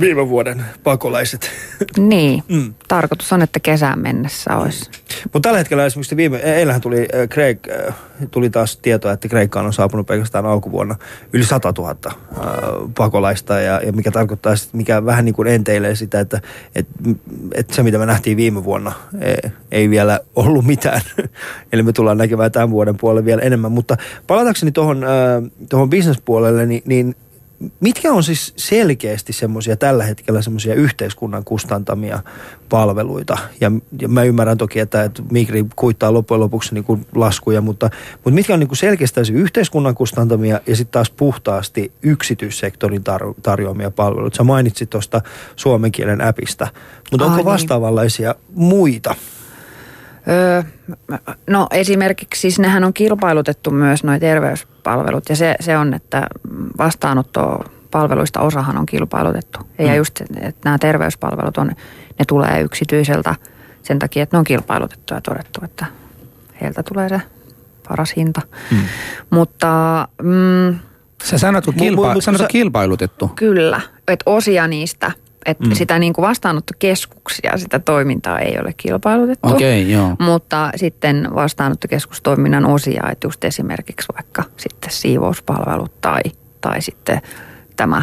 viime 0.00 0.28
vuoden 0.28 0.64
pakolaiset. 0.82 1.50
Niin, 1.98 2.42
Mm. 2.48 2.74
tarkoitus 2.88 3.32
on, 3.32 3.42
että 3.42 3.60
kesään 3.60 3.98
mennessä 3.98 4.56
olisi. 4.56 4.90
Mutta 5.32 5.40
tällä 5.40 5.58
hetkellä 5.58 5.86
esimerkiksi 5.86 6.16
viime, 6.16 6.38
eilähän 6.38 6.80
tuli, 6.80 7.08
Craig, 7.30 7.58
äh, 7.88 7.94
tuli 8.30 8.50
taas 8.50 8.76
tietoa, 8.76 9.12
että 9.12 9.28
Kreikkaan 9.28 9.66
on 9.66 9.72
saapunut 9.72 10.06
pelkästään 10.06 10.46
alkuvuonna 10.46 10.96
yli 11.32 11.44
100 11.44 11.72
000 11.78 11.96
äh, 12.06 12.14
pakolaista 12.96 13.60
ja, 13.60 13.80
ja 13.86 13.92
mikä 13.92 14.10
tarkoittaa, 14.10 14.54
mikä 14.72 15.04
vähän 15.04 15.24
niin 15.24 15.34
kuin 15.34 15.48
enteilee 15.48 15.94
sitä, 15.94 16.20
että 16.20 16.40
et, 16.74 16.86
et 17.54 17.70
se 17.70 17.82
mitä 17.82 17.98
me 17.98 18.06
nähtiin 18.06 18.36
viime 18.36 18.64
vuonna 18.64 18.92
ei, 19.20 19.50
ei 19.72 19.90
vielä 19.90 20.20
ollut 20.36 20.64
mitään. 20.64 21.00
Eli 21.72 21.82
me 21.82 21.92
tullaan 21.92 22.18
näkemään 22.18 22.52
tämän 22.52 22.70
vuoden 22.70 22.96
puolelle 22.96 23.24
vielä 23.24 23.42
enemmän. 23.42 23.72
Mutta 23.72 23.96
palatakseni 24.26 24.72
tuohon 24.72 25.04
äh, 25.04 25.10
tohon 25.68 25.90
bisnespuolelle, 25.90 26.66
niin, 26.66 26.82
niin 26.86 27.16
mitkä 27.80 28.12
on 28.12 28.22
siis 28.22 28.52
selkeästi 28.56 29.32
semmoisia 29.32 29.76
tällä 29.76 30.04
hetkellä 30.04 30.42
semmoisia 30.42 30.74
yhteiskunnan 30.74 31.44
kustantamia 31.44 32.22
palveluita? 32.68 33.38
Ja, 33.60 33.72
ja 34.00 34.08
mä 34.08 34.22
ymmärrän 34.22 34.58
toki, 34.58 34.80
että, 34.80 35.04
että 35.04 35.22
Migri 35.30 35.64
kuittaa 35.76 36.12
loppujen 36.12 36.40
lopuksi 36.40 36.74
niin 36.74 36.84
kuin 36.84 37.06
laskuja, 37.14 37.60
mutta, 37.60 37.90
mutta 38.14 38.30
mitkä 38.30 38.54
on 38.54 38.60
niin 38.60 38.68
kuin 38.68 38.78
selkeästi 38.78 39.20
yhteiskunnan 39.32 39.94
kustantamia 39.94 40.60
ja 40.66 40.76
sitten 40.76 40.92
taas 40.92 41.10
puhtaasti 41.10 41.92
yksityissektorin 42.02 43.02
tar- 43.02 43.34
tarjoamia 43.42 43.90
palveluita? 43.90 44.36
Sä 44.36 44.44
mainitsit 44.44 44.90
tuosta 44.90 45.20
suomen 45.56 45.92
kielen 45.92 46.20
appista, 46.20 46.68
mutta 47.10 47.24
Ai 47.24 47.28
onko 47.28 47.36
niin. 47.36 47.44
vastaavanlaisia 47.44 48.34
muita? 48.54 49.14
Öö, 50.28 50.62
no 51.50 51.66
esimerkiksi 51.70 52.40
siis 52.40 52.58
nehän 52.58 52.84
on 52.84 52.94
kilpailutettu 52.94 53.70
myös 53.70 54.04
nuo 54.04 54.14
terveyspalvelut 54.84 55.28
ja 55.28 55.36
se, 55.36 55.54
se 55.60 55.78
on, 55.78 55.94
että 55.94 56.26
vastaanottopalveluista 56.78 58.40
osahan 58.40 58.76
on 58.78 58.86
kilpailutettu. 58.86 59.58
Ja 59.78 59.88
Mm. 59.88 59.94
just, 59.94 60.20
että 60.20 60.60
nämä 60.64 60.78
terveyspalvelut 60.78 61.58
on, 61.58 61.66
ne 62.18 62.24
tulee 62.28 62.60
yksityiseltä 62.60 63.34
sen 63.82 63.98
takia, 63.98 64.22
että 64.22 64.36
ne 64.36 64.38
on 64.38 64.44
kilpailutettu 64.44 65.14
ja 65.14 65.20
todettu, 65.20 65.60
että 65.64 65.86
heiltä 66.60 66.82
tulee 66.82 67.08
se 67.08 67.20
paras 67.88 68.12
hinta. 68.16 68.40
Mm. 68.70 68.78
Mutta 69.30 70.08
mm, 70.22 70.78
Sä 71.24 71.38
sanot, 71.38 71.66
Mu- 71.66 71.72
kilpa- 71.72 72.14
mu- 72.14 72.20
sanot 72.20 72.42
kilpailutettu. 72.48 73.28
Kyllä, 73.36 73.80
että 74.08 74.22
osia 74.30 74.66
niistä, 74.68 75.12
että 75.46 75.64
Mm. 75.64 75.70
mm. 75.70 75.74
sitä 75.74 75.98
niin 75.98 76.12
kuin 76.12 76.26
vastaanottokeskuksia, 76.28 77.56
sitä 77.56 77.78
toimintaa 77.78 78.38
ei 78.38 78.58
ole 78.60 78.74
kilpailutettu. 78.76 79.48
Okay, 79.48 79.78
joo. 79.80 80.16
Mutta 80.18 80.70
sitten 80.76 81.28
vastaanottokeskustoiminnan 81.34 82.66
osia, 82.66 83.02
että 83.12 83.26
just 83.26 83.44
esimerkiksi 83.44 84.08
vaikka 84.14 84.42
sitten 84.56 84.90
siivouspalvelut 84.90 86.00
tai, 86.00 86.20
tai 86.60 86.82
sitten 86.82 87.20
tämä 87.76 88.02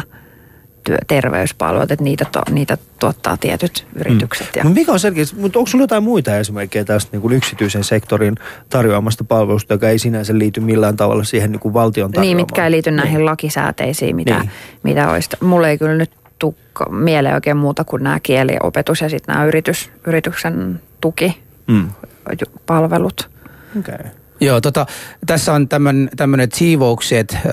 työ, 0.84 0.98
terveyspalvelut, 1.06 1.90
että 1.90 2.04
niitä, 2.04 2.26
to, 2.32 2.40
niitä 2.50 2.78
tuottaa 3.00 3.36
tietyt 3.36 3.86
yritykset. 3.96 4.56
Ja, 4.56 4.64
Mutta 4.64 4.80
mikä 4.80 4.92
on 4.92 5.00
selkeästi, 5.00 5.36
mutta 5.36 5.58
onko 5.58 5.66
sulla 5.70 5.82
jotain 5.82 6.02
muita 6.02 6.36
esimerkkejä 6.36 6.84
tästä 6.84 7.08
niin 7.12 7.22
kuin 7.22 7.34
yksityisen 7.34 7.84
sektorin 7.84 8.34
tarjoamasta 8.68 9.24
palvelusta, 9.24 9.74
joka 9.74 9.88
ei 9.88 9.98
sinänsä 9.98 10.38
liity 10.38 10.60
millään 10.60 10.96
tavalla 10.96 11.24
siihen 11.24 11.52
niin 11.52 11.60
kuin 11.60 11.74
valtion 11.74 12.06
niin, 12.10 12.14
tarjoamaan? 12.14 12.36
mitkä 12.42 12.64
ei 12.64 12.70
liity 12.70 12.90
näihin 12.90 13.24
lakisääteisiin, 13.26 14.16
mitä, 14.16 14.34
Niin. 14.34 14.40
niin. 14.42 14.50
mitä 14.82 15.10
olisi. 15.10 15.30
Mulle 15.40 15.70
ei 15.70 15.78
kyllä 15.78 15.94
nyt 15.94 16.10
tule 16.38 16.54
mieleen 16.90 17.34
oikein 17.34 17.56
muuta 17.56 17.84
kuin 17.84 18.02
nämä 18.02 18.20
kieliopetus 18.20 19.00
ja 19.00 19.08
sitten 19.08 19.32
nämä 19.34 19.44
yritys, 19.46 19.90
yrityksen 20.06 20.80
Mm. 21.66 21.88
tukipalvelut. 22.26 23.30
Okay. 23.78 23.98
Joo, 24.40 24.60
tota, 24.60 24.86
tässä 25.26 25.52
on 25.52 25.68
tämmöinen, 25.68 26.40
että 26.40 26.58
siivoukset 26.58 27.36
ö, 27.46 27.48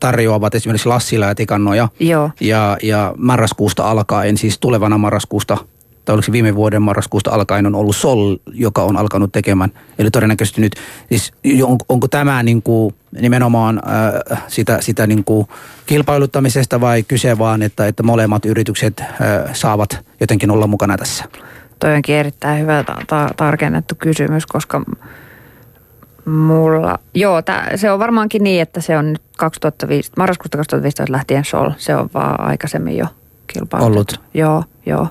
tarjoavat 0.00 0.54
esimerkiksi 0.54 0.88
Lassila 0.88 1.26
ja 1.26 1.34
Tikannoja. 1.34 1.88
Joo. 2.00 2.30
Ja, 2.40 2.76
ja 2.82 3.14
marraskuusta 3.16 3.90
alkaen, 3.90 4.36
siis 4.36 4.58
tulevana 4.58 4.98
marraskuusta 4.98 5.56
tai 6.04 6.14
oliko 6.14 6.26
se 6.26 6.32
viime 6.32 6.54
vuoden 6.54 6.82
marraskuusta 6.82 7.30
alkaen 7.30 7.66
on 7.66 7.74
ollut 7.74 7.96
Sol, 7.96 8.36
joka 8.52 8.82
on 8.82 8.96
alkanut 8.96 9.32
tekemään. 9.32 9.72
Eli 9.98 10.10
todennäköisesti 10.10 10.60
nyt, 10.60 10.76
siis 11.08 11.32
on, 11.64 11.76
onko 11.88 12.08
tämä 12.08 12.42
niin 12.42 12.62
kuin 12.62 12.94
nimenomaan 13.20 13.80
äh, 14.30 14.42
sitä, 14.48 14.80
sitä 14.80 15.06
niin 15.06 15.24
kuin 15.24 15.46
kilpailuttamisesta 15.86 16.80
vai 16.80 17.02
kyse 17.02 17.38
vaan, 17.38 17.62
että, 17.62 17.86
että 17.86 18.02
molemmat 18.02 18.44
yritykset 18.44 19.00
äh, 19.00 19.08
saavat 19.52 19.98
jotenkin 20.20 20.50
olla 20.50 20.66
mukana 20.66 20.96
tässä? 20.96 21.24
Toi 21.78 21.94
onkin 21.94 22.14
erittäin 22.14 22.62
hyvä 22.62 22.84
ta- 22.84 23.02
ta- 23.06 23.30
tarkennettu 23.36 23.94
kysymys, 23.94 24.46
koska 24.46 24.82
mulla, 26.24 26.98
joo, 27.14 27.42
tää, 27.42 27.76
se 27.76 27.90
on 27.90 27.98
varmaankin 27.98 28.44
niin, 28.44 28.62
että 28.62 28.80
se 28.80 28.98
on 28.98 29.12
nyt 29.12 29.22
2005, 29.36 30.12
marraskuusta 30.16 30.58
2015 30.58 31.12
lähtien 31.12 31.44
Sol, 31.44 31.70
se 31.76 31.96
on 31.96 32.10
vaan 32.14 32.40
aikaisemmin 32.40 32.96
jo 32.96 33.06
kilpailutettu. 33.46 34.14
Ollut. 34.16 34.20
Joo, 34.34 34.64
joo. 34.86 35.08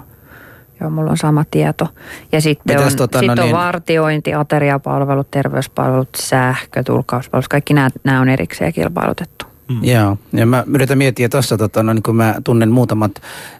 Joo, 0.81 0.89
mulla 0.89 1.11
on 1.11 1.17
sama 1.17 1.45
tieto. 1.51 1.87
Ja 2.31 2.41
sitten 2.41 2.75
Mitäs 2.75 2.91
on, 2.91 2.97
tota, 2.97 3.19
sit 3.19 3.27
no 3.27 3.33
on 3.33 3.39
niin- 3.39 3.55
vartiointi, 3.55 4.33
ateriapalvelut, 4.33 5.31
terveyspalvelut, 5.31 6.09
sähkö, 6.17 6.83
tulkkauspalvelut. 6.83 7.47
Kaikki 7.47 7.73
nämä, 7.73 7.89
nämä 8.03 8.21
on 8.21 8.29
erikseen 8.29 8.73
kilpailutettu. 8.73 9.45
Mm. 9.69 9.83
Joo, 9.83 10.17
ja 10.33 10.45
mä 10.45 10.63
yritän 10.73 10.97
miettiä 10.97 11.29
tuossa, 11.29 11.57
tota, 11.57 11.83
no, 11.83 11.93
niin 11.93 12.03
kun 12.03 12.15
mä 12.15 12.35
tunnen 12.43 12.71
muutamat 12.71 13.11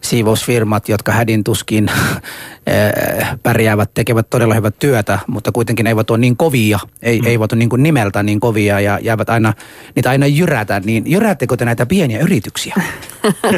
siivousfirmat, 0.02 0.90
jotka 0.90 1.12
hädin 1.12 1.44
tuskin 1.44 1.90
eh, 2.68 3.28
pärjäävät, 3.44 3.94
tekevät 3.94 4.30
todella 4.30 4.54
hyvät 4.54 4.80
työtä, 4.80 5.20
mutta 5.28 5.52
kuitenkin 5.52 5.88
eivät 5.88 6.10
ole 6.10 6.18
niin 6.18 6.38
kovia, 6.38 6.80
ei, 7.02 7.22
mm. 7.22 7.28
eivät 7.28 7.52
ole 7.52 7.60
niin 7.60 7.70
kuin 7.70 7.84
nimeltä 7.84 8.24
niin 8.24 8.40
kovia 8.40 8.80
ja 8.80 9.00
jäävät 9.02 9.30
aina, 9.30 9.54
niitä 9.96 10.10
aina 10.10 10.28
jyrätä, 10.28 10.82
niin 10.86 11.04
jyräättekö 11.08 11.58
te 11.58 11.66
näitä 11.66 11.86
pieniä 11.86 12.20
yrityksiä? 12.20 12.76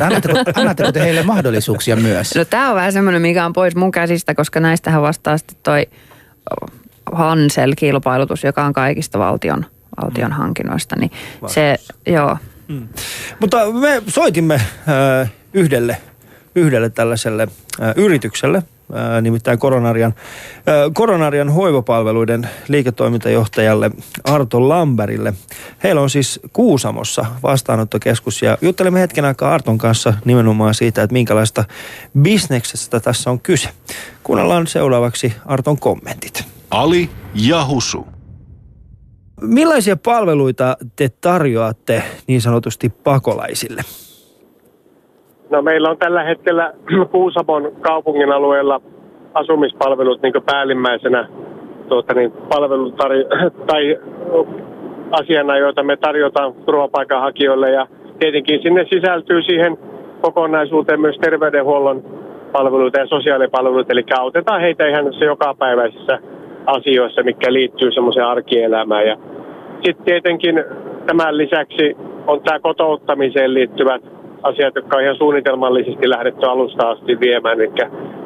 Annatteko, 0.02 0.38
annatteko 0.56 0.92
te 0.92 1.02
heille 1.02 1.24
mahdollisuuksia 1.24 1.96
myös? 1.96 2.36
No 2.36 2.46
tämä 2.46 2.70
on 2.70 2.76
vähän 2.76 2.94
semmoinen, 2.94 3.22
mikä 3.22 3.46
on 3.46 3.54
pois 3.54 3.76
mun 3.76 3.92
käsistä, 3.92 4.36
koska 4.36 4.60
näistähän 4.60 5.02
vastaa 5.02 5.38
sitten 5.38 5.58
toi 5.64 5.88
Hansel-kilpailutus, 7.12 8.44
joka 8.44 8.64
on 8.66 8.74
kaikista 8.74 9.20
valtion, 9.20 9.66
valtion 10.04 10.32
hankinnoista. 10.32 10.96
Niin 10.96 11.12
se, 11.48 11.78
joo, 12.08 12.38
Mutta 13.40 13.72
me 13.72 14.02
soitimme 14.08 14.54
äh, 14.56 15.32
yhdelle, 15.54 15.98
yhdelle 16.56 16.90
tällaiselle 16.90 17.48
äh, 17.82 17.94
yritykselle, 17.96 18.64
nimittäin 19.22 19.60
Koronarian, 19.60 20.14
Koronarian 20.94 21.50
hoivapalveluiden 21.50 22.50
liiketoimintajohtajalle 22.68 23.92
Arto 24.24 24.70
Lamberille. 24.70 25.34
Heillä 25.84 26.02
on 26.02 26.10
siis 26.10 26.40
Kuusamossa 26.54 27.26
vastaanottokeskus 27.44 28.42
ja 28.42 28.58
juttelimme 28.62 29.00
hetken 29.00 29.26
aikaa 29.26 29.54
Arton 29.54 29.78
kanssa 29.78 30.14
nimenomaan 30.26 30.74
siitä, 30.74 31.04
että 31.04 31.14
minkälaista 31.14 31.66
bisneksestä 32.22 33.00
tässä 33.00 33.32
on 33.32 33.40
kyse. 33.40 33.70
Kuunnellaan 34.24 34.68
seuraavaksi 34.68 35.34
Arton 35.46 35.80
kommentit. 35.80 36.44
Ali 36.72 37.10
ja 37.34 37.66
Husu. 37.66 38.08
Millaisia 39.42 39.98
palveluita 39.98 40.78
te 40.96 41.10
tarjoatte 41.10 42.04
niin 42.28 42.42
sanotusti 42.42 42.90
pakolaisille? 42.90 43.82
No 45.52 45.62
meillä 45.62 45.90
on 45.90 45.98
tällä 45.98 46.24
hetkellä 46.24 46.74
Kuusamon 47.12 47.72
kaupungin 47.82 48.32
alueella 48.32 48.82
asumispalvelut 49.34 50.22
niin 50.22 50.34
päällimmäisenä 50.52 51.28
tuota, 51.90 52.14
niin 52.14 52.32
palvelutarjo- 52.32 53.52
tai 53.72 54.00
asiana, 55.12 55.58
joita 55.58 55.84
me 55.84 55.98
tarjotaan 55.98 56.54
turvapaikanhakijoille. 56.54 57.70
Ja 57.70 57.88
tietenkin 58.20 58.62
sinne 58.62 58.86
sisältyy 58.90 59.42
siihen 59.42 59.78
kokonaisuuteen 60.22 61.02
myös 61.02 61.18
terveydenhuollon 61.18 62.04
palveluita 62.52 63.00
ja 63.00 63.08
sosiaalipalveluita. 63.08 63.94
Eli 63.94 64.04
autetaan 64.20 64.62
heitä 64.62 64.88
ihan 64.88 65.14
se 65.14 65.26
jokapäiväisissä 65.26 66.20
asioissa, 66.66 67.24
mikä 67.24 67.54
liittyy 67.54 67.92
semmoiseen 67.92 68.26
arkielämään. 68.26 69.08
Ja 69.08 69.18
sitten 69.86 70.06
tietenkin 70.06 70.64
tämän 71.06 71.38
lisäksi 71.38 71.98
on 72.28 72.42
tämä 72.42 72.60
kotouttamiseen 72.60 73.54
liittyvät 73.54 74.21
asiat, 74.44 74.76
jotka 74.76 74.98
on 74.98 75.04
ihan 75.04 75.16
suunnitelmallisesti 75.16 76.10
lähdetty 76.10 76.46
alusta 76.46 76.90
asti 76.90 77.20
viemään. 77.20 77.62
Eli 77.62 77.72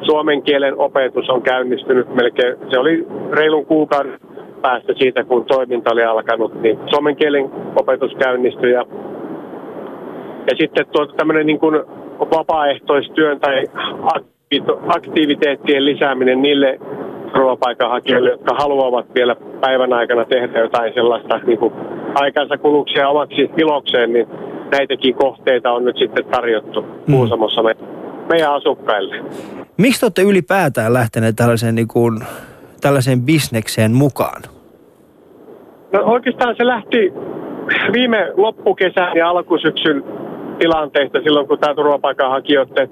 suomen 0.01 0.41
kielen 0.41 0.79
opetus 0.79 1.29
on 1.29 1.41
käynnistynyt 1.41 2.15
melkein, 2.15 2.55
se 2.69 2.79
oli 2.79 3.07
reilun 3.31 3.65
kuukauden 3.65 4.19
päästä 4.61 4.93
siitä, 4.97 5.23
kun 5.23 5.45
toiminta 5.45 5.93
oli 5.93 6.03
alkanut, 6.03 6.61
niin 6.61 6.79
suomen 6.89 7.15
kielen 7.15 7.49
opetus 7.75 8.11
käynnistyi 8.15 8.71
ja, 8.71 8.85
ja 10.47 10.55
sitten 10.57 10.85
tuo 10.91 11.05
tämmöinen 11.05 11.45
niin 11.45 11.59
kuin 11.59 11.75
vapaaehtoistyön 12.19 13.39
tai 13.39 13.63
aktiviteettien 14.87 15.85
lisääminen 15.85 16.41
niille 16.41 16.79
turvapaikanhakijoille, 17.33 18.29
jotka 18.29 18.55
haluavat 18.57 19.05
vielä 19.15 19.35
päivän 19.61 19.93
aikana 19.93 20.25
tehdä 20.25 20.59
jotain 20.59 20.93
sellaista 20.93 21.39
niin 21.47 21.59
kuin 21.59 21.73
aikansa 22.15 22.57
kuluksia 22.57 23.09
omaksi 23.09 23.49
ilokseen, 23.57 24.13
niin 24.13 24.27
näitäkin 24.71 25.15
kohteita 25.15 25.71
on 25.71 25.85
nyt 25.85 25.97
sitten 25.97 26.25
tarjottu 26.25 26.85
Kuusamossa 27.11 27.63
me, 27.63 27.75
meidän 28.29 28.53
asukkaille. 28.53 29.15
Miksi 29.77 29.99
te 29.99 30.05
olette 30.05 30.21
ylipäätään 30.21 30.93
lähteneet 30.93 31.35
tällaiseen, 31.35 31.75
niin 31.75 31.87
kuin, 31.87 32.19
tällaiseen 32.81 33.21
bisnekseen 33.21 33.93
mukaan? 33.93 34.41
No 35.93 36.03
oikeastaan 36.03 36.55
se 36.57 36.67
lähti 36.67 37.13
viime 37.93 38.31
loppukesän 38.37 39.17
ja 39.17 39.29
alkusyksyn 39.29 40.03
tilanteesta 40.59 41.19
silloin, 41.23 41.47
kun 41.47 41.59
tämä 41.59 41.75
turvapaikanhakijoiden 41.75 42.89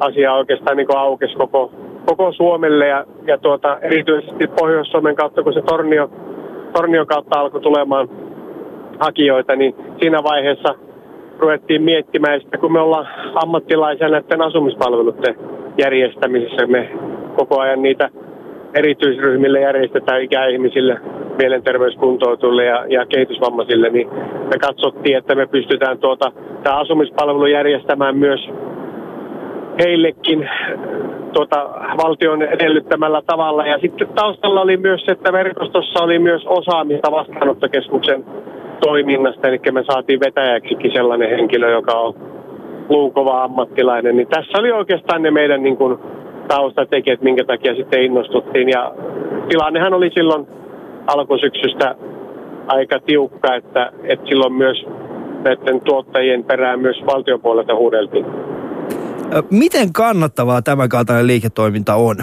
asia 0.00 0.32
oikeastaan 0.32 0.76
niin 0.76 0.96
aukesi 0.96 1.34
koko, 1.34 1.72
koko 2.06 2.32
Suomelle 2.32 2.86
ja, 2.86 3.04
ja 3.26 3.38
tuota, 3.38 3.78
erityisesti 3.78 4.46
Pohjois-Suomen 4.46 5.16
kautta, 5.16 5.42
kun 5.42 5.52
se 5.52 5.62
Tornio, 5.62 6.10
Tornion 6.72 7.06
kautta 7.06 7.40
alkoi 7.40 7.60
tulemaan 7.60 8.08
hakijoita, 9.00 9.56
niin 9.56 9.74
siinä 10.00 10.22
vaiheessa 10.22 10.74
ruvettiin 11.38 11.82
miettimään, 11.82 12.40
että 12.40 12.58
kun 12.58 12.72
me 12.72 12.80
ollaan 12.80 13.06
ammattilaisia 13.34 14.08
näiden 14.08 14.42
asumispalveluiden 14.42 15.36
järjestämisessä, 15.78 16.66
me 16.66 16.90
koko 17.36 17.60
ajan 17.60 17.82
niitä 17.82 18.10
erityisryhmille 18.74 19.60
järjestetään 19.60 20.22
ikäihmisille, 20.22 21.00
mielenterveyskuntoutuille 21.38 22.64
ja, 22.64 22.84
ja 22.88 23.06
kehitysvammaisille, 23.06 23.90
niin 23.90 24.08
me 24.50 24.58
katsottiin, 24.60 25.16
että 25.16 25.34
me 25.34 25.46
pystytään 25.46 25.98
tuota, 25.98 26.32
tämä 26.62 26.76
asumispalvelu 26.76 27.46
järjestämään 27.46 28.16
myös 28.16 28.40
heillekin 29.78 30.50
tuota, 31.32 31.70
valtion 32.04 32.42
edellyttämällä 32.42 33.22
tavalla. 33.26 33.66
Ja 33.66 33.78
sitten 33.78 34.08
taustalla 34.14 34.60
oli 34.60 34.76
myös 34.76 35.00
se, 35.04 35.12
että 35.12 35.32
verkostossa 35.32 36.04
oli 36.04 36.18
myös 36.18 36.42
osaamista 36.46 37.12
vastaanottokeskuksen 37.12 38.24
toiminnasta, 38.80 39.48
eli 39.48 39.60
me 39.72 39.84
saatiin 39.92 40.20
vetäjäksikin 40.20 40.92
sellainen 40.92 41.30
henkilö, 41.30 41.70
joka 41.70 41.92
on 41.92 42.14
luukova 42.88 43.44
ammattilainen. 43.44 44.16
Niin 44.16 44.28
tässä 44.28 44.58
oli 44.58 44.72
oikeastaan 44.72 45.22
ne 45.22 45.30
meidän 45.30 45.62
niin 45.62 45.76
kuin, 45.76 45.98
taustatekijät, 46.48 47.22
minkä 47.22 47.44
takia 47.44 47.74
sitten 47.74 48.02
innostuttiin. 48.02 48.68
Ja 48.68 48.94
tilannehan 49.48 49.94
oli 49.94 50.10
silloin 50.14 50.46
alkusyksystä 51.06 51.94
aika 52.66 53.00
tiukka, 53.06 53.54
että, 53.54 53.92
että 54.02 54.26
silloin 54.28 54.52
myös 54.52 54.86
näiden 55.44 55.80
tuottajien 55.80 56.44
perään 56.44 56.80
myös 56.80 56.96
valtiopuolelta 57.06 57.74
huudeltiin. 57.74 58.26
Ö, 59.34 59.42
Miten 59.50 59.92
kannattavaa 59.92 60.62
tämä 60.62 60.88
kaltainen 60.88 61.26
liiketoiminta 61.26 61.94
on? 61.94 62.16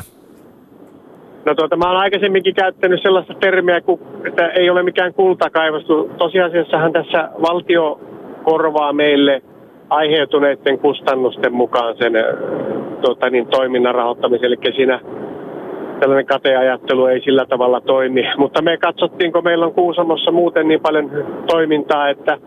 No 1.45 1.55
tuota, 1.55 1.77
mä 1.77 1.89
olen 1.89 2.01
aikaisemminkin 2.01 2.55
käyttänyt 2.55 3.01
sellaista 3.01 3.33
termiä, 3.33 3.77
että 4.25 4.47
ei 4.47 4.69
ole 4.69 4.83
mikään 4.83 5.13
kultakaivostu. 5.13 6.09
Tosiasiassahan 6.17 6.93
tässä 6.93 7.29
valtio 7.41 7.99
korvaa 8.43 8.93
meille 8.93 9.41
aiheutuneiden 9.89 10.79
kustannusten 10.79 11.53
mukaan 11.53 11.95
sen 11.97 12.13
tuota, 13.01 13.29
niin, 13.29 13.47
toiminnan 13.47 13.95
rahoittamisen. 13.95 14.47
Eli 14.47 14.57
siinä 14.75 14.99
tällainen 15.99 16.25
kateajattelu 16.25 17.05
ei 17.05 17.21
sillä 17.21 17.45
tavalla 17.45 17.81
toimi. 17.81 18.23
Mutta 18.37 18.61
me 18.61 18.77
katsottiin, 18.77 19.31
kun 19.31 19.43
meillä 19.43 19.65
on 19.65 19.73
Kuusamossa 19.73 20.31
muuten 20.31 20.67
niin 20.67 20.81
paljon 20.81 21.11
toimintaa, 21.51 22.09
että 22.09 22.37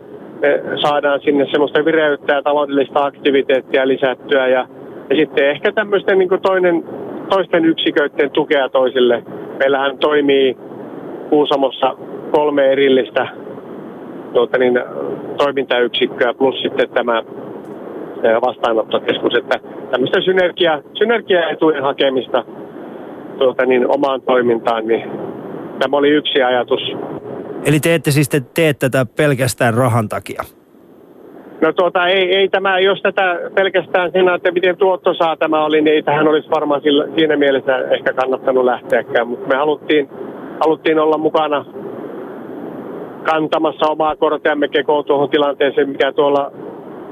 me 0.41 0.61
saadaan 0.81 1.19
sinne 1.21 1.45
semmoista 1.51 1.85
vireyttä 1.85 2.33
ja 2.33 2.41
taloudellista 2.41 3.05
aktiviteettia 3.05 3.87
lisättyä. 3.87 4.47
Ja, 4.47 4.67
ja 5.09 5.15
sitten 5.15 5.49
ehkä 5.49 5.71
tämmöisten 5.71 6.19
niin 6.19 6.29
toinen, 6.41 6.83
toisten 7.29 7.65
yksiköiden 7.65 8.31
tukea 8.31 8.69
toisille. 8.69 9.23
Meillähän 9.59 9.97
toimii 9.97 10.57
Kuusamossa 11.29 11.95
kolme 12.31 12.71
erillistä 12.71 13.27
tuota 14.33 14.57
niin, 14.57 14.79
toimintayksikköä 15.37 16.33
plus 16.33 16.61
sitten 16.61 16.89
tämä 16.89 17.23
vastaanottokeskus, 18.41 19.33
että 19.37 19.59
tämmöistä 19.91 20.21
synergia, 20.21 20.81
synergiaetujen 20.97 21.83
hakemista 21.83 22.45
tuota 23.37 23.65
niin, 23.65 23.91
omaan 23.95 24.21
toimintaan, 24.21 24.87
niin 24.87 25.09
tämä 25.79 25.97
oli 25.97 26.09
yksi 26.09 26.43
ajatus. 26.43 26.81
Eli 27.65 27.79
te 27.79 27.95
ette 27.95 28.11
siis 28.11 28.29
te 28.29 28.41
tee 28.53 28.73
tätä 28.73 29.05
pelkästään 29.17 29.73
rahan 29.73 30.09
takia? 30.09 30.43
No 31.61 31.73
tuota, 31.73 32.07
ei, 32.07 32.35
ei 32.35 32.49
tämä, 32.49 32.79
jos 32.79 33.01
tätä 33.01 33.39
pelkästään 33.55 34.11
siinä, 34.11 34.35
että 34.35 34.51
miten 34.51 34.77
tuotto 34.77 35.13
saa 35.13 35.35
tämä 35.37 35.65
oli, 35.65 35.81
niin 35.81 35.93
ei 35.93 36.03
tähän 36.03 36.27
olisi 36.27 36.49
varmaan 36.49 36.81
sillä, 36.81 37.07
siinä 37.17 37.37
mielessä 37.37 37.77
ehkä 37.77 38.13
kannattanut 38.13 38.65
lähteäkään. 38.65 39.27
Mutta 39.27 39.47
me 39.47 39.55
haluttiin, 39.55 40.09
haluttiin 40.59 40.99
olla 40.99 41.17
mukana 41.17 41.65
kantamassa 43.23 43.91
omaa 43.91 44.15
korteamme 44.15 44.67
kekoon 44.67 45.05
tuohon 45.05 45.29
tilanteeseen, 45.29 45.89
mikä 45.89 46.11
tuolla 46.11 46.51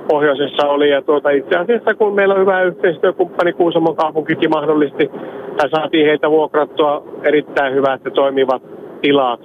pohjoisessa 0.08 0.68
oli. 0.68 0.89
Ja 0.89 1.02
tuota, 1.02 1.30
itse 1.30 1.58
asiassa 1.58 1.94
kun 1.94 2.16
meillä 2.16 2.34
on 2.34 2.41
hyvä 2.41 2.62
yhteistyökumppani 2.62 3.54
Kuusamon 3.54 3.96
kaupunkikin 3.96 4.50
mahdollisti, 4.50 5.12
tai 5.58 5.70
saatiin 5.70 6.06
heiltä 6.06 6.30
vuokrattua 6.30 7.04
erittäin 7.24 7.74
hyvät 7.74 8.06
ja 8.06 8.12
toimivat 8.12 8.62
tilat, 9.02 9.39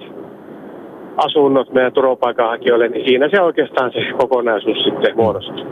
asunnot 1.25 1.73
meidän 1.73 1.93
turvapaikanhakijoille, 1.93 2.87
niin 2.87 3.05
siinä 3.05 3.29
se 3.29 3.41
oikeastaan 3.41 3.91
se 3.91 3.99
kokonaisuus 4.17 4.77
sitten 4.83 5.15
muodostuu. 5.15 5.65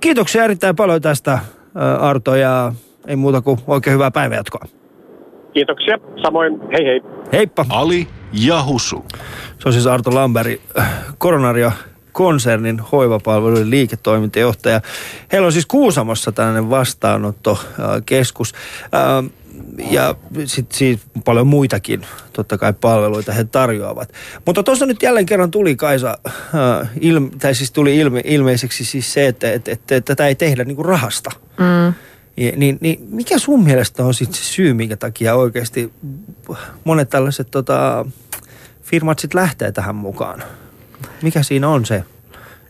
Kiitoksia 0.00 0.44
erittäin 0.44 0.76
paljon 0.76 1.02
tästä 1.02 1.30
ää, 1.74 1.96
Arto 1.96 2.34
ja 2.34 2.72
ei 3.06 3.16
muuta 3.16 3.40
kuin 3.40 3.58
oikein 3.66 3.94
hyvää 3.94 4.10
päivänjatkoa. 4.10 4.64
Kiitoksia. 5.52 5.98
Samoin, 6.22 6.60
hei 6.72 6.84
hei. 6.84 7.00
Heippa! 7.32 7.66
Ali 7.68 8.08
ja 8.32 8.64
Husu. 8.64 9.04
Se 9.58 9.68
on 9.68 9.72
siis 9.72 9.86
Arto 9.86 10.14
Lamberi, 10.14 10.60
Koronaria 11.18 11.72
konsernin 12.12 12.80
hoivapalveluiden 12.92 13.70
liiketoimintajohtaja. 13.70 14.80
Heillä 15.32 15.46
on 15.46 15.52
siis 15.52 15.66
Kuusamossa 15.66 16.32
tällainen 16.32 16.70
vastaanottokeskus. 16.70 18.52
Ähm, 18.94 19.26
Ja 19.90 20.14
sitten 20.44 20.78
siis 20.78 21.00
paljon 21.24 21.46
muitakin 21.46 22.06
totta 22.32 22.58
kai 22.58 22.72
palveluita 22.72 23.32
he 23.32 23.44
tarjoavat. 23.44 24.12
Mutta 24.46 24.62
tuossa 24.62 24.86
nyt 24.86 25.02
jälleen 25.02 25.26
kerran 25.26 25.50
tuli 25.50 25.76
Kaisa, 25.76 26.18
äh, 26.26 26.90
ilme, 27.00 27.30
tai 27.38 27.54
siis 27.54 27.72
tuli 27.72 27.96
ilme, 27.96 28.20
ilmeiseksi 28.24 28.84
siis 28.84 29.12
se, 29.12 29.26
että, 29.26 29.52
että, 29.52 29.72
että, 29.72 29.96
että 29.96 30.14
tätä 30.14 30.28
ei 30.28 30.34
tehdä 30.34 30.64
niinku 30.64 30.82
rahasta. 30.82 31.30
Mm. 31.58 31.94
Ja, 32.36 32.52
niin, 32.56 32.78
niin 32.80 32.98
mikä 33.08 33.38
sun 33.38 33.64
mielestä 33.64 34.04
on 34.04 34.14
sitten 34.14 34.36
se 34.36 34.44
syy, 34.44 34.72
minkä 34.72 34.96
takia 34.96 35.34
oikeasti 35.34 35.92
monet 36.84 37.08
tällaiset 37.08 37.50
tota, 37.50 38.06
firmat 38.82 39.18
sitten 39.18 39.40
lähtee 39.40 39.72
tähän 39.72 39.94
mukaan? 39.94 40.42
Mikä 41.22 41.42
siinä 41.42 41.68
on 41.68 41.86
se? 41.86 42.04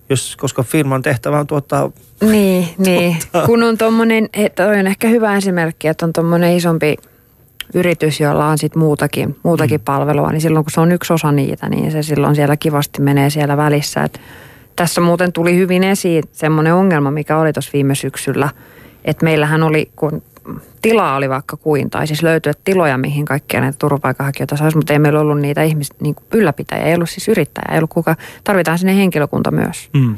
Jos, 0.09 0.37
koska 0.37 0.63
firman 0.63 1.03
tehtävä 1.03 1.39
on 1.39 1.47
tuottaa... 1.47 1.91
Niin, 2.21 2.69
niin. 2.87 3.17
kun 3.47 3.63
on 3.63 3.79
tommonen, 3.79 4.29
toi 4.55 4.81
on 4.81 4.87
ehkä 4.87 5.09
hyvä 5.09 5.37
esimerkki, 5.37 5.89
että 5.89 6.07
on 6.07 6.13
tommonen 6.13 6.57
isompi 6.57 6.97
yritys, 7.75 8.21
jolla 8.21 8.47
on 8.47 8.59
sitten 8.59 8.81
muutakin, 8.81 9.37
muutakin 9.43 9.81
mm. 9.81 9.85
palvelua, 9.85 10.31
niin 10.31 10.41
silloin 10.41 10.65
kun 10.65 10.71
se 10.71 10.81
on 10.81 10.93
yksi 10.93 11.13
osa 11.13 11.33
niitä, 11.33 11.69
niin 11.69 11.93
se 11.93 12.03
silloin 12.03 12.35
siellä 12.37 12.57
kivasti 12.57 13.03
menee 13.03 13.31
siellä 13.31 13.57
välissä. 13.57 14.03
Et 14.03 14.21
tässä 14.77 15.01
muuten 15.01 15.33
tuli 15.33 15.57
hyvin 15.57 15.85
esiin 15.85 16.23
semmoinen 16.33 16.75
ongelma, 16.75 17.11
mikä 17.11 17.39
oli 17.39 17.53
tuossa 17.53 17.71
viime 17.73 17.95
syksyllä, 17.95 18.49
että 19.05 19.25
meillähän 19.25 19.63
oli, 19.63 19.91
kun 19.97 20.23
tilaa 20.83 21.17
oli 21.17 21.29
vaikka 21.29 21.57
kuin, 21.57 21.91
tai 21.91 22.07
siis 22.07 22.23
löytyy 22.23 22.53
tiloja, 22.65 22.99
mihin 22.99 23.25
kaikkia 23.25 23.61
näitä 23.61 23.79
turvapaikanhakijoita 23.79 24.57
saisi, 24.57 24.77
mutta 24.77 24.93
ei 24.93 24.99
meillä 24.99 25.21
ollut 25.21 25.41
niitä 25.41 25.63
ihmis, 25.63 25.89
niin 26.01 26.15
kuin 26.15 26.25
ylläpitäjiä, 26.33 26.85
ei 26.85 26.95
ollut 26.95 27.11
siis 27.11 27.29
yrittäjä, 27.29 27.73
ei 27.73 27.79
ollut 27.79 27.91
kuka, 27.91 28.17
tarvitaan 28.45 28.79
sinne 28.79 28.97
henkilökunta 28.97 29.51
myös. 29.51 29.91
Mm. 29.95 30.17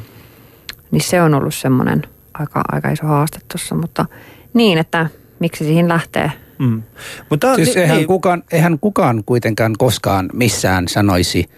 Niin 0.90 1.02
se 1.02 1.22
on 1.22 1.34
ollut 1.34 1.54
semmoinen 1.54 2.02
aika, 2.34 2.62
aika 2.72 2.90
iso 2.90 3.06
haaste 3.06 3.38
tuossa, 3.52 3.74
mutta 3.74 4.06
niin, 4.54 4.78
että 4.78 5.06
miksi 5.38 5.64
siihen 5.64 5.88
lähtee. 5.88 6.32
Mm. 6.58 6.82
Mutta, 7.30 7.54
Siis 7.54 7.74
ni- 7.74 7.80
eihän, 7.80 7.96
niin, 7.96 8.06
kukaan, 8.06 8.42
eihän 8.52 8.78
kukaan 8.78 9.22
kuitenkaan 9.26 9.72
koskaan 9.78 10.30
missään 10.32 10.88
sanoisi, 10.88 11.48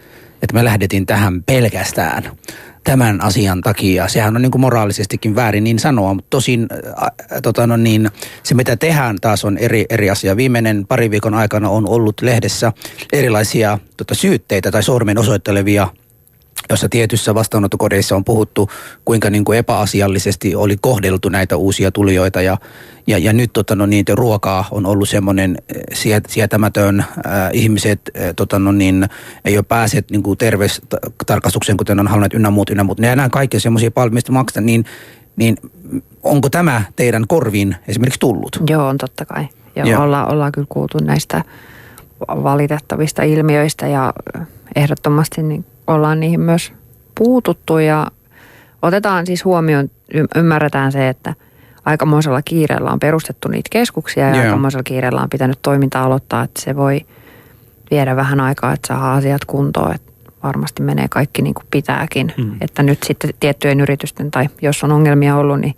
että 0.43 0.55
me 0.55 0.65
lähdettiin 0.65 1.07
tähän 1.07 1.43
pelkästään 1.43 2.23
tämän 2.87 3.21
asian 3.21 3.61
takia. 3.61 4.09
Sehän 4.09 4.37
on 4.37 4.43
niin 4.43 4.51
kuin 4.51 4.61
moraalisestikin 4.61 5.35
väärin 5.35 5.65
niin 5.65 5.79
sanoa, 5.79 6.15
mutta 6.15 6.31
tosin 6.31 6.67
ä, 7.03 7.41
tota 7.41 7.67
no 7.67 7.77
niin, 7.77 8.11
se 8.43 8.55
mitä 8.55 8.77
tehdään 8.77 9.17
taas 9.21 9.45
on 9.45 9.59
eri, 9.59 9.87
eri 9.91 10.11
asia. 10.11 10.37
Viimeinen 10.37 10.87
pari 10.87 11.11
viikon 11.11 11.35
aikana 11.35 11.69
on 11.69 11.89
ollut 11.89 12.21
lehdessä 12.21 12.73
erilaisia 13.13 13.79
tota, 13.97 14.15
syytteitä 14.15 14.71
tai 14.71 14.83
sormen 14.83 15.19
osoittelevia 15.19 15.89
jossa 16.71 16.89
tietyssä 16.89 17.35
vastaanottokodeissa 17.35 18.17
on 18.17 18.25
puhuttu, 18.25 18.71
kuinka 19.05 19.31
niin 19.31 19.45
kuin 19.45 19.59
epäasiallisesti 19.59 20.55
oli 20.55 20.77
kohdeltu 20.81 21.29
näitä 21.29 21.57
uusia 21.57 21.91
tulijoita 21.91 22.43
ja, 22.43 22.57
ja, 23.07 23.19
ja 23.19 23.33
nyt 23.33 23.53
tota, 23.53 23.77
no, 23.77 23.87
niitä 23.87 24.15
ruokaa 24.15 24.65
on 24.71 24.87
ollut 24.87 25.09
semmoinen 25.09 25.59
eh, 25.75 25.83
siet, 25.93 26.25
sietämätön. 26.29 27.01
Äh, 27.01 27.51
ihmiset 27.53 28.01
äh, 28.21 28.35
tota, 28.37 28.59
no, 28.59 28.73
niin, 28.73 29.07
ei 29.45 29.57
ole 29.57 29.65
päässeet 29.69 30.11
niin 30.11 30.23
kuin 30.23 30.39
terveystarkastukseen, 30.39 31.77
kuten 31.77 32.01
on 32.01 32.09
halunneet 32.09 32.35
ynnä 32.35 32.51
muut, 32.51 32.71
ynnä 32.71 32.85
muut. 32.85 32.99
Ja 32.99 33.17
nämä 33.17 33.29
kaikki 33.29 33.61
semmoisia 33.61 33.91
paljon, 33.91 34.15
mistä 34.15 34.33
maksetaan, 34.33 34.67
niin, 34.67 34.85
niin 35.37 35.57
onko 36.23 36.51
tämä 36.51 36.83
teidän 36.97 37.27
korviin 37.29 37.77
esimerkiksi 37.89 38.21
tullut? 38.21 38.61
Joo, 38.71 38.87
on 38.87 38.99
totta 38.99 39.25
kai. 39.25 39.49
Joo, 39.77 39.87
Joo. 39.87 40.03
Ollaan, 40.03 40.33
ollaan 40.33 40.53
kyllä 40.53 40.67
kuultu 40.69 40.99
näistä 40.99 41.45
valitettavista 42.29 43.23
ilmiöistä 43.23 43.87
ja 43.87 44.13
ehdottomasti 44.77 45.43
niin 45.43 45.65
ollaan 45.87 46.21
niihin 46.21 46.41
myös 46.41 46.73
puututtu 47.15 47.79
ja 47.79 48.07
otetaan 48.83 49.27
siis 49.27 49.45
huomioon, 49.45 49.91
y- 50.15 50.27
ymmärretään 50.37 50.93
se, 50.93 51.09
että 51.09 51.35
aikamoisella 51.85 52.43
kiireellä 52.43 52.91
on 52.91 53.01
perustettu 53.01 53.49
niitä 53.49 53.69
keskuksia 53.73 54.29
ja 54.29 54.37
Joo. 54.37 54.45
aikamoisella 54.45 54.83
kiireellä 54.83 55.21
on 55.21 55.31
pitänyt 55.31 55.59
toimintaa 55.63 56.05
aloittaa, 56.05 56.43
että 56.43 56.61
se 56.61 56.77
voi 56.77 57.01
viedä 57.91 58.17
vähän 58.17 58.41
aikaa, 58.41 58.73
että 58.73 58.87
saa 58.89 59.15
asiat 59.15 59.45
kuntoon, 59.45 59.95
että 59.95 60.13
varmasti 60.43 60.83
menee 60.83 61.07
kaikki 61.11 61.43
niin 61.43 61.55
kuin 61.55 61.67
pitääkin. 61.71 62.33
Mm. 62.37 62.57
Että 62.61 62.83
nyt 62.83 63.03
sitten 63.03 63.31
tiettyjen 63.41 63.81
yritysten, 63.81 64.31
tai 64.31 64.49
jos 64.63 64.85
on 64.85 64.93
ongelmia 64.93 65.37
ollut, 65.37 65.61
niin 65.61 65.75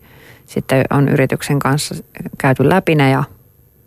sitten 0.46 0.84
on 0.90 1.08
yrityksen 1.08 1.58
kanssa 1.58 1.94
käyty 2.38 2.68
läpi 2.68 2.94
ne 2.94 3.10
ja 3.10 3.24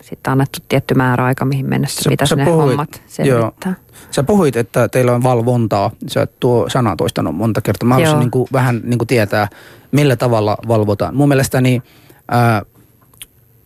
sitten 0.01 0.31
annettu 0.31 0.59
tietty 0.69 0.93
määräaika, 0.93 1.45
mihin 1.45 1.69
mennessä 1.69 2.01
Sä- 2.03 2.09
pitäisi 2.09 2.29
sä 2.29 2.35
ne 2.35 2.45
puhuit- 2.45 2.67
hommat 2.67 3.01
selvittää. 3.07 3.75
Sä 4.11 4.23
puhuit, 4.23 4.55
että 4.55 4.87
teillä 4.87 5.13
on 5.13 5.23
valvontaa. 5.23 5.91
Sä 6.07 6.19
oot 6.19 6.39
tuo 6.39 6.69
sana 6.69 6.95
toistanut 6.95 7.35
monta 7.35 7.61
kertaa. 7.61 7.87
Mä 7.89 7.93
haluaisin 7.95 8.13
Joo. 8.15 8.19
niin 8.19 8.31
kuin 8.31 8.47
vähän 8.53 8.81
niin 8.83 8.97
kuin 8.97 9.07
tietää, 9.07 9.47
millä 9.91 10.15
tavalla 10.15 10.57
valvotaan. 10.67 11.15
Mun 11.15 11.27
mielestäni 11.27 11.81
ää, 12.31 12.61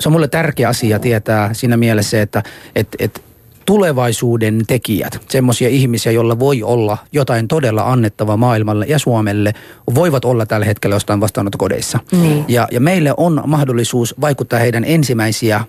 se 0.02 0.10
on 0.10 0.14
mulle 0.14 0.28
tärkeä 0.28 0.70
asia 0.70 1.00
tietää 1.00 1.54
siinä 1.54 1.78
mielessä, 1.78 2.22
että 2.22 2.44
et, 2.76 2.88
et 3.00 3.24
tulevaisuuden 3.66 4.62
tekijät, 4.68 5.22
semmoisia 5.30 5.70
ihmisiä, 5.70 6.12
joilla 6.12 6.40
voi 6.40 6.64
olla 6.64 6.98
jotain 7.12 7.48
todella 7.48 7.92
annettavaa 7.92 8.38
maailmalle 8.38 8.86
ja 8.90 9.00
Suomelle, 9.00 9.54
voivat 9.96 10.26
olla 10.26 10.46
tällä 10.46 10.66
hetkellä 10.66 10.96
jostain 10.96 11.20
vastaanottokodeissa. 11.20 12.00
Niin. 12.12 12.46
Ja, 12.48 12.68
ja 12.72 12.80
meille 12.80 13.14
on 13.18 13.42
mahdollisuus 13.46 14.16
vaikuttaa 14.22 14.60
heidän 14.60 14.84
ensimmäisiä 14.88 15.56
äh, 15.56 15.66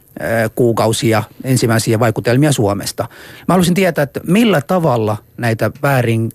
kuukausia, 0.54 1.22
ensimmäisiä 1.44 2.00
vaikutelmia 2.00 2.52
Suomesta. 2.52 3.02
Mä 3.48 3.52
haluaisin 3.54 3.74
tietää, 3.74 4.02
että 4.02 4.20
millä 4.26 4.60
tavalla 4.60 5.16
näitä 5.36 5.70
väärin, 5.82 6.30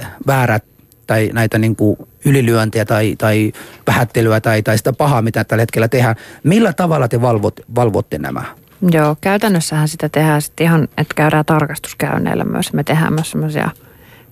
äh, 0.00 0.10
väärät 0.26 0.64
tai 1.06 1.30
näitä 1.32 1.58
niin 1.58 1.76
kuin 1.76 1.96
ylilyöntejä 2.24 2.84
tai, 2.84 3.14
tai 3.18 3.52
vähättelyä 3.86 4.40
tai, 4.40 4.62
tai 4.62 4.78
sitä 4.78 4.92
pahaa, 4.92 5.22
mitä 5.22 5.44
tällä 5.44 5.62
hetkellä 5.62 5.88
tehdään. 5.88 6.16
Millä 6.44 6.72
tavalla 6.72 7.08
te 7.08 7.20
valvot, 7.20 7.60
valvotte 7.74 8.18
nämä? 8.18 8.44
Joo, 8.82 9.16
käytännössähän 9.20 9.88
sitä 9.88 10.08
tehdään 10.08 10.42
sitten 10.42 10.64
ihan, 10.64 10.82
että 10.82 11.14
käydään 11.14 11.44
tarkastuskäynneillä 11.44 12.44
myös. 12.44 12.72
Me 12.72 12.84
tehdään 12.84 13.12
myös 13.12 13.30
semmoisia 13.30 13.70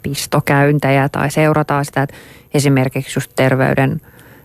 pistokäyntejä 0.03 1.09
tai 1.09 1.31
seurataan 1.31 1.85
sitä, 1.85 2.03
että 2.03 2.17
esimerkiksi 2.55 3.19
just 3.19 3.31
terveyden, 3.37 4.01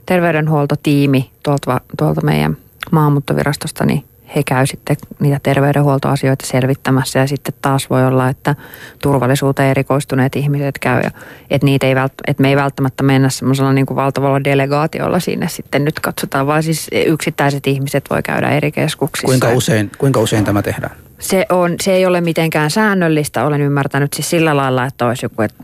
terveydenhuoltotiimi 0.05 1.31
tuolta, 1.43 1.81
tuolta 1.97 2.21
meidän 2.21 2.57
maahanmuuttovirastosta, 2.91 3.85
niin 3.85 4.03
he 4.35 4.43
käy 4.45 4.65
sitten 4.65 4.97
niitä 5.19 5.39
terveydenhuoltoasioita 5.43 6.45
selvittämässä 6.45 7.19
ja 7.19 7.27
sitten 7.27 7.53
taas 7.61 7.89
voi 7.89 8.05
olla, 8.05 8.29
että 8.29 8.55
turvallisuuteen 9.01 9.69
erikoistuneet 9.69 10.35
ihmiset 10.35 10.79
käy 10.79 11.01
ja 11.01 11.11
että, 11.49 11.65
niitä 11.65 11.87
ei 11.87 11.95
vält, 11.95 12.13
että 12.27 12.41
me 12.41 12.49
ei 12.49 12.55
välttämättä 12.55 13.03
mennä 13.03 13.29
semmoisella 13.29 13.73
niin 13.73 13.85
kuin 13.85 13.95
valtavalla 13.95 14.43
delegaatiolla 14.43 15.19
sinne 15.19 15.47
sitten 15.47 15.85
nyt 15.85 15.99
katsotaan, 15.99 16.47
vaan 16.47 16.63
siis 16.63 16.87
yksittäiset 17.05 17.67
ihmiset 17.67 18.09
voi 18.09 18.23
käydä 18.23 18.49
eri 18.49 18.71
keskuksissa. 18.71 19.27
Kuinka 19.27 19.49
usein, 19.49 19.91
kuinka 19.97 20.19
usein 20.19 20.45
tämä 20.45 20.61
tehdään? 20.61 20.95
Se, 21.19 21.45
on, 21.49 21.75
se 21.81 21.93
ei 21.93 22.05
ole 22.05 22.21
mitenkään 22.21 22.71
säännöllistä, 22.71 23.45
olen 23.45 23.61
ymmärtänyt 23.61 24.13
siis 24.13 24.29
sillä 24.29 24.57
lailla, 24.57 24.85
että 24.85 25.07
olisi 25.07 25.25
joku 25.25 25.41
että 25.41 25.63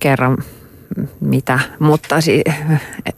kerran 0.00 0.38
mitä, 1.20 1.58
mutta 1.78 2.20
si- 2.20 2.44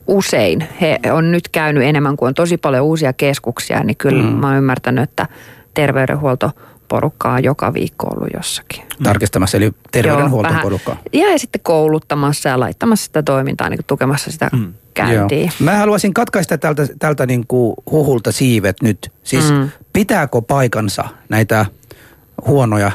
usein 0.07 0.69
he 0.81 0.99
on 1.13 1.33
nyt 1.33 1.49
käynyt 1.49 1.83
enemmän 1.83 2.17
kuin 2.17 2.29
on 2.29 2.35
tosi 2.35 2.57
paljon 2.57 2.85
uusia 2.85 3.13
keskuksia, 3.13 3.85
niin 3.85 3.97
kyllä 3.97 4.23
mm. 4.23 4.29
mä 4.29 4.47
oon 4.49 4.57
ymmärtänyt, 4.57 5.05
että 5.11 5.27
terveydenhuoltoporukkaa 5.75 7.35
on 7.35 7.45
joka 7.45 7.75
viikko 7.75 8.07
ollut 8.07 8.29
jossakin. 8.35 8.83
Tarkistamassa, 9.03 9.57
eli 9.57 9.65
Joo, 9.65 9.73
terveydenhuoltoporukkaa. 9.93 10.95
vähän- 11.15 11.33
Ja 11.33 11.39
sitten 11.39 11.61
kouluttamassa 11.65 12.49
ja 12.49 12.61
laittamassa 12.61 13.05
sitä 13.05 13.23
toimintaa, 13.23 13.69
niin 13.71 13.81
tukemassa 13.87 14.31
sitä 14.33 14.51
mm. 14.53 14.75
käyntiin. 14.95 15.43
Joo. 15.47 15.51
Mä 15.61 15.77
haluaisin 15.77 16.15
katkaista 16.15 16.59
tältä, 16.59 16.87
tältä 16.99 17.27
niin 17.27 17.47
kuin 17.49 17.75
huhulta 17.91 18.33
siivet 18.33 18.77
nyt. 18.83 19.13
Siis 19.23 19.51
mm. 19.51 19.57
Mm. 19.57 19.69
pitääkö 19.93 20.43
paikansa 20.43 21.05
näitä 21.29 21.67
huonoja, 22.47 22.93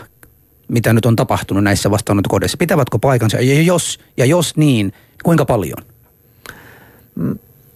mitä 0.69 0.93
nyt 0.93 1.05
on 1.05 1.15
tapahtunut 1.15 1.63
näissä 1.63 1.91
vastaanottokodeissa? 1.91 2.57
Pitävätkö 2.57 2.99
paikansa? 3.01 3.37
Ja 3.37 3.61
jos, 3.61 3.99
ja 4.17 4.25
jos 4.25 4.57
niin, 4.57 4.93
kuinka 5.23 5.45
paljon? 5.45 5.77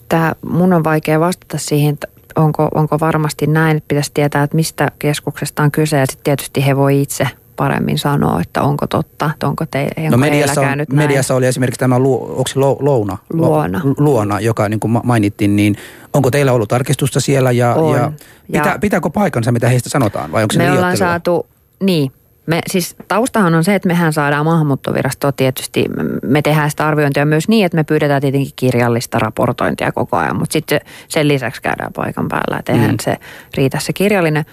Tämä 0.09 0.33
mun 0.45 0.73
on 0.73 0.83
vaikea 0.83 1.19
vastata 1.19 1.57
siihen, 1.57 1.93
että 1.93 2.07
onko, 2.35 2.69
onko 2.75 2.99
varmasti 2.99 3.47
näin, 3.47 3.77
että 3.77 3.87
pitäisi 3.87 4.11
tietää, 4.13 4.43
että 4.43 4.55
mistä 4.55 4.91
keskuksesta 4.99 5.63
on 5.63 5.71
kyse 5.71 5.97
ja 5.97 6.05
sitten 6.05 6.23
tietysti 6.23 6.65
he 6.65 6.75
voi 6.77 7.01
itse 7.01 7.27
paremmin 7.55 7.99
sanoa, 7.99 8.41
että 8.41 8.61
onko 8.61 8.87
totta, 8.87 9.29
että 9.33 9.47
onko 9.47 9.65
te, 9.71 9.87
onko 9.97 10.11
No 10.11 10.17
mediassa, 10.17 10.61
on, 10.61 10.67
käynyt 10.67 10.89
mediassa 10.89 11.35
oli 11.35 11.45
esimerkiksi 11.45 11.79
tämä 11.79 11.99
lu, 11.99 12.23
onko 12.29 12.43
se 12.47 12.59
lo, 12.59 12.77
Louna? 12.79 13.17
Lo- 13.33 13.47
Luona. 13.47 13.81
Luona, 13.97 14.39
joka 14.39 14.69
niin 14.69 14.79
kuin 14.79 14.91
ma- 14.91 15.01
mainittiin, 15.03 15.55
niin 15.55 15.75
onko 16.13 16.31
teillä 16.31 16.51
ollut 16.53 16.69
tarkistusta 16.69 17.19
siellä 17.19 17.51
ja, 17.51 17.73
On. 17.73 17.95
ja, 17.97 18.11
pitää, 18.51 18.73
Ja- 18.73 18.79
pitääkö 18.79 19.09
paikansa, 19.09 19.51
mitä 19.51 19.69
heistä 19.69 19.89
sanotaan 19.89 20.31
vai 20.31 20.43
onko 20.43 20.53
se 20.53 20.59
Me 20.59 20.71
ollaan 20.71 20.97
saatu, 20.97 21.47
niin, 21.79 22.11
me, 22.45 22.61
siis 22.67 22.95
taustahan 23.07 23.55
on 23.55 23.63
se, 23.63 23.75
että 23.75 23.87
mehän 23.87 24.13
saadaan 24.13 24.45
maahanmuuttovirastoa 24.45 25.31
tietysti, 25.31 25.85
me 26.23 26.41
tehdään 26.41 26.69
sitä 26.69 26.87
arviointia 26.87 27.25
myös 27.25 27.47
niin, 27.47 27.65
että 27.65 27.75
me 27.75 27.83
pyydetään 27.83 28.21
tietenkin 28.21 28.53
kirjallista 28.55 29.19
raportointia 29.19 29.91
koko 29.91 30.17
ajan, 30.17 30.35
mutta 30.39 30.53
sitten 30.53 30.81
sen 31.07 31.27
lisäksi 31.27 31.61
käydään 31.61 31.93
paikan 31.93 32.27
päällä, 32.27 32.57
että 32.59 32.71
eihän 32.71 32.91
Mm. 32.91 32.97
se 33.01 33.17
riitä 33.57 33.79
se 33.79 33.93
kirjallinen. 33.93 34.45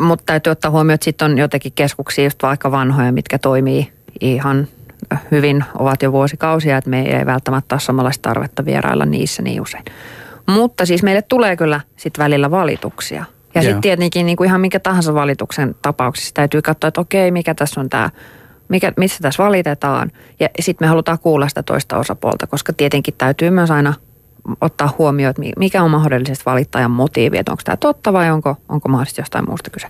Mutta 0.00 0.24
täytyy 0.26 0.50
ottaa 0.50 0.70
huomioon, 0.70 0.94
että 0.94 1.04
sitten 1.04 1.30
on 1.30 1.38
jotenkin 1.38 1.72
keskuksia 1.74 2.24
just 2.24 2.42
vaikka 2.42 2.70
vanhoja, 2.70 3.12
mitkä 3.12 3.38
toimii 3.38 3.92
ihan 4.20 4.68
hyvin, 5.30 5.64
ovat 5.78 6.02
jo 6.02 6.12
vuosikausia, 6.12 6.76
että 6.76 6.90
me 6.90 7.02
ei 7.02 7.26
välttämättä 7.26 7.74
ole 7.74 7.80
samanlaista 7.80 8.28
tarvetta 8.28 8.64
vierailla 8.64 9.04
niissä 9.06 9.42
niin 9.42 9.62
usein. 9.62 9.84
Mutta 10.46 10.86
siis 10.86 11.02
meille 11.02 11.22
tulee 11.22 11.56
kyllä 11.56 11.80
sitten 11.96 12.24
välillä 12.24 12.50
valituksia. 12.50 13.24
Ja 13.54 13.62
sitten 13.62 13.80
tietenkin 13.80 14.26
niin 14.26 14.36
kuin 14.36 14.46
ihan 14.46 14.60
minkä 14.60 14.80
tahansa 14.80 15.14
valituksen 15.14 15.74
tapauksessa 15.82 16.34
täytyy 16.34 16.62
katsoa, 16.62 16.88
että 16.88 17.00
okei, 17.00 17.30
mikä 17.30 17.54
tässä 17.54 17.80
on 17.80 17.88
tämä, 17.88 18.10
mikä, 18.68 18.92
missä 18.96 19.18
tässä 19.22 19.44
valitetaan. 19.44 20.12
Ja 20.40 20.48
sitten 20.60 20.86
me 20.86 20.88
halutaan 20.88 21.18
kuulla 21.18 21.48
sitä 21.48 21.62
toista 21.62 21.98
osapuolta, 21.98 22.46
koska 22.46 22.72
tietenkin 22.72 23.14
täytyy 23.18 23.50
myös 23.50 23.70
aina 23.70 23.94
ottaa 24.60 24.94
huomioon, 24.98 25.30
että 25.30 25.40
mi- 25.40 25.52
mikä 25.58 25.82
on 25.82 25.90
mahdollisesti 25.90 26.44
valittajan 26.46 26.90
motiivi, 26.90 27.38
että 27.38 27.52
onko 27.52 27.62
tämä 27.64 27.76
totta 27.76 28.12
vai 28.12 28.30
onko, 28.30 28.56
onko 28.68 28.88
mahdollisesti 28.88 29.20
jostain 29.20 29.48
muusta 29.48 29.70
kyse. 29.70 29.88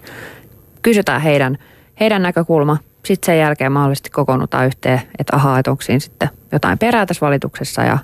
Kysytään 0.83 1.21
heidän, 1.21 1.59
heidän 2.01 2.23
näkökulma, 2.23 2.77
sitten 3.05 3.27
sen 3.27 3.39
jälkeen 3.39 3.73
mahdollisesti 3.73 4.11
kokoonnutaan 4.11 4.67
yhteen, 4.67 5.03
että 5.19 5.37
ahaa, 5.37 5.59
että 5.59 5.71
onko 5.71 5.83
siinä 5.83 6.01
sitten 6.01 6.29
jotain 6.53 6.79
perää 6.79 7.07
tässä 7.07 7.27
valituksessa 7.27 7.83
ja 7.83 7.99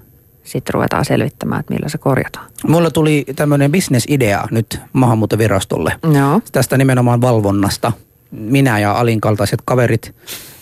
sitten 0.46 0.74
ruvetaan 0.74 1.04
selvittämään, 1.04 1.60
että 1.60 1.74
millä 1.74 1.88
se 1.88 1.98
korjataan. 1.98 2.46
Mulla 2.66 2.90
tuli 2.90 3.24
tämmöinen 3.36 3.72
bisnesidea 3.72 4.48
nyt 4.50 4.80
maahanmuuttovirastolle. 4.92 5.92
Joo. 6.14 6.40
Tästä 6.52 6.78
nimenomaan 6.78 7.20
valvonnasta. 7.20 7.92
Minä 8.30 8.78
ja 8.78 8.92
Alin 8.92 9.20
kaltaiset 9.20 9.62
kaverit, 9.64 10.14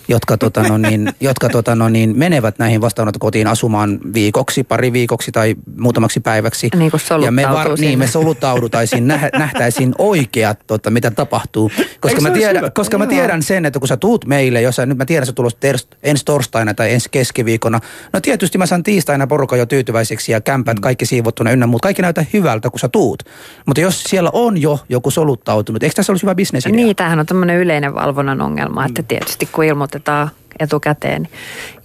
jotka, 0.07 0.37
tota 0.37 0.63
no 0.63 0.77
niin, 0.77 1.13
jotka 1.19 1.49
tota 1.49 1.75
no 1.75 1.89
niin, 1.89 2.17
menevät 2.17 2.59
näihin 2.59 2.81
vastaanottokotiin 2.81 3.47
asumaan 3.47 3.99
viikoksi, 4.13 4.63
pari 4.63 4.93
viikoksi 4.93 5.31
tai 5.31 5.55
muutamaksi 5.77 6.19
päiväksi. 6.19 6.69
Niin 6.75 6.91
kuin 6.91 7.01
ja 7.25 7.31
me, 7.31 7.41
soluttautuu 7.41 7.75
niin, 7.75 7.99
me 7.99 8.07
soluttaudutaisiin, 8.07 9.07
nä, 9.07 9.29
nähtäisiin 9.33 9.95
oikeat, 9.97 10.59
tota, 10.67 10.89
mitä 10.89 11.11
tapahtuu. 11.11 11.71
Koska, 11.99 12.21
mä 12.21 12.29
hyvä? 12.29 12.69
koska 12.69 12.97
mä 12.97 13.07
tiedän 13.07 13.43
sen, 13.43 13.65
että 13.65 13.79
kun 13.79 13.87
sä 13.87 13.97
tuut 13.97 14.25
meille, 14.25 14.61
jos 14.61 14.75
sä, 14.75 14.85
nyt 14.85 14.97
mä 14.97 15.05
tiedän, 15.05 15.25
sä 15.25 15.33
tulos 15.33 15.53
ters- 15.55 15.97
ensi 16.03 16.25
torstaina 16.25 16.73
tai 16.73 16.93
ensi 16.93 17.09
keskiviikkona. 17.11 17.79
No 18.13 18.21
tietysti 18.21 18.57
mä 18.57 18.65
saan 18.65 18.83
tiistaina 18.83 19.27
porukan 19.27 19.59
jo 19.59 19.65
tyytyväiseksi 19.65 20.31
ja 20.31 20.41
kämpät 20.41 20.79
kaikki 20.79 21.05
siivottuna 21.05 21.51
ynnä 21.51 21.67
muut. 21.67 21.81
Kaikki 21.81 22.01
näyttää 22.01 22.25
hyvältä, 22.33 22.69
kun 22.69 22.79
sä 22.79 22.89
tuut. 22.89 23.23
Mutta 23.65 23.81
jos 23.81 24.03
siellä 24.03 24.29
on 24.33 24.61
jo 24.61 24.79
joku 24.89 25.11
soluttautunut, 25.11 25.83
eikö 25.83 25.95
tässä 25.95 26.11
olisi 26.11 26.23
hyvä 26.23 26.35
bisnesidea? 26.35 26.75
Niin, 26.75 26.95
tämähän 26.95 27.19
on 27.19 27.25
tämmöinen 27.25 27.57
yleinen 27.57 27.95
valvonnan 27.95 28.41
ongelma, 28.41 28.85
että 28.85 29.03
tietysti 29.03 29.49
kun 29.51 29.63
ilmoitetaan 29.63 29.94
saavutetaan 29.95 30.44
etukäteen. 30.59 31.27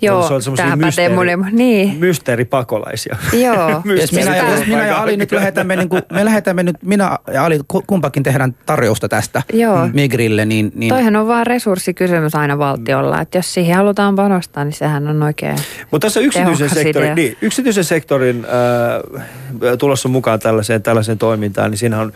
Joo, 0.02 0.40
se 0.40 0.50
on 0.50 0.56
pätee 0.56 0.76
mysteeri, 0.76 1.14
mulle. 1.14 1.38
Niin, 1.52 1.96
mysteeripakolaisia. 1.98 3.16
joo. 3.32 3.82
Jos 4.00 4.12
minä, 4.12 4.36
jos 4.36 4.66
minä 4.66 4.86
ja 4.86 5.02
Ali 5.02 5.16
nyt 5.16 5.32
lähetämme, 5.32 5.76
niin 5.76 5.88
kuin, 5.88 6.02
me 6.12 6.24
lähetämme 6.24 6.62
nyt, 6.62 6.76
minä 6.82 7.18
ja 7.32 7.44
Ali 7.44 7.60
ku- 7.68 7.84
kumpakin 7.86 8.22
tehdään 8.22 8.54
tarjousta 8.66 9.08
tästä 9.08 9.42
Joo. 9.52 9.88
Migrille, 9.92 10.44
niin, 10.44 10.72
niin 10.74 10.88
Toihan 10.88 11.16
on 11.16 11.28
vaan 11.28 11.46
resurssikysymys 11.46 12.34
aina 12.34 12.58
valtiolla, 12.58 13.20
että 13.20 13.38
jos 13.38 13.54
siihen 13.54 13.76
halutaan 13.76 14.16
panostaa, 14.16 14.64
niin 14.64 14.72
sehän 14.72 15.08
on 15.08 15.22
oikein. 15.22 15.56
Mutta 15.90 16.06
tässä 16.06 16.20
yksityisen 16.20 16.70
sektorin, 16.70 17.12
idea. 17.12 17.14
niin, 17.14 17.36
yksityisen 17.42 17.84
sektorin 17.84 18.44
äh, 18.44 19.78
tulossa 19.78 20.08
mukaan 20.08 20.40
tällaiseen, 20.40 20.82
tällaiseen 20.82 21.18
toimintaan, 21.18 21.70
niin 21.70 21.78
siinä 21.78 22.00
on 22.00 22.12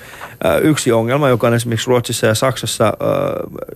äh, 0.47 0.63
yksi 0.63 0.93
ongelma, 0.93 1.29
joka 1.29 1.47
on 1.47 1.55
esimerkiksi 1.55 1.87
Ruotsissa 1.87 2.27
ja 2.27 2.35
Saksassa, 2.35 2.87
äh, 2.87 2.93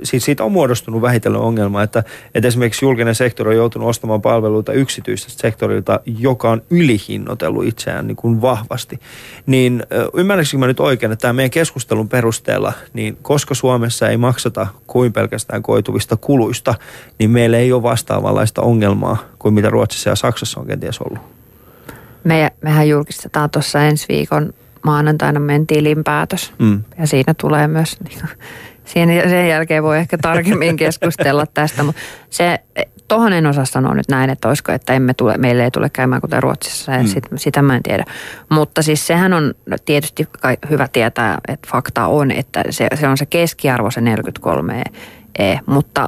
siitä, 0.02 0.24
siitä 0.24 0.44
on 0.44 0.52
muodostunut 0.52 1.02
vähitellen 1.02 1.40
ongelma, 1.40 1.82
että, 1.82 2.04
että 2.34 2.48
esimerkiksi 2.48 2.67
julkinen 2.82 3.14
sektori 3.14 3.50
on 3.50 3.56
joutunut 3.56 3.88
ostamaan 3.88 4.22
palveluita 4.22 4.72
yksityisestä 4.72 5.40
sektorilta, 5.40 6.00
joka 6.06 6.50
on 6.50 6.62
ylihinnoitellut 6.70 7.64
itseään 7.64 8.06
niin 8.06 8.16
kuin 8.16 8.42
vahvasti. 8.42 9.00
Niin 9.46 9.82
ymmärränkö 10.14 10.58
mä 10.58 10.66
nyt 10.66 10.80
oikein, 10.80 11.12
että 11.12 11.22
tämä 11.22 11.32
meidän 11.32 11.50
keskustelun 11.50 12.08
perusteella, 12.08 12.72
niin 12.92 13.18
koska 13.22 13.54
Suomessa 13.54 14.08
ei 14.08 14.16
maksata 14.16 14.66
kuin 14.86 15.12
pelkästään 15.12 15.62
koituvista 15.62 16.16
kuluista, 16.16 16.74
niin 17.18 17.30
meillä 17.30 17.58
ei 17.58 17.72
ole 17.72 17.82
vastaavanlaista 17.82 18.62
ongelmaa 18.62 19.16
kuin 19.38 19.54
mitä 19.54 19.70
Ruotsissa 19.70 20.10
ja 20.10 20.16
Saksassa 20.16 20.60
on 20.60 20.66
kenties 20.66 21.00
ollut. 21.00 21.18
Me, 22.24 22.52
mehän 22.62 22.88
julkistetaan 22.88 23.50
tuossa 23.50 23.82
ensi 23.82 24.06
viikon 24.08 24.52
maanantaina 24.82 25.40
meidän 25.40 25.66
tilinpäätös. 25.66 26.52
Mm. 26.58 26.82
Ja 26.98 27.06
siinä 27.06 27.34
tulee 27.34 27.68
myös, 27.68 27.96
niin 28.00 28.20
kuin, 28.20 28.30
siinä, 28.88 29.28
sen 29.28 29.48
jälkeen 29.48 29.82
voi 29.82 29.98
ehkä 29.98 30.18
tarkemmin 30.18 30.76
keskustella 30.86 31.46
tästä, 31.46 31.82
mutta 31.82 32.00
se, 32.30 32.58
tohon 33.08 33.32
en 33.32 33.46
osaa 33.46 33.64
sanoa 33.64 33.94
nyt 33.94 34.08
näin, 34.08 34.30
että 34.30 34.48
olisiko, 34.48 34.72
että 34.72 34.92
emme 34.92 35.14
tule, 35.14 35.36
meille 35.38 35.64
ei 35.64 35.70
tule 35.70 35.90
käymään 35.90 36.20
kuten 36.20 36.42
Ruotsissa, 36.42 36.92
ja 36.92 36.98
Mm. 37.02 37.06
sit, 37.06 37.24
sitä 37.36 37.62
mä 37.62 37.76
en 37.76 37.82
tiedä. 37.82 38.04
Mutta 38.48 38.82
siis 38.82 39.06
sehän 39.06 39.32
on 39.32 39.54
tietysti 39.84 40.28
kai 40.40 40.56
hyvä 40.70 40.88
tietää, 40.92 41.38
että 41.48 41.68
fakta 41.70 42.06
on, 42.06 42.30
että 42.30 42.62
se, 42.70 42.88
se 42.94 43.08
on 43.08 43.16
se 43.18 43.26
keskiarvo 43.26 43.90
se 43.90 44.00
43 44.00 44.82
e, 45.38 45.56
mutta 45.66 46.06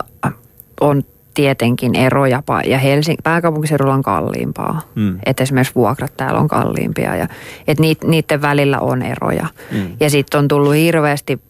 on 0.80 1.02
tietenkin 1.34 1.94
eroja 1.94 2.42
ja 2.66 2.78
Helsing- 2.78 3.22
pääkaupunkiseudulla 3.24 3.94
on 3.94 4.02
kalliimpaa. 4.02 4.80
Mm. 4.94 5.18
Että 5.26 5.42
esimerkiksi 5.42 5.74
vuokrat 5.74 6.16
täällä 6.16 6.40
on 6.40 6.48
kalliimpia 6.48 7.16
ja 7.16 7.26
että 7.66 7.80
niit, 7.80 8.04
niiden 8.04 8.42
välillä 8.42 8.78
on 8.78 9.02
eroja. 9.02 9.46
Mm. 9.70 9.88
Ja 10.00 10.10
sitten 10.10 10.38
on 10.38 10.48
tullut 10.48 10.74
hirveästi, 10.74 11.40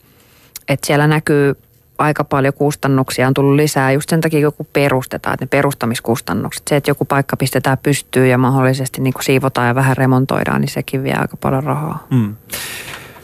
että 0.71 0.87
siellä 0.87 1.07
näkyy 1.07 1.55
aika 1.99 2.25
paljon 2.25 2.55
kustannuksia 2.55 3.29
on 3.29 3.35
tullut 3.35 3.57
lisää 3.57 3.93
just 3.93 4.11
sen 4.11 4.21
takia, 4.21 4.51
kun 4.51 4.67
perustetaan, 4.73 5.35
että 5.35 5.45
ne 5.45 5.49
perustamiskustannukset. 5.49 6.69
Se, 6.69 6.77
että 6.77 6.91
joku 6.91 7.05
paikka 7.05 7.37
pistetään 7.37 7.79
pystyyn 7.79 8.31
ja 8.31 8.39
mahdollisesti 8.39 9.01
niin 9.01 9.13
kuin 9.13 9.25
siivotaan 9.25 9.69
ja 9.69 9.75
vähän 9.75 9.97
remontoidaan, 9.97 10.61
niin 10.61 10.69
sekin 10.69 11.03
vie 11.03 11.15
aika 11.15 11.37
paljon 11.37 11.65
rahaa. 11.65 12.07
Mm. 12.11 12.37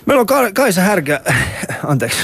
Meillä 0.06 0.20
on 0.20 0.26
Ka- 0.26 0.52
Kaisa 0.54 0.80
Härkä, 0.80 1.20
anteeksi. 1.86 2.18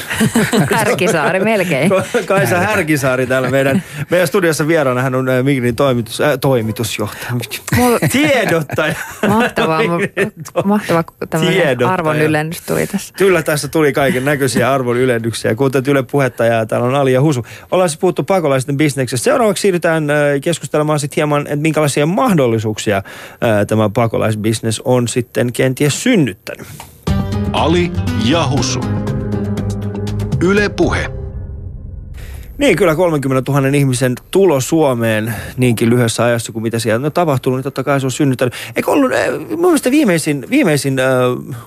Härkisaari 0.74 1.40
melkein. 1.40 1.90
Kaisa 2.26 2.58
Härkisaari 2.58 3.26
täällä 3.26 3.50
meidän, 3.50 3.82
meidän 4.10 4.26
studiossa 4.28 4.68
vieraana. 4.68 5.02
Hän 5.02 5.14
on 5.14 5.28
äh, 5.28 5.44
Migrin 5.44 5.76
toimitus, 5.76 6.20
äh, 6.20 6.38
toimitusjohtaja. 6.40 7.32
Mulla- 7.76 7.98
Tiedottaja. 8.12 8.94
Mahtavaa, 9.28 9.82
Migrin 9.88 10.32
to- 10.52 10.62
mahtava 10.64 11.04
tämmöinen 11.30 11.56
Tiedottaja. 11.62 11.92
arvon 11.92 12.16
ylennys 12.20 12.60
tuli 12.62 12.86
tässä. 12.86 13.14
Kyllä 13.18 13.42
tässä 13.42 13.68
tuli 13.68 13.92
kaiken 13.92 14.24
näköisiä 14.24 14.72
arvon 14.72 14.96
ylennyksiä. 14.96 15.54
Kuuntelet 15.54 15.88
Yle 15.88 16.02
puhetta 16.02 16.44
ja 16.44 16.66
täällä 16.66 16.86
on 16.86 16.94
Ali 16.94 17.12
ja 17.12 17.20
Husu. 17.22 17.46
Ollaan 17.70 17.88
siis 17.88 17.98
puhuttu 18.00 18.22
pakolaisten 18.22 18.76
bisneksestä. 18.76 19.24
Seuraavaksi 19.24 19.60
siirrytään 19.62 20.10
äh, 20.10 20.16
keskustelemaan 20.40 21.00
sitten 21.00 21.16
hieman, 21.16 21.42
että 21.46 21.56
minkälaisia 21.56 22.06
mahdollisuuksia 22.06 22.96
äh, 22.96 23.02
tämä 23.66 23.88
pakolaisbisnes 23.88 24.80
on 24.84 25.08
sitten 25.08 25.52
kenties 25.52 26.02
synnyttänyt. 26.02 26.66
Ali 27.52 27.92
ja 28.24 28.48
Husu. 28.48 28.80
Yle 30.42 30.68
Puhe. 30.68 31.10
Niin, 32.58 32.76
kyllä 32.76 32.94
30 32.94 33.52
000 33.52 33.68
ihmisen 33.68 34.14
tulo 34.30 34.60
Suomeen 34.60 35.34
niinkin 35.56 35.90
lyhyessä 35.90 36.24
ajassa 36.24 36.52
kuin 36.52 36.62
mitä 36.62 36.78
siellä 36.78 37.06
on 37.06 37.12
tapahtunut, 37.12 37.56
niin 37.56 37.64
totta 37.64 37.84
kai 37.84 38.00
se 38.00 38.06
on 38.06 38.10
synnyttänyt. 38.10 38.54
Eikö 38.76 38.90
ollut, 38.90 39.12
äh, 39.12 39.48
mun 39.50 39.60
mielestä 39.60 39.90
viimeisin, 39.90 40.46
viimeisin 40.50 40.98
äh, 40.98 41.06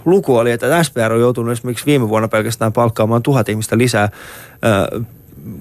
luku 0.05 0.37
oli, 0.37 0.51
että 0.51 0.83
SPR 0.83 1.13
on 1.13 1.19
joutunut 1.19 1.51
esimerkiksi 1.51 1.85
viime 1.85 2.09
vuonna 2.09 2.27
pelkästään 2.27 2.73
palkkaamaan 2.73 3.23
tuhat 3.23 3.49
ihmistä 3.49 3.77
lisää 3.77 4.03
äh, 4.03 5.05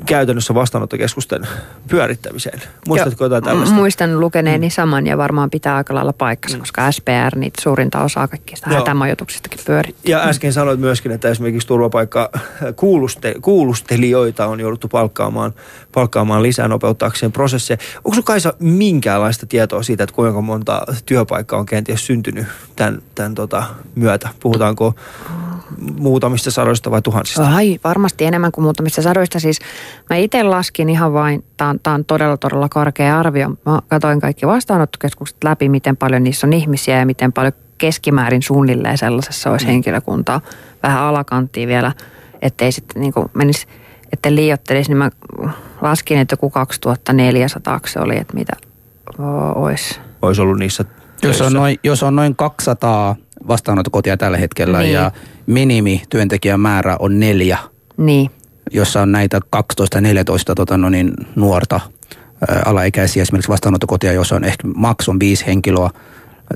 käytännössä 0.07 0.55
vastaanottokeskusten 0.55 1.49
pyörittämiseen. 1.89 2.63
Muistatko 2.89 3.25
jotain 3.25 3.45
tällaista? 3.45 3.75
Muistan 3.75 4.21
lukeneeni 4.21 4.71
saman 4.71 5.07
ja 5.07 5.19
varmaan 5.19 5.51
pitää 5.51 5.77
aika 5.77 5.95
lailla 5.95 6.13
paikkansa, 6.13 6.59
koska 6.59 6.93
SPR 6.93 7.37
niitä 7.39 7.63
suurinta 7.63 8.03
osaa 8.03 8.29
kaikista 8.29 8.71
Joo. 8.71 8.79
hätämajoituksistakin 8.79 9.61
pyörittää. 9.67 10.11
Ja 10.11 10.29
äsken 10.29 10.53
sanoit 10.53 10.81
myöskin, 10.81 11.13
että 11.13 11.29
esimerkiksi 11.29 11.69
turvapaikka 11.69 12.31
kuuluste, 12.77 13.35
kuulustelijoita 13.43 14.47
on 14.47 14.61
jouduttu 14.61 14.89
palkkaamaan, 14.89 15.53
palkkaamaan 15.93 16.43
lisää 16.43 16.69
nopeuttaakseen 16.69 17.33
prosesseja. 17.33 17.79
Onko 17.97 18.11
sinulla 18.11 18.27
Kaisa 18.27 18.55
minkäänlaista 18.59 19.47
tietoa 19.47 19.83
siitä, 19.83 20.05
että 20.05 20.15
kuinka 20.15 20.41
monta 20.41 20.83
työpaikkaa 21.07 21.59
on 21.59 21.67
kenties 21.67 22.07
syntynyt 22.07 22.47
tämän, 22.77 23.03
tämän 23.15 23.35
tota 23.35 23.65
myötä? 23.95 24.29
Puhutaanko 24.41 24.95
muutamista 25.79 26.51
sadoista 26.51 26.91
vai 26.91 27.03
tuhansista? 27.03 27.55
Ai, 27.55 27.79
varmasti 27.85 28.25
enemmän 28.25 28.53
kuin 28.53 28.63
muutamista 28.63 29.03
sadoista. 29.03 29.41
Siis 29.41 29.59
mä 30.11 30.17
itse 30.17 30.43
laskin 30.43 30.89
ihan 30.89 31.13
vain, 31.13 31.45
tämä 31.57 31.71
on, 31.71 31.81
tää 31.81 31.95
on 31.95 32.05
todella 32.05 32.37
todella 32.37 32.69
korkea 32.69 33.19
arvio. 33.19 33.49
Mä 33.49 33.81
katsoin 33.89 34.21
kaikki 34.21 34.47
vastaanottokeskukset 34.47 35.45
läpi, 35.45 35.69
miten 35.69 35.97
paljon 35.97 36.25
niissä 36.25 36.47
on 36.47 36.53
ihmisiä 36.53 36.99
ja 36.99 37.07
miten 37.07 37.33
paljon 37.33 37.53
keskimäärin 37.79 38.43
suunnilleen 38.43 38.99
sellaisessa 38.99 39.51
olisi 39.51 39.67
mm. 39.67 39.71
henkilökuntaa. 39.71 40.41
Vähän 40.83 41.03
alakanttia 41.03 41.69
vielä, 41.69 41.93
ettei 42.43 42.73
sitten 42.73 43.03
niin 43.03 43.13
menisi, 43.35 43.67
ettei 44.13 44.35
liiottelisi, 44.35 44.91
niin 44.91 44.99
mä 44.99 45.11
laskin, 45.81 46.19
että 46.19 46.33
joku 46.33 46.51
2400 46.51 47.81
se 47.87 48.01
oli, 48.01 48.17
että 48.17 48.35
mitä 48.35 48.53
olisi. 49.55 50.01
Olisi 50.23 50.41
ollut 50.41 50.59
niissä 50.59 50.85
jos 51.23 51.41
on, 51.41 51.53
noin, 51.53 51.79
jos 51.85 52.03
on 52.03 52.17
noin 52.17 52.37
200 52.37 53.17
vastaanottokotia 53.49 54.17
tällä 54.17 54.39
hetkellä 54.39 54.79
niin. 54.79 54.93
ja 54.93 55.11
minimi 55.47 56.03
työntekijän 56.09 56.61
määrä 56.61 56.97
on 56.99 57.21
neljä, 57.21 57.59
niin. 57.97 58.31
jossa 58.71 59.03
on 59.03 59.13
näitä 59.13 59.41
12-14 59.57 59.61
tota, 60.57 60.77
no 60.77 60.91
niin, 60.91 61.13
nuorta 61.37 61.81
ää, 62.49 62.63
alaikäisiä 62.65 63.23
esimerkiksi 63.23 63.49
vastaanottokotia, 63.49 64.13
jos 64.13 64.33
on 64.33 64.45
ehkä 64.45 64.69
maks 64.75 65.09
on 65.09 65.21
viisi 65.21 65.47
henkilöä, 65.47 65.91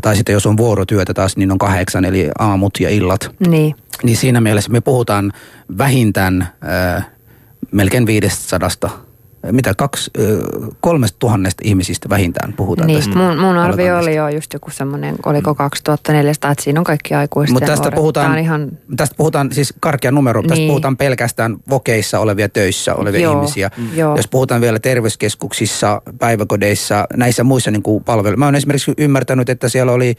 tai 0.02 0.16
sitten 0.16 0.32
jos 0.32 0.46
on 0.46 0.56
vuorotyötä 0.56 1.14
taas, 1.14 1.36
niin 1.36 1.52
on 1.52 1.58
kahdeksan, 1.58 2.04
eli 2.04 2.28
aamut 2.38 2.80
ja 2.80 2.90
illat. 2.90 3.30
Niin. 3.48 3.74
Niin 4.02 4.16
siinä 4.16 4.40
mielessä 4.40 4.72
me 4.72 4.80
puhutaan 4.80 5.32
vähintään 5.78 6.48
ää, 6.60 7.02
melkein 7.72 8.06
500 8.06 8.68
mitä 9.52 9.74
kaksi, 9.74 10.10
kolmesta 10.80 11.16
tuhannesta 11.18 11.62
ihmisistä 11.64 12.08
vähintään 12.08 12.52
puhutaan 12.52 12.86
niin, 12.86 12.98
tästä. 12.98 13.18
Mun, 13.18 13.38
mun 13.38 13.58
arvio 13.58 13.98
oli 13.98 14.14
jo 14.14 14.28
just 14.28 14.52
joku 14.52 14.70
semmoinen, 14.70 15.16
oliko 15.26 15.54
2400, 15.54 16.50
että 16.50 16.64
siinä 16.64 16.80
on 16.80 16.84
kaikki 16.84 17.14
aikuiset 17.14 17.52
Mutta 17.52 17.66
tästä 17.66 17.90
puhutaan, 17.90 18.38
ihan... 18.38 18.70
tästä 18.96 19.14
puhutaan 19.16 19.52
siis 19.52 19.74
karkea 19.80 20.10
numero, 20.10 20.40
niin. 20.40 20.48
tästä 20.48 20.66
puhutaan 20.66 20.96
pelkästään 20.96 21.56
vokeissa 21.68 22.18
olevia 22.18 22.48
töissä 22.48 22.94
olevia 22.94 23.20
Joo. 23.20 23.32
ihmisiä. 23.32 23.70
Mm. 23.76 23.88
Joo. 23.96 24.16
Jos 24.16 24.28
puhutaan 24.28 24.60
vielä 24.60 24.78
terveyskeskuksissa, 24.78 26.02
päiväkodeissa, 26.18 27.06
näissä 27.16 27.44
muissa 27.44 27.70
niin 27.70 27.82
palveluissa. 28.04 28.38
Mä 28.38 28.44
oon 28.44 28.54
esimerkiksi 28.54 28.94
ymmärtänyt, 28.98 29.48
että 29.48 29.68
siellä 29.68 29.92
oli 29.92 30.14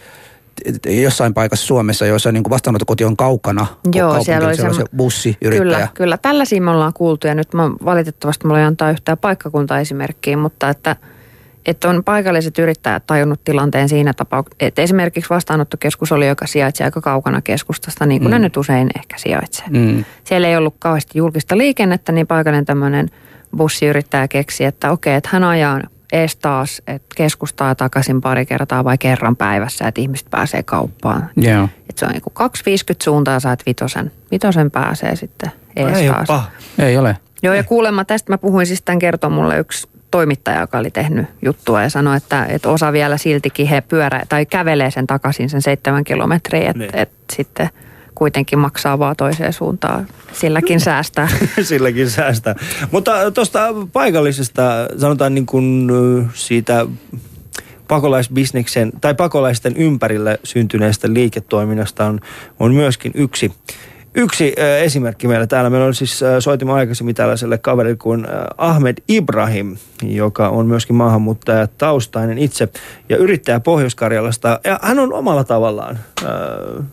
jossain 0.85 1.33
paikassa 1.33 1.67
Suomessa, 1.67 2.05
jossa 2.05 2.31
niin 2.31 2.43
kuin 2.43 2.51
vastaanottokoti 2.51 3.05
on 3.05 3.17
kaukana. 3.17 3.67
Joo, 3.95 4.23
siellä 4.23 4.47
oli 4.47 4.55
se 4.55 4.83
bussi, 4.97 5.37
yrittäjä. 5.41 5.73
Kyllä, 5.73 5.87
kyllä. 5.93 6.17
Tällaisia 6.17 6.61
me 6.61 6.71
ollaan 6.71 6.93
kuultu 6.93 7.27
ja 7.27 7.35
nyt 7.35 7.53
mä, 7.53 7.63
valitettavasti 7.85 8.47
mulla 8.47 8.59
ei 8.59 8.65
antaa 8.65 8.91
yhtään 8.91 9.17
paikkakunta-esimerkkiä, 9.17 10.37
mutta 10.37 10.69
että, 10.69 10.95
että 11.65 11.89
on 11.89 12.03
paikalliset 12.03 12.59
yrittäjät 12.59 13.03
tajunnut 13.07 13.43
tilanteen 13.43 13.89
siinä 13.89 14.13
tapauksessa, 14.13 14.55
että 14.59 14.81
esimerkiksi 14.81 15.29
vastaanottokeskus 15.29 16.11
oli, 16.11 16.27
joka 16.27 16.47
sijaitsi 16.47 16.83
aika 16.83 17.01
kaukana 17.01 17.41
keskustasta, 17.41 18.05
niin 18.05 18.21
kuin 18.21 18.29
mm. 18.29 18.33
ne 18.33 18.39
nyt 18.39 18.57
usein 18.57 18.89
ehkä 18.95 19.17
sijaitsee. 19.17 19.67
Mm. 19.69 20.03
Siellä 20.23 20.47
ei 20.47 20.57
ollut 20.57 20.75
kauheasti 20.79 21.17
julkista 21.17 21.57
liikennettä, 21.57 22.11
niin 22.11 22.27
paikallinen 22.27 22.65
tämmöinen 22.65 23.09
bussiyrittäjä 23.57 24.27
keksi, 24.27 24.65
että 24.65 24.91
okei, 24.91 25.15
että 25.15 25.29
hän 25.33 25.43
ajaa 25.43 25.81
ees 26.11 26.35
taas, 26.35 26.81
että 26.87 27.15
keskustaa 27.15 27.75
takaisin 27.75 28.21
pari 28.21 28.45
kertaa 28.45 28.83
vai 28.83 28.97
kerran 28.97 29.35
päivässä, 29.35 29.87
että 29.87 30.01
ihmiset 30.01 30.27
pääsee 30.29 30.63
kauppaan. 30.63 31.29
Yeah. 31.43 31.69
Että 31.89 31.99
se 31.99 32.05
on 32.05 32.11
niin 32.11 32.21
250 32.33 33.03
suuntaa 33.03 33.33
ja 33.33 33.39
saat 33.39 33.65
vitosen. 33.65 34.11
Vitosen 34.31 34.71
pääsee 34.71 35.15
sitten 35.15 35.51
ees 35.75 35.97
Ei 35.97 36.09
taas. 36.09 36.29
Ole 36.29 36.87
Ei 36.87 36.97
ole. 36.97 37.17
Joo 37.43 37.53
ja 37.53 37.63
kuulemma 37.63 38.05
tästä 38.05 38.33
mä 38.33 38.37
puhuin 38.37 38.65
siis 38.65 38.81
tämän 38.81 38.99
kertoo 38.99 39.29
mulle 39.29 39.57
yksi 39.57 39.87
toimittaja, 40.11 40.61
joka 40.61 40.77
oli 40.77 40.91
tehnyt 40.91 41.27
juttua 41.45 41.83
ja 41.83 41.89
sanoi, 41.89 42.17
että, 42.17 42.45
että 42.45 42.69
osa 42.69 42.93
vielä 42.93 43.17
siltikin 43.17 43.67
he 43.67 43.81
pyörä 43.81 44.21
tai 44.29 44.45
kävelee 44.45 44.91
sen 44.91 45.07
takaisin 45.07 45.49
sen 45.49 45.61
seitsemän 45.61 46.03
kilometriä, 46.03 46.69
että, 46.69 46.79
niin. 46.79 46.95
että 46.95 47.35
sitten– 47.35 47.69
kuitenkin 48.15 48.59
maksaa 48.59 48.99
vaan 48.99 49.15
toiseen 49.15 49.53
suuntaan. 49.53 50.07
Silläkin 50.33 50.79
säästää. 50.79 51.27
Silläkin 51.61 52.09
säästää. 52.09 52.55
Mutta 52.91 53.31
tuosta 53.31 53.59
paikallisesta, 53.93 54.61
sanotaan 54.97 55.35
niin 55.35 55.45
kuin 55.45 55.89
siitä 56.33 56.85
pakolaisbisneksen 57.87 58.91
tai 59.01 59.15
pakolaisten 59.15 59.77
ympärille 59.77 60.39
syntyneestä 60.43 61.13
liiketoiminnasta 61.13 62.05
on, 62.05 62.19
on 62.59 62.73
myöskin 62.73 63.11
yksi 63.15 63.51
Yksi 64.15 64.53
äh, 64.59 64.83
esimerkki 64.83 65.27
meillä 65.27 65.47
täällä. 65.47 65.69
Meillä 65.69 65.87
on 65.87 65.95
siis, 65.95 66.23
äh, 66.23 66.35
soitimme 66.39 66.73
aikaisemmin 66.73 67.15
tällaiselle 67.15 67.57
kaverille 67.57 67.97
kuin 67.97 68.25
äh, 68.25 68.31
Ahmed 68.57 68.97
Ibrahim, 69.07 69.77
joka 70.03 70.49
on 70.49 70.65
myöskin 70.65 70.95
maahanmuuttaja 70.95 71.67
taustainen 71.67 72.37
itse 72.37 72.69
ja 73.09 73.17
yrittäjä 73.17 73.59
Pohjois-Karjalasta. 73.59 74.59
Ja 74.63 74.79
hän 74.81 74.99
on 74.99 75.13
omalla 75.13 75.43
tavallaan 75.43 75.99
äh, 76.23 76.29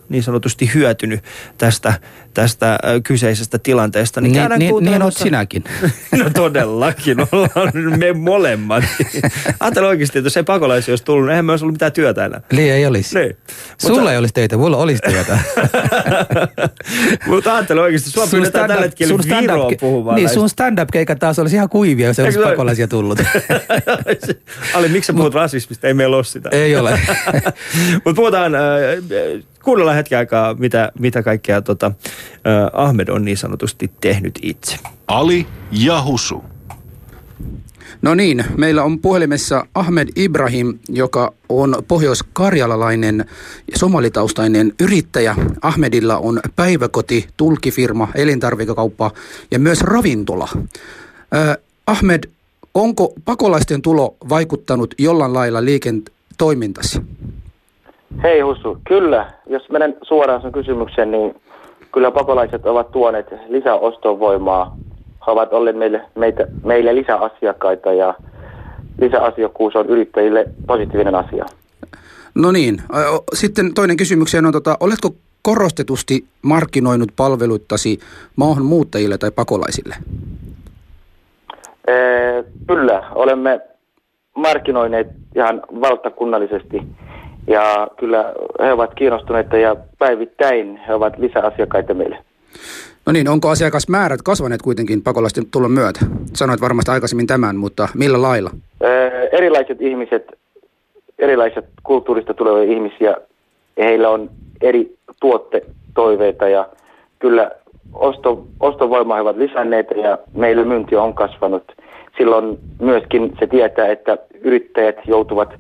niin 0.09 0.23
sanotusti 0.23 0.71
hyötynyt 0.75 1.25
tästä, 1.59 1.95
tästä 2.37 2.79
kyseisestä 3.05 3.59
tilanteesta. 3.59 4.21
Niin, 4.21 4.33
niin, 4.33 4.59
niin, 4.59 4.85
niin 4.85 5.03
olet 5.03 5.17
sinäkin. 5.17 5.65
no 6.19 6.31
todellakin, 6.35 7.17
ollaan 7.33 7.99
me 7.99 8.13
molemmat. 8.13 8.85
Ajattelen 9.61 9.89
oikeasti, 9.89 10.19
että 10.19 10.27
jos 10.27 10.37
ei 10.37 10.43
pakolaisia 10.43 10.93
olisi 10.93 11.05
tullut, 11.05 11.25
niin 11.25 11.31
eihän 11.31 11.45
me 11.45 11.53
olisi 11.53 11.65
ollut 11.65 11.75
mitään 11.75 11.93
työtä 11.93 12.25
enää. 12.25 12.41
Niin 12.53 12.73
ei 12.73 12.87
olisi. 12.87 13.19
Niin. 13.19 13.37
Sulla 13.79 13.95
Mutta... 13.95 14.13
ei 14.13 14.19
olisi 14.19 14.35
töitä, 14.35 14.57
mulla 14.57 14.77
olisi 14.77 15.03
työtä. 15.11 15.39
Mutta 17.27 17.55
ajattelen 17.55 17.83
oikeasti, 17.83 18.11
sua 18.11 18.27
pyydetään 18.27 18.69
tällä 18.69 18.83
hetkellä 18.83 19.41
Viroon 19.41 19.75
puhumaan. 19.81 20.17
Niin, 20.17 20.29
sun 20.29 20.49
stand-up-keikat 20.49 21.19
taas 21.19 21.39
olisi 21.39 21.57
ihan 21.57 21.69
kuivia, 21.69 22.07
jos 22.07 22.19
ei 22.19 22.25
olisi 22.25 22.39
pakolaisia 22.39 22.89
tullut. 22.89 23.19
Ali, 24.75 24.89
miksi 24.89 25.07
sä 25.07 25.13
puhut 25.13 25.35
rasismista? 25.35 25.87
Ei 25.87 25.95
meillä 25.95 26.17
ole 26.17 26.25
sitä. 26.25 26.49
Ei 26.53 26.77
ole. 26.77 27.01
Mutta 28.05 28.17
puhutaan, 28.17 28.55
äh, 28.55 28.61
kuunnellaan 29.67 29.97
hetken 29.97 30.19
aikaa, 30.19 30.55
mitä, 30.55 30.93
mitä 30.99 31.23
kaikkea 31.23 31.63
tota, 31.63 31.87
äh, 31.87 31.93
Ahmed 32.73 33.09
on 33.09 33.25
niin 33.25 33.37
sanotusti 33.37 33.91
tehnyt 34.01 34.39
itse. 34.43 34.77
Ali 35.09 35.47
Jahusu. 35.71 36.45
No 38.03 38.15
niin, 38.15 38.45
meillä 38.57 38.83
on 38.83 38.99
puhelimessa 38.99 39.67
Ahmed 39.75 40.09
Ibrahim, 40.17 40.79
joka 40.89 41.33
on 41.49 41.77
pohjois-karjalalainen 41.89 43.25
ja 43.73 43.79
somalitaustainen 43.79 44.73
yrittäjä. 44.81 45.35
Ahmedilla 45.63 46.17
on 46.19 46.41
päiväkoti, 46.57 47.27
tulkifirma, 47.37 48.09
elintarvikekauppa 48.15 49.11
ja 49.51 49.59
myös 49.59 49.81
ravintola. 49.81 50.49
Äh, 50.55 51.57
Ahmed, 51.87 52.25
onko 52.75 53.15
pakolaisten 53.25 53.83
tulo 53.83 54.17
vaikuttanut 54.29 54.95
jollain 54.99 55.35
lailla 55.35 55.65
liiketoimintasi? 55.65 57.01
Hei 58.23 58.41
Hussu, 58.41 58.79
kyllä. 58.89 59.33
Jos 59.47 59.71
menen 59.71 59.97
suoraan 60.03 60.43
sen 60.43 60.53
kysymykseen, 60.53 61.11
niin 61.11 61.35
kyllä 61.93 62.11
pakolaiset 62.11 62.67
ovat 62.67 62.91
tuoneet 62.91 63.27
lisäostovoimaa 63.49 64.77
he 65.27 65.33
ovat 65.33 65.53
olleet 65.53 65.77
meille, 65.77 66.03
meitä, 66.15 66.47
meille 66.65 66.95
lisäasiakkaita 66.95 67.93
ja 67.93 68.15
lisäasiakkuus 69.01 69.77
on 69.77 69.87
yrittäjille 69.87 70.45
positiivinen 70.67 71.15
asia. 71.15 71.45
No 72.35 72.53
niin, 72.53 72.83
sitten 73.35 73.75
toinen 73.75 73.97
kysymykseen 73.97 74.47
on, 74.47 74.53
tota, 74.53 74.77
oletko 74.81 75.11
korostetusti 75.43 76.25
markkinoinut 76.43 77.13
palveluttasi 77.17 77.99
maahanmuuttajille 78.37 79.19
tai 79.19 79.31
pakolaisille? 79.31 79.95
Ee, 81.89 82.45
kyllä, 82.69 83.03
olemme 83.15 83.61
markkinoineet 84.37 85.07
ihan 85.37 85.63
valtakunnallisesti 85.81 86.83
ja 87.47 87.89
kyllä 87.97 88.33
he 88.61 88.73
ovat 88.73 88.95
kiinnostuneita 88.95 89.57
ja 89.57 89.77
päivittäin 89.99 90.81
he 90.89 90.95
ovat 90.95 91.19
lisäasiakkaita 91.19 91.95
meille. 91.95 92.19
No 93.07 93.13
niin, 93.13 93.29
onko 93.29 93.49
asiakasmäärät 93.49 94.23
kasvaneet 94.23 94.63
kuitenkin 94.63 95.03
pakolaisten 95.03 95.45
tulon 95.51 95.71
myötä? 95.71 96.01
Sanoit 96.35 96.61
varmasti 96.61 96.91
aikaisemmin 96.91 97.27
tämän, 97.27 97.57
mutta 97.57 97.89
millä 97.95 98.23
lailla? 98.23 98.51
Ee, 98.81 99.29
erilaiset 99.33 99.83
ihmiset, 99.83 100.39
erilaiset 101.19 101.65
kulttuurista 101.83 102.35
tulevia 102.35 102.73
ihmisiä, 102.73 103.17
heillä 103.79 104.11
on 104.11 104.31
eri 104.61 104.97
tuottetoiveita 105.21 106.49
ja 106.49 106.69
kyllä 107.19 107.51
osto, 107.95 108.47
ostovoima 108.61 109.15
he 109.15 109.21
ovat 109.21 109.37
lisänneet 109.37 109.87
ja 110.03 110.19
meillä 110.35 110.65
myynti 110.65 110.97
on 110.97 111.15
kasvanut. 111.15 111.73
Silloin 112.19 112.59
myöskin 112.81 113.37
se 113.39 113.47
tietää, 113.47 113.87
että 113.87 114.19
yrittäjät 114.41 114.97
joutuvat 115.07 115.55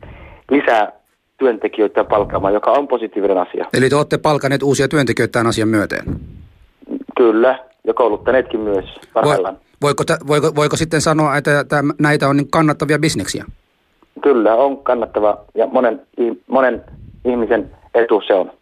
lisää 0.51 0.93
työntekijöitä 1.39 2.05
palkaamaan, 2.05 2.55
joka 2.55 2.70
on 2.70 2.89
positiivinen 2.89 3.39
asia. 3.39 3.66
Eli 3.74 3.89
te 3.89 3.97
olette 3.97 4.18
palkanneet 4.18 4.62
uusia 4.62 4.89
työntekijöitä 4.89 5.32
tämän 5.32 5.47
asian 5.47 5.68
myöteen? 5.68 6.05
Kyllä, 7.16 7.59
ja 7.84 7.95
kouluttaneetkin 7.95 8.61
myös 8.61 8.84
parhaillaan. 9.12 9.59
Voiko, 9.82 10.05
voiko, 10.26 10.55
voiko 10.55 10.76
sitten 10.76 11.01
sanoa, 11.01 11.37
että 11.37 11.64
täm, 11.64 11.91
näitä 11.99 12.28
on 12.28 12.37
niin 12.37 12.51
kannattavia 12.51 12.99
bisneksiä? 12.99 13.45
Kyllä, 14.22 14.55
on 14.55 14.82
kannattava 14.82 15.45
ja 15.55 15.66
monen, 15.66 16.03
monen 16.47 16.84
ihmisen 17.24 17.70
etu 17.95 18.22
se 18.26 18.34
on. 18.34 18.53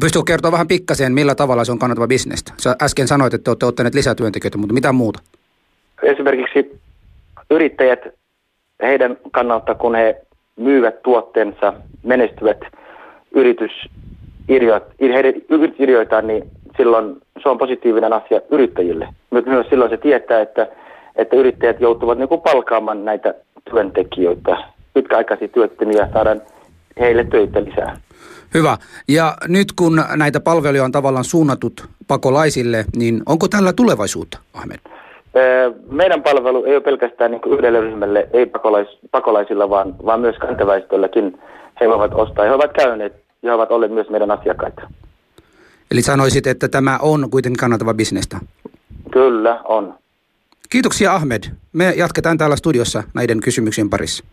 Pystytkö 0.00 0.22
kertoa 0.26 0.52
vähän 0.52 0.68
pikkasen, 0.68 1.12
millä 1.12 1.34
tavalla 1.34 1.64
se 1.64 1.72
on 1.72 1.78
kannattava 1.78 2.06
bisnestä? 2.06 2.52
Sä 2.56 2.76
äsken 2.82 3.08
sanoit, 3.08 3.34
että 3.34 3.50
olette 3.50 3.66
ottaneet 3.66 3.94
lisätyöntekijöitä, 3.94 4.58
mutta 4.58 4.74
mitä 4.74 4.92
muuta? 4.92 5.20
Esimerkiksi 6.02 6.80
yrittäjät, 7.50 8.00
heidän 8.82 9.16
kannalta, 9.32 9.74
kun 9.74 9.94
he 9.94 10.22
myyvät 10.56 11.02
tuotteensa, 11.02 11.72
menestyvät 12.02 12.60
yritys, 13.34 13.70
heidän 15.12 15.34
niin 16.22 16.50
silloin 16.76 17.16
se 17.42 17.48
on 17.48 17.58
positiivinen 17.58 18.12
asia 18.12 18.40
yrittäjille. 18.50 19.08
Myös 19.30 19.66
silloin 19.70 19.90
se 19.90 19.96
tietää, 19.96 20.40
että, 20.40 20.68
että 21.16 21.36
yrittäjät 21.36 21.80
joutuvat 21.80 22.18
niin 22.18 22.28
kuin 22.28 22.40
palkaamaan 22.40 23.04
näitä 23.04 23.34
työntekijöitä, 23.70 24.56
pitkäaikaisia 24.94 25.48
työttömiä, 25.48 26.08
saadaan 26.12 26.42
heille 27.00 27.24
töitä 27.24 27.64
lisää. 27.64 27.96
Hyvä. 28.54 28.76
Ja 29.08 29.36
nyt 29.48 29.72
kun 29.72 30.04
näitä 30.16 30.40
palveluja 30.40 30.84
on 30.84 30.92
tavallaan 30.92 31.24
suunnatut 31.24 31.88
pakolaisille, 32.08 32.84
niin 32.96 33.22
onko 33.26 33.48
tällä 33.48 33.72
tulevaisuutta, 33.72 34.38
Ahmed? 34.54 34.78
Meidän 35.90 36.22
palvelu 36.22 36.64
ei 36.64 36.74
ole 36.74 36.80
pelkästään 36.80 37.30
niin 37.30 37.40
yhdelle 37.46 37.80
ryhmälle, 37.80 38.28
ei 38.32 38.46
pakolais, 38.46 38.88
pakolaisilla, 39.10 39.70
vaan, 39.70 39.94
vaan 40.06 40.20
myös 40.20 40.36
kantaväestölläkin. 40.36 41.38
He 41.80 41.88
voivat 41.88 42.14
ostaa. 42.14 42.44
He 42.44 42.52
ovat 42.52 42.72
käyneet 42.72 43.12
ja 43.42 43.50
he 43.50 43.54
ovat 43.54 43.70
olleet 43.70 43.92
myös 43.92 44.10
meidän 44.10 44.30
asiakkaita. 44.30 44.82
Eli 45.90 46.02
sanoisit, 46.02 46.46
että 46.46 46.68
tämä 46.68 46.98
on 47.02 47.30
kuitenkin 47.30 47.56
kannattava 47.56 47.94
bisnestä. 47.94 48.40
Kyllä, 49.12 49.60
on. 49.64 49.94
Kiitoksia 50.70 51.14
Ahmed. 51.14 51.42
Me 51.72 51.92
jatketaan 51.96 52.38
täällä 52.38 52.56
studiossa 52.56 53.02
näiden 53.14 53.40
kysymyksien 53.40 53.90
parissa. 53.90 54.24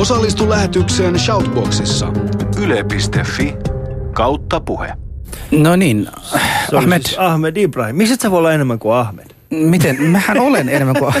Osallistu 0.00 0.48
lähetykseen 0.48 1.18
Shoutboxissa. 1.18 2.12
Yle.fi 2.62 3.54
kautta 4.12 4.60
puhe. 4.60 4.92
No 5.50 5.76
niin, 5.76 6.08
Se 6.70 6.76
Ahmed, 6.76 7.02
Siis 7.02 7.18
Ahmed 7.18 7.56
Ibrahim. 7.56 7.96
Mistä 7.96 8.22
sä 8.22 8.30
voi 8.30 8.38
olla 8.38 8.52
enemmän 8.52 8.78
kuin 8.78 8.94
Ahmed? 8.94 9.35
Miten? 9.50 10.02
Mähän 10.02 10.38
olen 10.40 10.68
enemmän 10.68 10.96
kuin... 10.98 11.14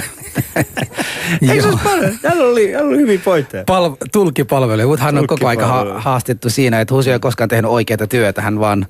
Eikö 1.50 1.62
se 1.62 1.68
olisi 1.68 1.84
paljon? 1.84 2.18
Täällä 2.22 2.44
oli, 2.44 2.68
täällä 2.68 2.88
oli 2.88 2.96
hyviä 2.98 3.18
pointteja. 3.24 3.64
Pal- 3.66 3.96
tulkkipalvelu, 4.12 4.88
mutta 4.88 5.04
hän 5.04 5.18
on 5.18 5.26
koko 5.26 5.48
aika 5.48 5.66
ha- 5.66 6.00
haastettu 6.00 6.50
siinä, 6.50 6.80
että 6.80 6.94
Husi 6.94 7.10
ei 7.10 7.18
koskaan 7.18 7.48
tehnyt 7.48 7.70
oikeaa 7.70 8.06
työtä, 8.08 8.42
hän 8.42 8.60
vaan 8.60 8.86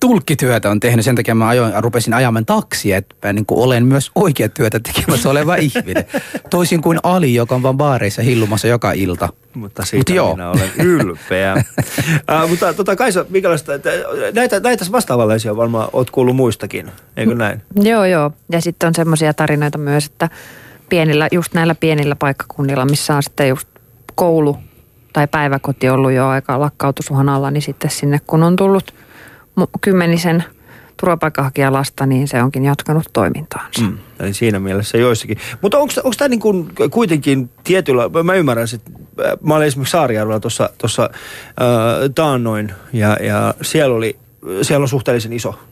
tulkkityötä 0.00 0.70
on 0.70 0.80
tehnyt. 0.80 1.04
Sen 1.04 1.16
takia 1.16 1.34
mä 1.34 1.48
ajoin, 1.48 1.72
rupesin 1.78 2.14
ajamaan 2.14 2.46
taksia, 2.46 2.96
että 2.96 3.14
mä 3.28 3.32
niin 3.32 3.46
kuin 3.46 3.60
olen 3.64 3.86
myös 3.86 4.10
oikea 4.14 4.48
työtä 4.48 4.80
tekemässä 4.80 5.30
oleva 5.30 5.56
ihminen. 5.68 6.04
Toisin 6.50 6.82
kuin 6.82 6.98
Ali, 7.02 7.34
joka 7.34 7.54
on 7.54 7.62
vaan 7.62 7.76
baareissa 7.76 8.22
hillumassa 8.22 8.68
joka 8.68 8.92
ilta. 8.92 9.28
Mutta 9.54 9.84
siitä 9.84 10.12
Mut 10.12 10.16
joo. 10.16 10.34
minä 10.34 10.50
olen 10.50 10.70
ylpeä. 10.78 11.54
uh, 12.44 12.50
mutta 12.50 12.74
tota, 12.74 12.96
Kaisa, 12.96 13.26
minkälaista, 13.28 13.74
että 13.74 13.90
näitä, 14.34 14.60
näitä 14.60 14.84
vastaavanlaisia 14.92 15.56
varmaan 15.56 15.88
oot 15.92 16.10
kuullut 16.10 16.36
muistakin, 16.36 16.90
eikö 17.16 17.34
näin? 17.34 17.62
Joo, 17.82 18.04
joo. 18.04 18.30
Ja 18.52 18.60
sitten 18.60 18.86
on 18.86 18.94
semmoisia 18.94 19.34
tarinoita 19.34 19.78
myös, 19.78 20.06
että 20.06 20.28
pienillä, 20.88 21.28
just 21.32 21.54
näillä 21.54 21.74
pienillä 21.74 22.16
paikkakunnilla, 22.16 22.84
missä 22.84 23.16
on 23.16 23.22
sitten 23.22 23.48
just 23.48 23.68
koulu 24.14 24.58
tai 25.12 25.26
päiväkoti 25.26 25.88
ollut 25.88 26.12
jo 26.12 26.28
aika 26.28 26.60
lakkautusuhan 26.60 27.28
alla, 27.28 27.50
niin 27.50 27.62
sitten 27.62 27.90
sinne 27.90 28.20
kun 28.26 28.42
on 28.42 28.56
tullut 28.56 28.94
kymmenisen 29.80 30.44
turvapaikanhakijalasta, 31.00 32.06
niin 32.06 32.28
se 32.28 32.42
onkin 32.42 32.64
jatkanut 32.64 33.04
toimintaansa. 33.12 33.82
Mm. 33.82 33.98
Eli 34.20 34.34
siinä 34.34 34.58
mielessä 34.58 34.98
joissakin. 34.98 35.38
Mutta 35.62 35.78
onko 35.78 35.92
tämä 36.18 36.28
niin 36.28 36.40
kuin 36.40 36.68
kuitenkin 36.90 37.50
tietyllä, 37.64 38.22
mä 38.22 38.34
ymmärrän, 38.34 38.68
että 38.74 38.90
äh, 39.24 39.32
mä 39.42 39.56
olin 39.56 39.66
esimerkiksi 39.66 39.92
Saarijärvellä 39.92 40.40
tuossa, 40.78 41.02
äh, 41.02 42.10
taannoin 42.14 42.72
ja, 42.92 43.16
ja 43.20 43.54
siellä, 43.62 43.94
oli, 43.94 44.16
siellä 44.62 44.84
on 44.84 44.88
suhteellisen 44.88 45.32
iso 45.32 45.48
äh, 45.48 45.67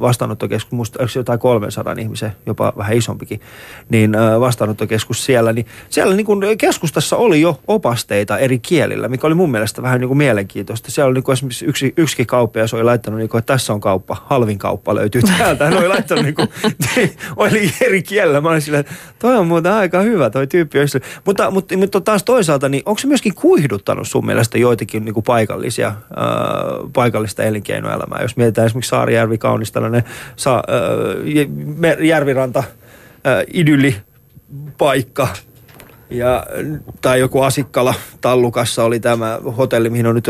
vastaanottokeskus, 0.00 0.72
musta 0.72 1.06
jotain 1.16 1.38
300 1.38 1.94
ihmisen, 1.98 2.32
jopa 2.46 2.72
vähän 2.76 2.96
isompikin, 2.96 3.40
niin 3.88 4.12
vastaanottokeskus 4.40 5.24
siellä, 5.24 5.52
niin 5.52 5.66
siellä 5.88 6.14
niin 6.14 6.26
kuin 6.26 6.58
keskustassa 6.58 7.16
oli 7.16 7.40
jo 7.40 7.60
opasteita 7.66 8.38
eri 8.38 8.58
kielillä, 8.58 9.08
mikä 9.08 9.26
oli 9.26 9.34
mun 9.34 9.50
mielestä 9.50 9.82
vähän 9.82 10.00
niin 10.00 10.08
kuin 10.08 10.18
mielenkiintoista. 10.18 10.90
Siellä 10.90 11.08
oli 11.08 11.14
niin 11.14 11.24
kuin 11.24 11.32
esimerkiksi 11.32 11.66
yksi, 11.66 11.94
yksikin 11.96 12.26
kauppias 12.26 12.74
oli 12.74 12.82
laittanut, 12.82 13.18
niin 13.18 13.28
kuin, 13.28 13.38
että 13.38 13.52
tässä 13.52 13.72
on 13.72 13.80
kauppa, 13.80 14.16
halvin 14.24 14.58
kauppa 14.58 14.94
löytyy 14.94 15.22
täältä. 15.38 15.64
Hän 15.64 15.78
oli 15.78 15.88
laittanut 15.88 16.24
niin 16.24 16.34
kuin, 16.34 16.48
oli 17.36 17.70
eri 17.80 18.02
kielellä. 18.02 18.40
Mä 18.40 18.48
olin 18.48 18.62
silleen, 18.62 18.84
toi 19.18 19.36
on 19.36 19.46
muuten 19.46 19.72
aika 19.72 20.00
hyvä, 20.00 20.30
toi 20.30 20.46
tyyppi. 20.46 20.78
Mutta, 21.24 21.50
mutta, 21.50 21.76
mutta 21.76 22.00
taas 22.00 22.22
toisaalta, 22.22 22.68
niin 22.68 22.82
onko 22.86 22.98
se 22.98 23.06
myöskin 23.06 23.34
kuihduttanut 23.34 24.08
sun 24.08 24.26
mielestä 24.26 24.58
joitakin 24.58 25.04
niin 25.04 25.14
kuin 25.14 25.24
paikallisia, 25.24 25.88
äh, 25.88 25.94
paikallista 26.92 27.42
elinkeinoelämää? 27.42 28.22
Jos 28.22 28.36
mietitään 28.36 28.66
esimerkiksi 28.66 28.88
Saarijärvi, 28.88 29.38
kaunis 29.54 29.72
tällainen 29.72 30.02
sa, 30.36 30.56
äh, 30.56 31.48
me- 31.76 31.98
järviranta, 32.00 32.58
äh, 32.58 33.44
idylli, 33.52 33.96
paikka, 34.78 35.28
ja, 36.10 36.46
tai 37.00 37.20
joku 37.20 37.42
Asikkala 37.42 37.94
Tallukassa 38.20 38.84
oli 38.84 39.00
tämä 39.00 39.38
hotelli, 39.56 39.90
mihin 39.90 40.06
on 40.06 40.14
nyt 40.14 40.28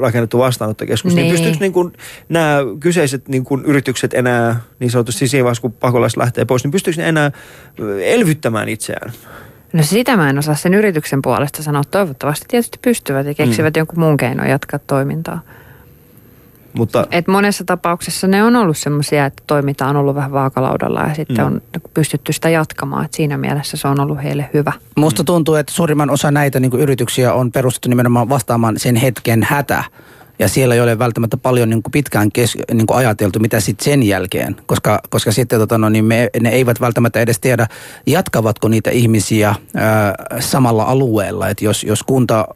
rakennettu 0.00 0.38
vastaanottokeskus. 0.38 1.14
Niin, 1.14 1.16
Niin. 1.16 1.34
niin 1.34 1.42
pystyykö 1.42 1.64
niin 1.64 1.72
kuin 1.72 1.92
nämä 2.28 2.58
kyseiset 2.80 3.28
niin 3.28 3.44
kuin 3.44 3.64
yritykset 3.64 4.14
enää, 4.14 4.60
niin 4.78 4.90
sanotusti 4.90 5.28
siinä 5.28 5.44
vaiheessa, 5.44 5.62
kun 5.62 5.72
pakolaiset 5.72 6.16
lähtee 6.16 6.44
pois, 6.44 6.64
niin 6.64 6.72
pystyykö 6.72 7.02
ne 7.02 7.08
enää 7.08 7.30
elvyttämään 8.02 8.68
itseään? 8.68 9.12
No 9.72 9.82
sitä 9.82 10.16
mä 10.16 10.30
en 10.30 10.38
osaa 10.38 10.54
sen 10.54 10.74
yrityksen 10.74 11.22
puolesta 11.22 11.62
sanoa. 11.62 11.82
Toivottavasti 11.90 12.46
tietysti 12.48 12.78
pystyvät 12.82 13.26
ja 13.26 13.34
keksivät 13.34 13.74
mm. 13.74 13.78
jonkun 13.78 13.98
muun 13.98 14.16
keinon 14.16 14.48
jatkaa 14.48 14.80
toimintaa. 14.86 15.40
Mutta 16.74 17.06
Et 17.10 17.28
monessa 17.28 17.64
tapauksessa 17.64 18.26
ne 18.26 18.44
on 18.44 18.56
ollut 18.56 18.78
semmoisia, 18.78 19.26
että 19.26 19.42
toiminta 19.46 19.86
on 19.86 19.96
ollut 19.96 20.14
vähän 20.14 20.32
vaakalaudalla 20.32 21.00
ja 21.00 21.14
sitten 21.14 21.36
Mm. 21.36 21.46
on 21.46 21.60
pystytty 21.94 22.32
sitä 22.32 22.48
jatkamaan. 22.48 23.04
Et 23.04 23.14
siinä 23.14 23.38
mielessä 23.38 23.76
se 23.76 23.88
on 23.88 24.00
ollut 24.00 24.22
heille 24.22 24.50
hyvä. 24.54 24.72
Musta 24.96 25.24
tuntuu, 25.24 25.54
että 25.54 25.72
suurimman 25.72 26.10
osa 26.10 26.30
näitä 26.30 26.60
niin 26.60 26.72
yrityksiä 26.80 27.32
on 27.34 27.52
perustettu 27.52 27.88
nimenomaan 27.88 28.28
vastaamaan 28.28 28.78
sen 28.78 28.96
hetken 28.96 29.42
hätä. 29.42 29.84
Ja 30.38 30.48
siellä 30.48 30.74
ei 30.74 30.80
ole 30.80 30.98
välttämättä 30.98 31.36
paljon 31.36 31.70
niin 31.70 31.82
kuin 31.82 31.92
pitkään 31.92 32.32
kes, 32.32 32.58
niin 32.74 32.86
kuin 32.86 32.96
ajateltu, 32.96 33.38
mitä 33.38 33.60
sitten 33.60 33.84
sen 33.84 34.02
jälkeen. 34.02 34.56
Koska, 34.66 35.00
koska 35.10 35.32
sitten 35.32 35.58
tota, 35.60 35.78
no, 35.78 35.88
niin 35.88 36.04
me, 36.04 36.30
ne 36.40 36.48
eivät 36.48 36.80
välttämättä 36.80 37.20
edes 37.20 37.40
tiedä, 37.40 37.66
jatkavatko 38.06 38.68
niitä 38.68 38.90
ihmisiä 38.90 39.54
ää, 39.76 40.14
samalla 40.40 40.84
alueella. 40.84 41.48
Että 41.48 41.64
jos, 41.64 41.84
jos 41.84 42.02
kunta 42.02 42.48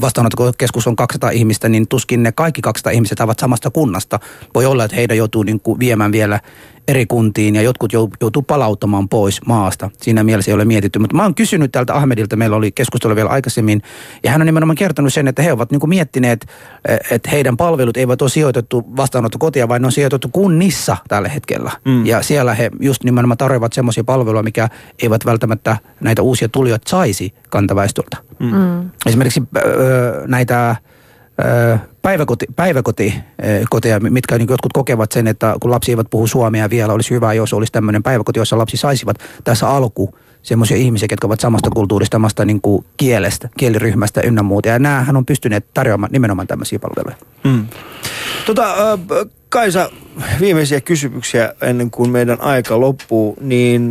vastaanottokeskus 0.00 0.86
on 0.86 0.96
200 0.96 1.30
ihmistä, 1.30 1.68
niin 1.68 1.88
tuskin 1.88 2.22
ne 2.22 2.32
kaikki 2.32 2.62
200 2.62 2.92
ihmiset 2.92 3.20
ovat 3.20 3.38
samasta 3.38 3.70
kunnasta. 3.70 4.20
Voi 4.54 4.66
olla, 4.66 4.84
että 4.84 4.96
heidän 4.96 5.16
joutuu 5.16 5.42
niin 5.42 5.60
kuin 5.60 5.78
viemään 5.78 6.12
vielä 6.12 6.40
eri 6.88 7.06
kuntiin 7.06 7.54
ja 7.54 7.62
jotkut 7.62 7.92
jou- 7.92 8.16
joutuu 8.20 8.42
palauttamaan 8.42 9.08
pois 9.08 9.46
maasta. 9.46 9.90
Siinä 10.02 10.24
mielessä 10.24 10.50
ei 10.50 10.54
ole 10.54 10.64
mietitty. 10.64 10.98
Mutta 10.98 11.16
mä 11.16 11.22
oon 11.22 11.34
kysynyt 11.34 11.72
tältä 11.72 11.94
Ahmedilta, 11.94 12.36
meillä 12.36 12.56
oli 12.56 12.72
keskustelu 12.72 13.16
vielä 13.16 13.30
aikaisemmin, 13.30 13.82
ja 14.24 14.30
hän 14.30 14.42
on 14.42 14.46
nimenomaan 14.46 14.76
kertonut 14.76 15.12
sen, 15.12 15.28
että 15.28 15.42
he 15.42 15.52
ovat 15.52 15.70
niin 15.70 15.88
miettineet, 15.88 16.46
eh, 16.88 16.98
että 17.10 17.30
heidän 17.30 17.56
palvelut 17.56 17.96
eivät 17.96 18.22
ole 18.22 18.30
sijoitettu 18.30 18.84
vastaanottokotia, 18.96 19.68
vaan 19.68 19.82
ne 19.82 19.86
on 19.86 19.92
sijoitettu 19.92 20.28
kunnissa 20.32 20.96
tällä 21.08 21.28
hetkellä. 21.28 21.70
Mm. 21.84 22.06
Ja 22.06 22.22
siellä 22.22 22.54
he 22.54 22.70
just 22.80 23.04
nimenomaan 23.04 23.38
tarjoavat 23.38 23.72
semmoisia 23.72 24.04
palveluja, 24.04 24.42
mikä 24.42 24.68
eivät 25.02 25.26
välttämättä 25.26 25.76
näitä 26.00 26.22
uusia 26.22 26.48
tulijoita 26.48 26.90
saisi 26.90 27.34
kantaväestöltä. 27.48 28.16
Mm. 28.38 28.90
Esimerkiksi 29.06 29.42
öö, 29.56 30.26
näitä 30.26 30.76
päiväkoti, 32.02 32.46
päiväkotikoteja, 32.56 34.00
mitkä 34.00 34.38
niin 34.38 34.48
jotkut 34.50 34.72
kokevat 34.72 35.12
sen, 35.12 35.26
että 35.26 35.54
kun 35.60 35.70
lapsi 35.70 35.92
eivät 35.92 36.06
puhu 36.10 36.26
suomea 36.26 36.70
vielä, 36.70 36.92
olisi 36.92 37.10
hyvä, 37.10 37.32
jos 37.32 37.52
olisi 37.52 37.72
tämmöinen 37.72 38.02
päiväkoti, 38.02 38.38
jossa 38.38 38.58
lapsi 38.58 38.76
saisivat 38.76 39.16
tässä 39.44 39.68
alku 39.68 40.18
semmoisia 40.42 40.76
ihmisiä, 40.76 41.08
jotka 41.10 41.26
ovat 41.26 41.40
samasta 41.40 41.70
kulttuurista, 41.70 42.14
samasta 42.14 42.44
niin 42.44 42.60
kuin 42.60 42.84
kielestä, 42.96 43.48
kieliryhmästä 43.56 44.20
ynnä 44.20 44.42
muuta. 44.42 44.68
Ja 44.68 44.78
näähän 44.78 45.16
on 45.16 45.26
pystyneet 45.26 45.66
tarjoamaan 45.74 46.12
nimenomaan 46.12 46.46
tämmöisiä 46.46 46.78
palveluja. 46.78 47.16
Mm. 47.44 47.66
Tota, 48.46 48.98
Kaisa, 49.48 49.90
viimeisiä 50.40 50.80
kysymyksiä 50.80 51.54
ennen 51.60 51.90
kuin 51.90 52.10
meidän 52.10 52.40
aika 52.40 52.80
loppuu, 52.80 53.36
niin 53.40 53.90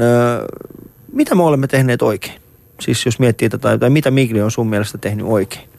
mitä 1.12 1.36
me 1.36 1.44
olemme 1.44 1.68
tehneet 1.68 2.02
oikein? 2.02 2.34
Siis 2.82 3.06
jos 3.06 3.20
miettii 3.20 3.50
tätä, 3.50 3.78
tai 3.78 3.90
mitä 3.90 4.12
Migri 4.12 4.42
on 4.42 4.52
sun 4.52 4.68
mielestä 4.70 4.98
tehnyt 4.98 5.26
oikein? 5.30 5.70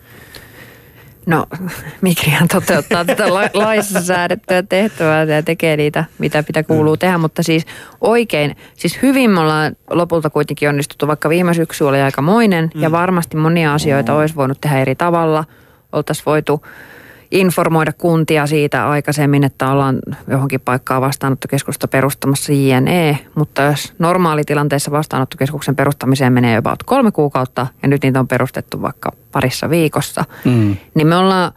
No, 1.26 1.46
Migrihan 2.00 2.48
toteuttaa 2.48 3.04
tätä 3.04 3.34
la- 3.34 3.50
laissa 3.54 4.00
säädettyä 4.00 4.62
tehtävää 4.62 5.22
ja 5.22 5.42
tekee 5.42 5.76
niitä, 5.76 6.04
mitä 6.18 6.42
pitää 6.42 6.62
kuuluu 6.62 6.96
tehdä, 6.96 7.18
mutta 7.18 7.42
siis 7.42 7.66
oikein, 8.00 8.56
siis 8.74 9.02
hyvin 9.02 9.30
me 9.30 9.40
ollaan 9.40 9.76
lopulta 9.90 10.30
kuitenkin 10.30 10.68
onnistuttu, 10.68 11.06
vaikka 11.06 11.28
viime 11.28 11.54
syksy 11.54 11.84
oli 11.84 12.00
aikamoinen 12.00 12.70
ja 12.74 12.92
varmasti 12.92 13.36
monia 13.36 13.74
asioita 13.74 14.14
olisi 14.14 14.36
voinut 14.36 14.60
tehdä 14.60 14.78
eri 14.80 14.94
tavalla. 14.94 15.44
Oltaisiin 15.92 16.26
voitu 16.26 16.62
informoida 17.30 17.92
kuntia 17.92 18.46
siitä 18.46 18.88
aikaisemmin, 18.88 19.44
että 19.44 19.70
ollaan 19.70 19.98
johonkin 20.28 20.60
paikkaan 20.60 21.02
vastaanottokeskusta 21.02 21.88
perustamassa 21.88 22.52
JNE, 22.52 23.18
mutta 23.34 23.62
jos 23.62 23.94
normaalitilanteessa 23.98 24.90
vastaanottokeskuksen 24.90 25.76
perustamiseen 25.76 26.32
menee 26.32 26.56
about 26.56 26.82
kolme 26.82 27.12
kuukautta 27.12 27.66
ja 27.82 27.88
nyt 27.88 28.02
niitä 28.02 28.20
on 28.20 28.28
perustettu 28.28 28.82
vaikka 28.82 29.12
parissa 29.32 29.70
viikossa, 29.70 30.24
Mm. 30.44 30.76
niin 30.94 31.06
me 31.06 31.16
ollaan, 31.16 31.52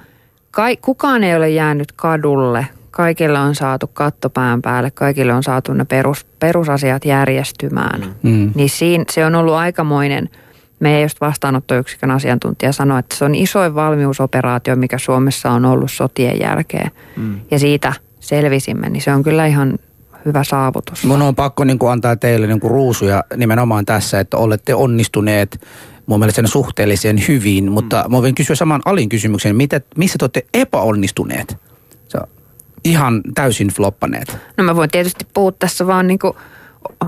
kai, 0.52 0.78
kukaan 0.78 1.24
ei 1.24 1.36
ole 1.36 1.50
jäänyt 1.50 1.92
kadulle, 1.92 2.68
kaikille 2.92 3.40
on 3.40 3.56
saatu 3.56 3.88
katto 3.88 4.30
pään 4.30 4.62
päälle, 4.62 4.92
kaikille 4.92 5.34
on 5.34 5.44
saatu 5.44 5.74
ne 5.74 5.86
perus, 5.86 6.24
perusasiat 6.40 7.06
järjestymään. 7.06 8.02
Mm. 8.24 8.52
Niin 8.56 8.70
siinä, 8.70 9.04
se 9.12 9.26
on 9.26 9.36
ollut 9.36 9.54
aikamoinen, 9.54 10.30
meidän 10.80 11.02
just 11.02 11.22
vastaanottoyksikön 11.22 12.12
asiantuntija 12.12 12.72
sanoi, 12.72 13.00
että 13.00 13.16
se 13.16 13.26
on 13.26 13.36
isoin 13.36 13.76
valmiusoperaatio, 13.76 14.76
mikä 14.76 14.98
Suomessa 14.98 15.52
on 15.52 15.66
ollut 15.66 15.92
sotien 15.92 16.40
jälkeen. 16.40 16.92
Mm. 17.16 17.40
Ja 17.52 17.60
siitä 17.60 17.94
selvisimme, 18.20 18.90
niin 18.90 19.02
se 19.02 19.14
on 19.14 19.24
kyllä 19.24 19.46
ihan 19.46 19.80
hyvä 20.26 20.44
saavutus. 20.44 21.04
Mun 21.04 21.22
on 21.22 21.36
pakko 21.36 21.64
niin 21.64 21.80
kuin 21.80 21.92
antaa 21.92 22.16
teille 22.16 22.48
niin 22.48 22.60
kuin 22.60 22.72
ruusuja 22.72 23.24
nimenomaan 23.36 23.86
tässä, 23.86 24.20
että 24.20 24.38
olette 24.38 24.76
onnistuneet 24.76 25.62
mun 26.06 26.20
mielestä 26.20 26.48
suhteellisen 26.48 27.24
hyvin, 27.28 27.72
mutta 27.72 28.04
mm. 28.04 28.12
mä 28.12 28.22
voin 28.22 28.36
kysyä 28.36 28.56
saman 28.56 28.82
alin 28.86 29.10
kysymyksen, 29.10 29.56
mitä, 29.56 29.82
missä 29.98 30.18
te 30.18 30.24
olette 30.24 30.46
epäonnistuneet? 30.54 31.58
Se 32.08 32.18
on 32.18 32.28
ihan 32.84 33.22
täysin 33.36 33.68
floppaneet. 33.68 34.38
No 34.58 34.64
mä 34.64 34.76
voin 34.76 34.90
tietysti 34.90 35.28
puhua 35.34 35.52
tässä 35.52 35.88
vaan 35.88 36.08
niin 36.08 36.20
kuin 36.20 36.34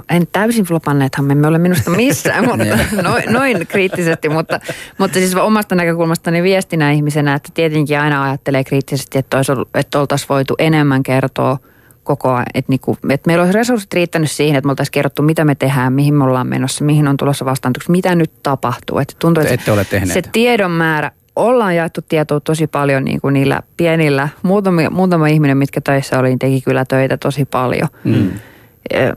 en 0.10 0.28
täysin 0.32 0.66
flopanneethan 0.66 1.26
me 1.26 1.32
emme 1.32 1.48
ole 1.48 1.58
minusta 1.58 1.92
missään, 1.92 2.46
mutta 2.50 2.66
noin, 3.02 3.24
noin 3.30 3.68
kriittisesti, 3.68 4.30
mutta, 4.30 4.60
mutta 4.98 5.20
siis 5.20 5.36
omasta 5.36 5.76
näkökulmastani 5.76 6.44
viestinä 6.44 6.92
ihmisenä, 6.92 7.34
että 7.34 7.50
tietenkin 7.54 8.00
aina 8.00 8.24
ajattelee 8.24 8.64
kriittisesti, 8.64 9.18
että, 9.18 9.38
olisi, 9.38 9.52
että 9.74 10.00
oltaisiin 10.00 10.30
voitu 10.30 10.56
enemmän 10.60 11.04
kertoa 11.04 11.58
koko 12.04 12.32
ajan, 12.34 12.46
että, 12.54 12.70
niinku, 12.72 12.98
että 13.10 13.28
meillä 13.28 13.42
olisi 13.42 13.58
resurssit 13.58 13.94
riittänyt 13.94 14.32
siihen, 14.32 14.56
että 14.56 14.68
me 14.68 14.72
oltaisiin 14.72 14.92
kerrottu, 14.92 15.22
mitä 15.22 15.46
me 15.46 15.56
tehdään, 15.56 15.94
mihin 15.94 16.14
me 16.14 16.24
ollaan 16.24 16.48
menossa, 16.48 16.86
mihin 16.86 17.08
on 17.08 17.18
tulossa 17.18 17.46
vastaantuksi, 17.46 17.92
mitä 17.92 18.16
nyt 18.16 18.32
tapahtuu. 18.44 19.00
Että 19.00 19.14
tuntuu, 19.20 19.42
että 19.42 19.54
Ette 19.54 19.72
ole 19.72 19.86
tehneet. 19.86 20.14
se 20.14 20.22
tiedon 20.32 20.72
määrä, 20.72 21.12
ollaan 21.36 21.76
jaettu 21.76 22.02
tietoa 22.10 22.40
tosi 22.40 22.68
paljon 22.68 23.06
niin 23.06 23.22
kuin 23.22 23.34
niillä 23.34 23.62
pienillä, 23.78 24.30
muutama, 24.44 24.82
muutama 24.90 25.28
ihminen, 25.28 25.58
mitkä 25.58 25.82
töissä 25.82 26.20
oli, 26.20 26.30
niin 26.30 26.40
teki 26.40 26.62
kyllä 26.62 26.86
töitä 26.86 27.18
tosi 27.18 27.46
paljon. 27.46 27.90
Mm 28.04 28.32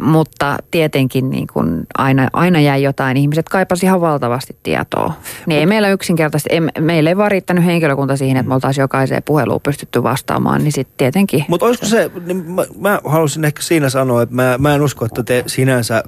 mutta 0.00 0.56
tietenkin 0.70 1.30
niin 1.30 1.46
kuin 1.52 1.86
aina, 1.98 2.28
aina 2.32 2.60
jäi 2.60 2.82
jotain. 2.82 3.16
Ihmiset 3.16 3.48
kaipasivat 3.48 3.88
ihan 3.88 4.00
valtavasti 4.00 4.56
tietoa. 4.62 5.12
Niin 5.46 5.60
ei 5.60 5.66
meillä 5.66 5.90
yksinkertaisesti, 5.90 6.50
ei, 6.52 6.60
meillä 6.80 7.10
ei 7.10 7.16
vaan 7.16 7.30
riittänyt 7.30 7.64
henkilökunta 7.64 8.16
siihen, 8.16 8.36
että 8.36 8.48
me 8.48 8.54
oltaisiin 8.54 8.82
jokaiseen 8.82 9.22
puheluun 9.22 9.60
pystytty 9.60 10.02
vastaamaan, 10.02 10.64
niin 10.64 10.72
sitten 10.72 10.94
tietenkin. 10.96 11.44
Mutta 11.48 11.66
olisiko 11.66 11.86
se, 11.86 12.10
niin 12.26 12.50
mä, 12.50 12.64
mä 12.80 13.00
halusin 13.04 13.44
ehkä 13.44 13.62
siinä 13.62 13.88
sanoa, 13.88 14.22
että 14.22 14.34
mä, 14.34 14.56
mä 14.58 14.74
en 14.74 14.82
usko, 14.82 15.04
että 15.04 15.22
te 15.22 15.44
sinänsä 15.46 16.04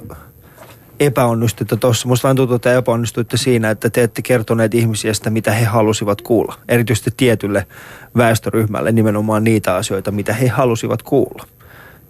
epäonnistuitte 1.00 1.76
tuossa. 1.76 2.08
Musta 2.08 2.28
vaan 2.28 2.36
tuntuu, 2.36 2.56
että 2.56 2.74
epäonnistuitte 2.74 3.36
siinä, 3.36 3.70
että 3.70 3.90
te 3.90 4.02
ette 4.02 4.22
kertoneet 4.22 4.74
ihmisiä 4.74 5.14
sitä, 5.14 5.30
mitä 5.30 5.52
he 5.52 5.64
halusivat 5.64 6.22
kuulla. 6.22 6.54
Erityisesti 6.68 7.10
tietylle 7.16 7.66
väestöryhmälle 8.16 8.92
nimenomaan 8.92 9.44
niitä 9.44 9.74
asioita, 9.74 10.10
mitä 10.10 10.32
he 10.32 10.48
halusivat 10.48 11.02
kuulla. 11.02 11.46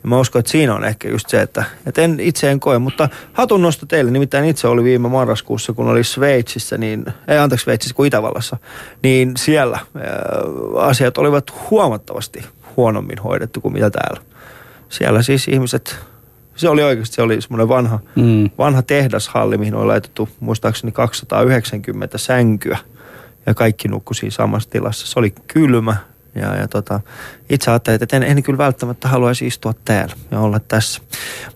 Ja 0.03 0.09
mä 0.09 0.21
uskon, 0.21 0.41
että 0.41 0.53
siinä 0.53 0.75
on 0.75 0.85
ehkä 0.85 1.09
just 1.09 1.29
se, 1.29 1.43
että, 1.43 1.65
että 1.87 2.03
en, 2.03 2.21
itse 2.21 2.51
en 2.51 2.61
koe, 2.61 2.79
mutta 2.79 3.09
hatun 3.33 3.63
nosto 3.63 3.87
teille. 3.87 4.11
Nimittäin 4.11 4.45
itse 4.45 4.69
oli 4.69 4.85
viime 4.85 5.09
marraskuussa, 5.09 5.73
kun 5.73 5.89
oli 5.89 6.05
Sveitsissä, 6.05 6.79
niin, 6.79 7.07
ei 7.29 7.39
anteeksi 7.39 7.65
Sveitsissä 7.65 7.95
kuin 7.95 8.07
Itävallassa, 8.07 8.57
niin 9.03 9.33
siellä 9.37 9.79
ää, 9.79 10.05
asiat 10.77 11.19
olivat 11.19 11.71
huomattavasti 11.71 12.45
huonommin 12.77 13.19
hoidettu 13.19 13.61
kuin 13.61 13.73
mitä 13.73 13.91
täällä. 13.91 14.21
Siellä 14.89 15.23
siis 15.23 15.49
ihmiset, 15.49 15.99
se 16.57 16.69
oli 16.69 16.83
oikeasti, 16.83 17.15
se 17.15 17.23
oli 17.23 17.41
semmoinen 17.41 17.69
vanha, 17.69 17.99
mm. 18.17 18.51
vanha 18.59 18.83
tehdashalli, 18.83 19.59
mihin 19.59 19.75
oli 19.75 19.87
laitettu 19.87 20.29
muistaakseni 20.41 20.93
290 20.93 22.19
sänkyä. 22.19 22.79
Ja 23.47 23.55
kaikki 23.55 23.89
nukkui 23.89 24.15
siinä 24.15 24.31
samassa 24.31 24.71
tilassa. 24.71 25.07
Se 25.07 25.19
oli 25.19 25.35
kylmä, 25.47 25.97
ja, 26.37 26.57
ja 26.57 26.69
tota, 26.69 27.01
itse 27.51 27.71
ajattelin, 27.71 28.03
että 28.03 28.17
en, 28.17 28.23
en 28.23 28.43
kyllä 28.43 28.59
välttämättä 28.59 29.09
haluaisi 29.09 29.47
istua 29.47 29.75
täällä 29.85 30.15
ja 30.31 30.41
olla 30.41 30.61
tässä. 30.61 31.01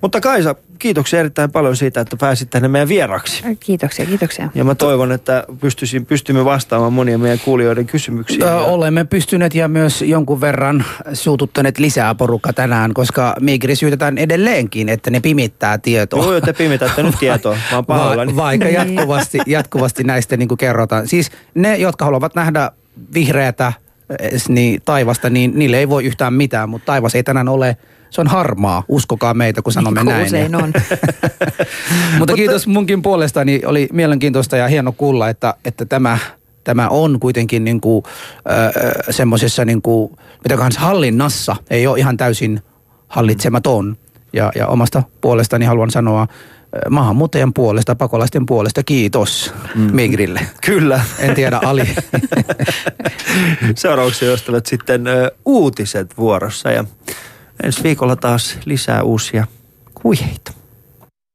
Mutta 0.00 0.20
Kaisa, 0.20 0.54
kiitoksia 0.78 1.20
erittäin 1.20 1.50
paljon 1.50 1.76
siitä, 1.76 2.00
että 2.00 2.16
pääsit 2.16 2.50
tänne 2.50 2.68
meidän 2.68 2.88
vieraksi. 2.88 3.42
Kiitoksia, 3.60 4.06
kiitoksia. 4.06 4.50
Ja 4.54 4.64
mä 4.64 4.74
toivon, 4.74 5.12
että 5.12 5.44
pystyisin, 5.60 6.06
pystymme 6.06 6.44
vastaamaan 6.44 6.92
monien 6.92 7.20
meidän 7.20 7.38
kuulijoiden 7.38 7.86
kysymyksiin. 7.86 8.42
Ö, 8.42 8.56
olemme 8.56 9.04
pystyneet 9.04 9.54
ja 9.54 9.68
myös 9.68 10.02
jonkun 10.02 10.40
verran 10.40 10.84
suututtaneet 11.12 11.78
lisää 11.78 12.14
porukka 12.14 12.52
tänään, 12.52 12.94
koska 12.94 13.34
Migri 13.40 13.76
syytetään 13.76 14.18
edelleenkin, 14.18 14.88
että 14.88 15.10
ne 15.10 15.20
pimittää 15.20 15.78
tietoa. 15.78 16.24
Joo, 16.24 16.40
te 16.40 16.52
pimitätte 16.52 17.02
nyt 17.02 17.16
tietoa, 17.20 17.56
mä 17.70 17.76
oon 17.76 17.86
pahoillani. 17.86 18.36
Va- 18.36 18.42
vaikka 18.42 18.68
jatkuvasti, 18.68 19.38
jatkuvasti 19.46 20.04
näistä 20.04 20.36
niin 20.36 20.48
kuin 20.48 20.58
kerrotaan. 20.58 21.08
Siis 21.08 21.30
ne, 21.54 21.76
jotka 21.76 22.04
haluavat 22.04 22.34
nähdä 22.34 22.70
vihreätä 23.14 23.72
niin 24.48 24.82
taivasta, 24.84 25.30
niin 25.30 25.52
niille 25.54 25.78
ei 25.78 25.88
voi 25.88 26.04
yhtään 26.04 26.34
mitään, 26.34 26.68
mutta 26.68 26.86
taivas 26.86 27.14
ei 27.14 27.22
tänään 27.22 27.48
ole 27.48 27.76
se 28.10 28.20
on 28.20 28.26
harmaa, 28.26 28.84
uskokaa 28.88 29.34
meitä, 29.34 29.62
kun 29.62 29.72
sanomme 29.72 30.00
niin 30.00 30.08
näin. 30.08 30.26
Usein 30.26 30.54
on. 30.54 30.72
Mutta 32.18 32.34
kiitos 32.34 32.66
munkin 32.66 33.02
puolestani, 33.02 33.62
oli 33.66 33.88
mielenkiintoista 33.92 34.56
ja 34.56 34.68
hieno 34.68 34.92
kuulla, 34.92 35.28
että, 35.28 35.54
että 35.64 35.84
tämä, 35.84 36.18
tämä 36.64 36.88
on 36.88 37.20
kuitenkin 37.20 37.64
niin 37.64 37.80
kuin, 37.80 38.02
äh, 38.50 38.72
semmoisessa 39.10 39.64
niin 39.64 39.82
kuin, 39.82 40.16
mitä 40.48 40.68
hallinnassa, 40.78 41.56
ei 41.70 41.86
ole 41.86 41.98
ihan 41.98 42.16
täysin 42.16 42.60
hallitsematon. 43.08 43.96
Ja, 44.32 44.52
ja 44.54 44.66
omasta 44.66 45.02
puolestani 45.20 45.64
haluan 45.64 45.90
sanoa 45.90 46.26
maahanmuuttajan 46.90 47.54
puolesta, 47.54 47.94
pakolaisten 47.94 48.46
puolesta 48.46 48.82
kiitos 48.82 49.54
mm. 49.74 49.94
Migrille. 49.94 50.40
Kyllä. 50.66 51.00
En 51.18 51.34
tiedä, 51.34 51.60
Ali. 51.64 51.88
Seuraavaksi 53.76 54.24
jostavat 54.24 54.66
sitten 54.66 55.04
uutiset 55.44 56.18
vuorossa 56.18 56.70
ja 56.70 56.84
ensi 57.62 57.82
viikolla 57.82 58.16
taas 58.16 58.58
lisää 58.64 59.02
uusia 59.02 59.46
kuiheita. 59.94 60.59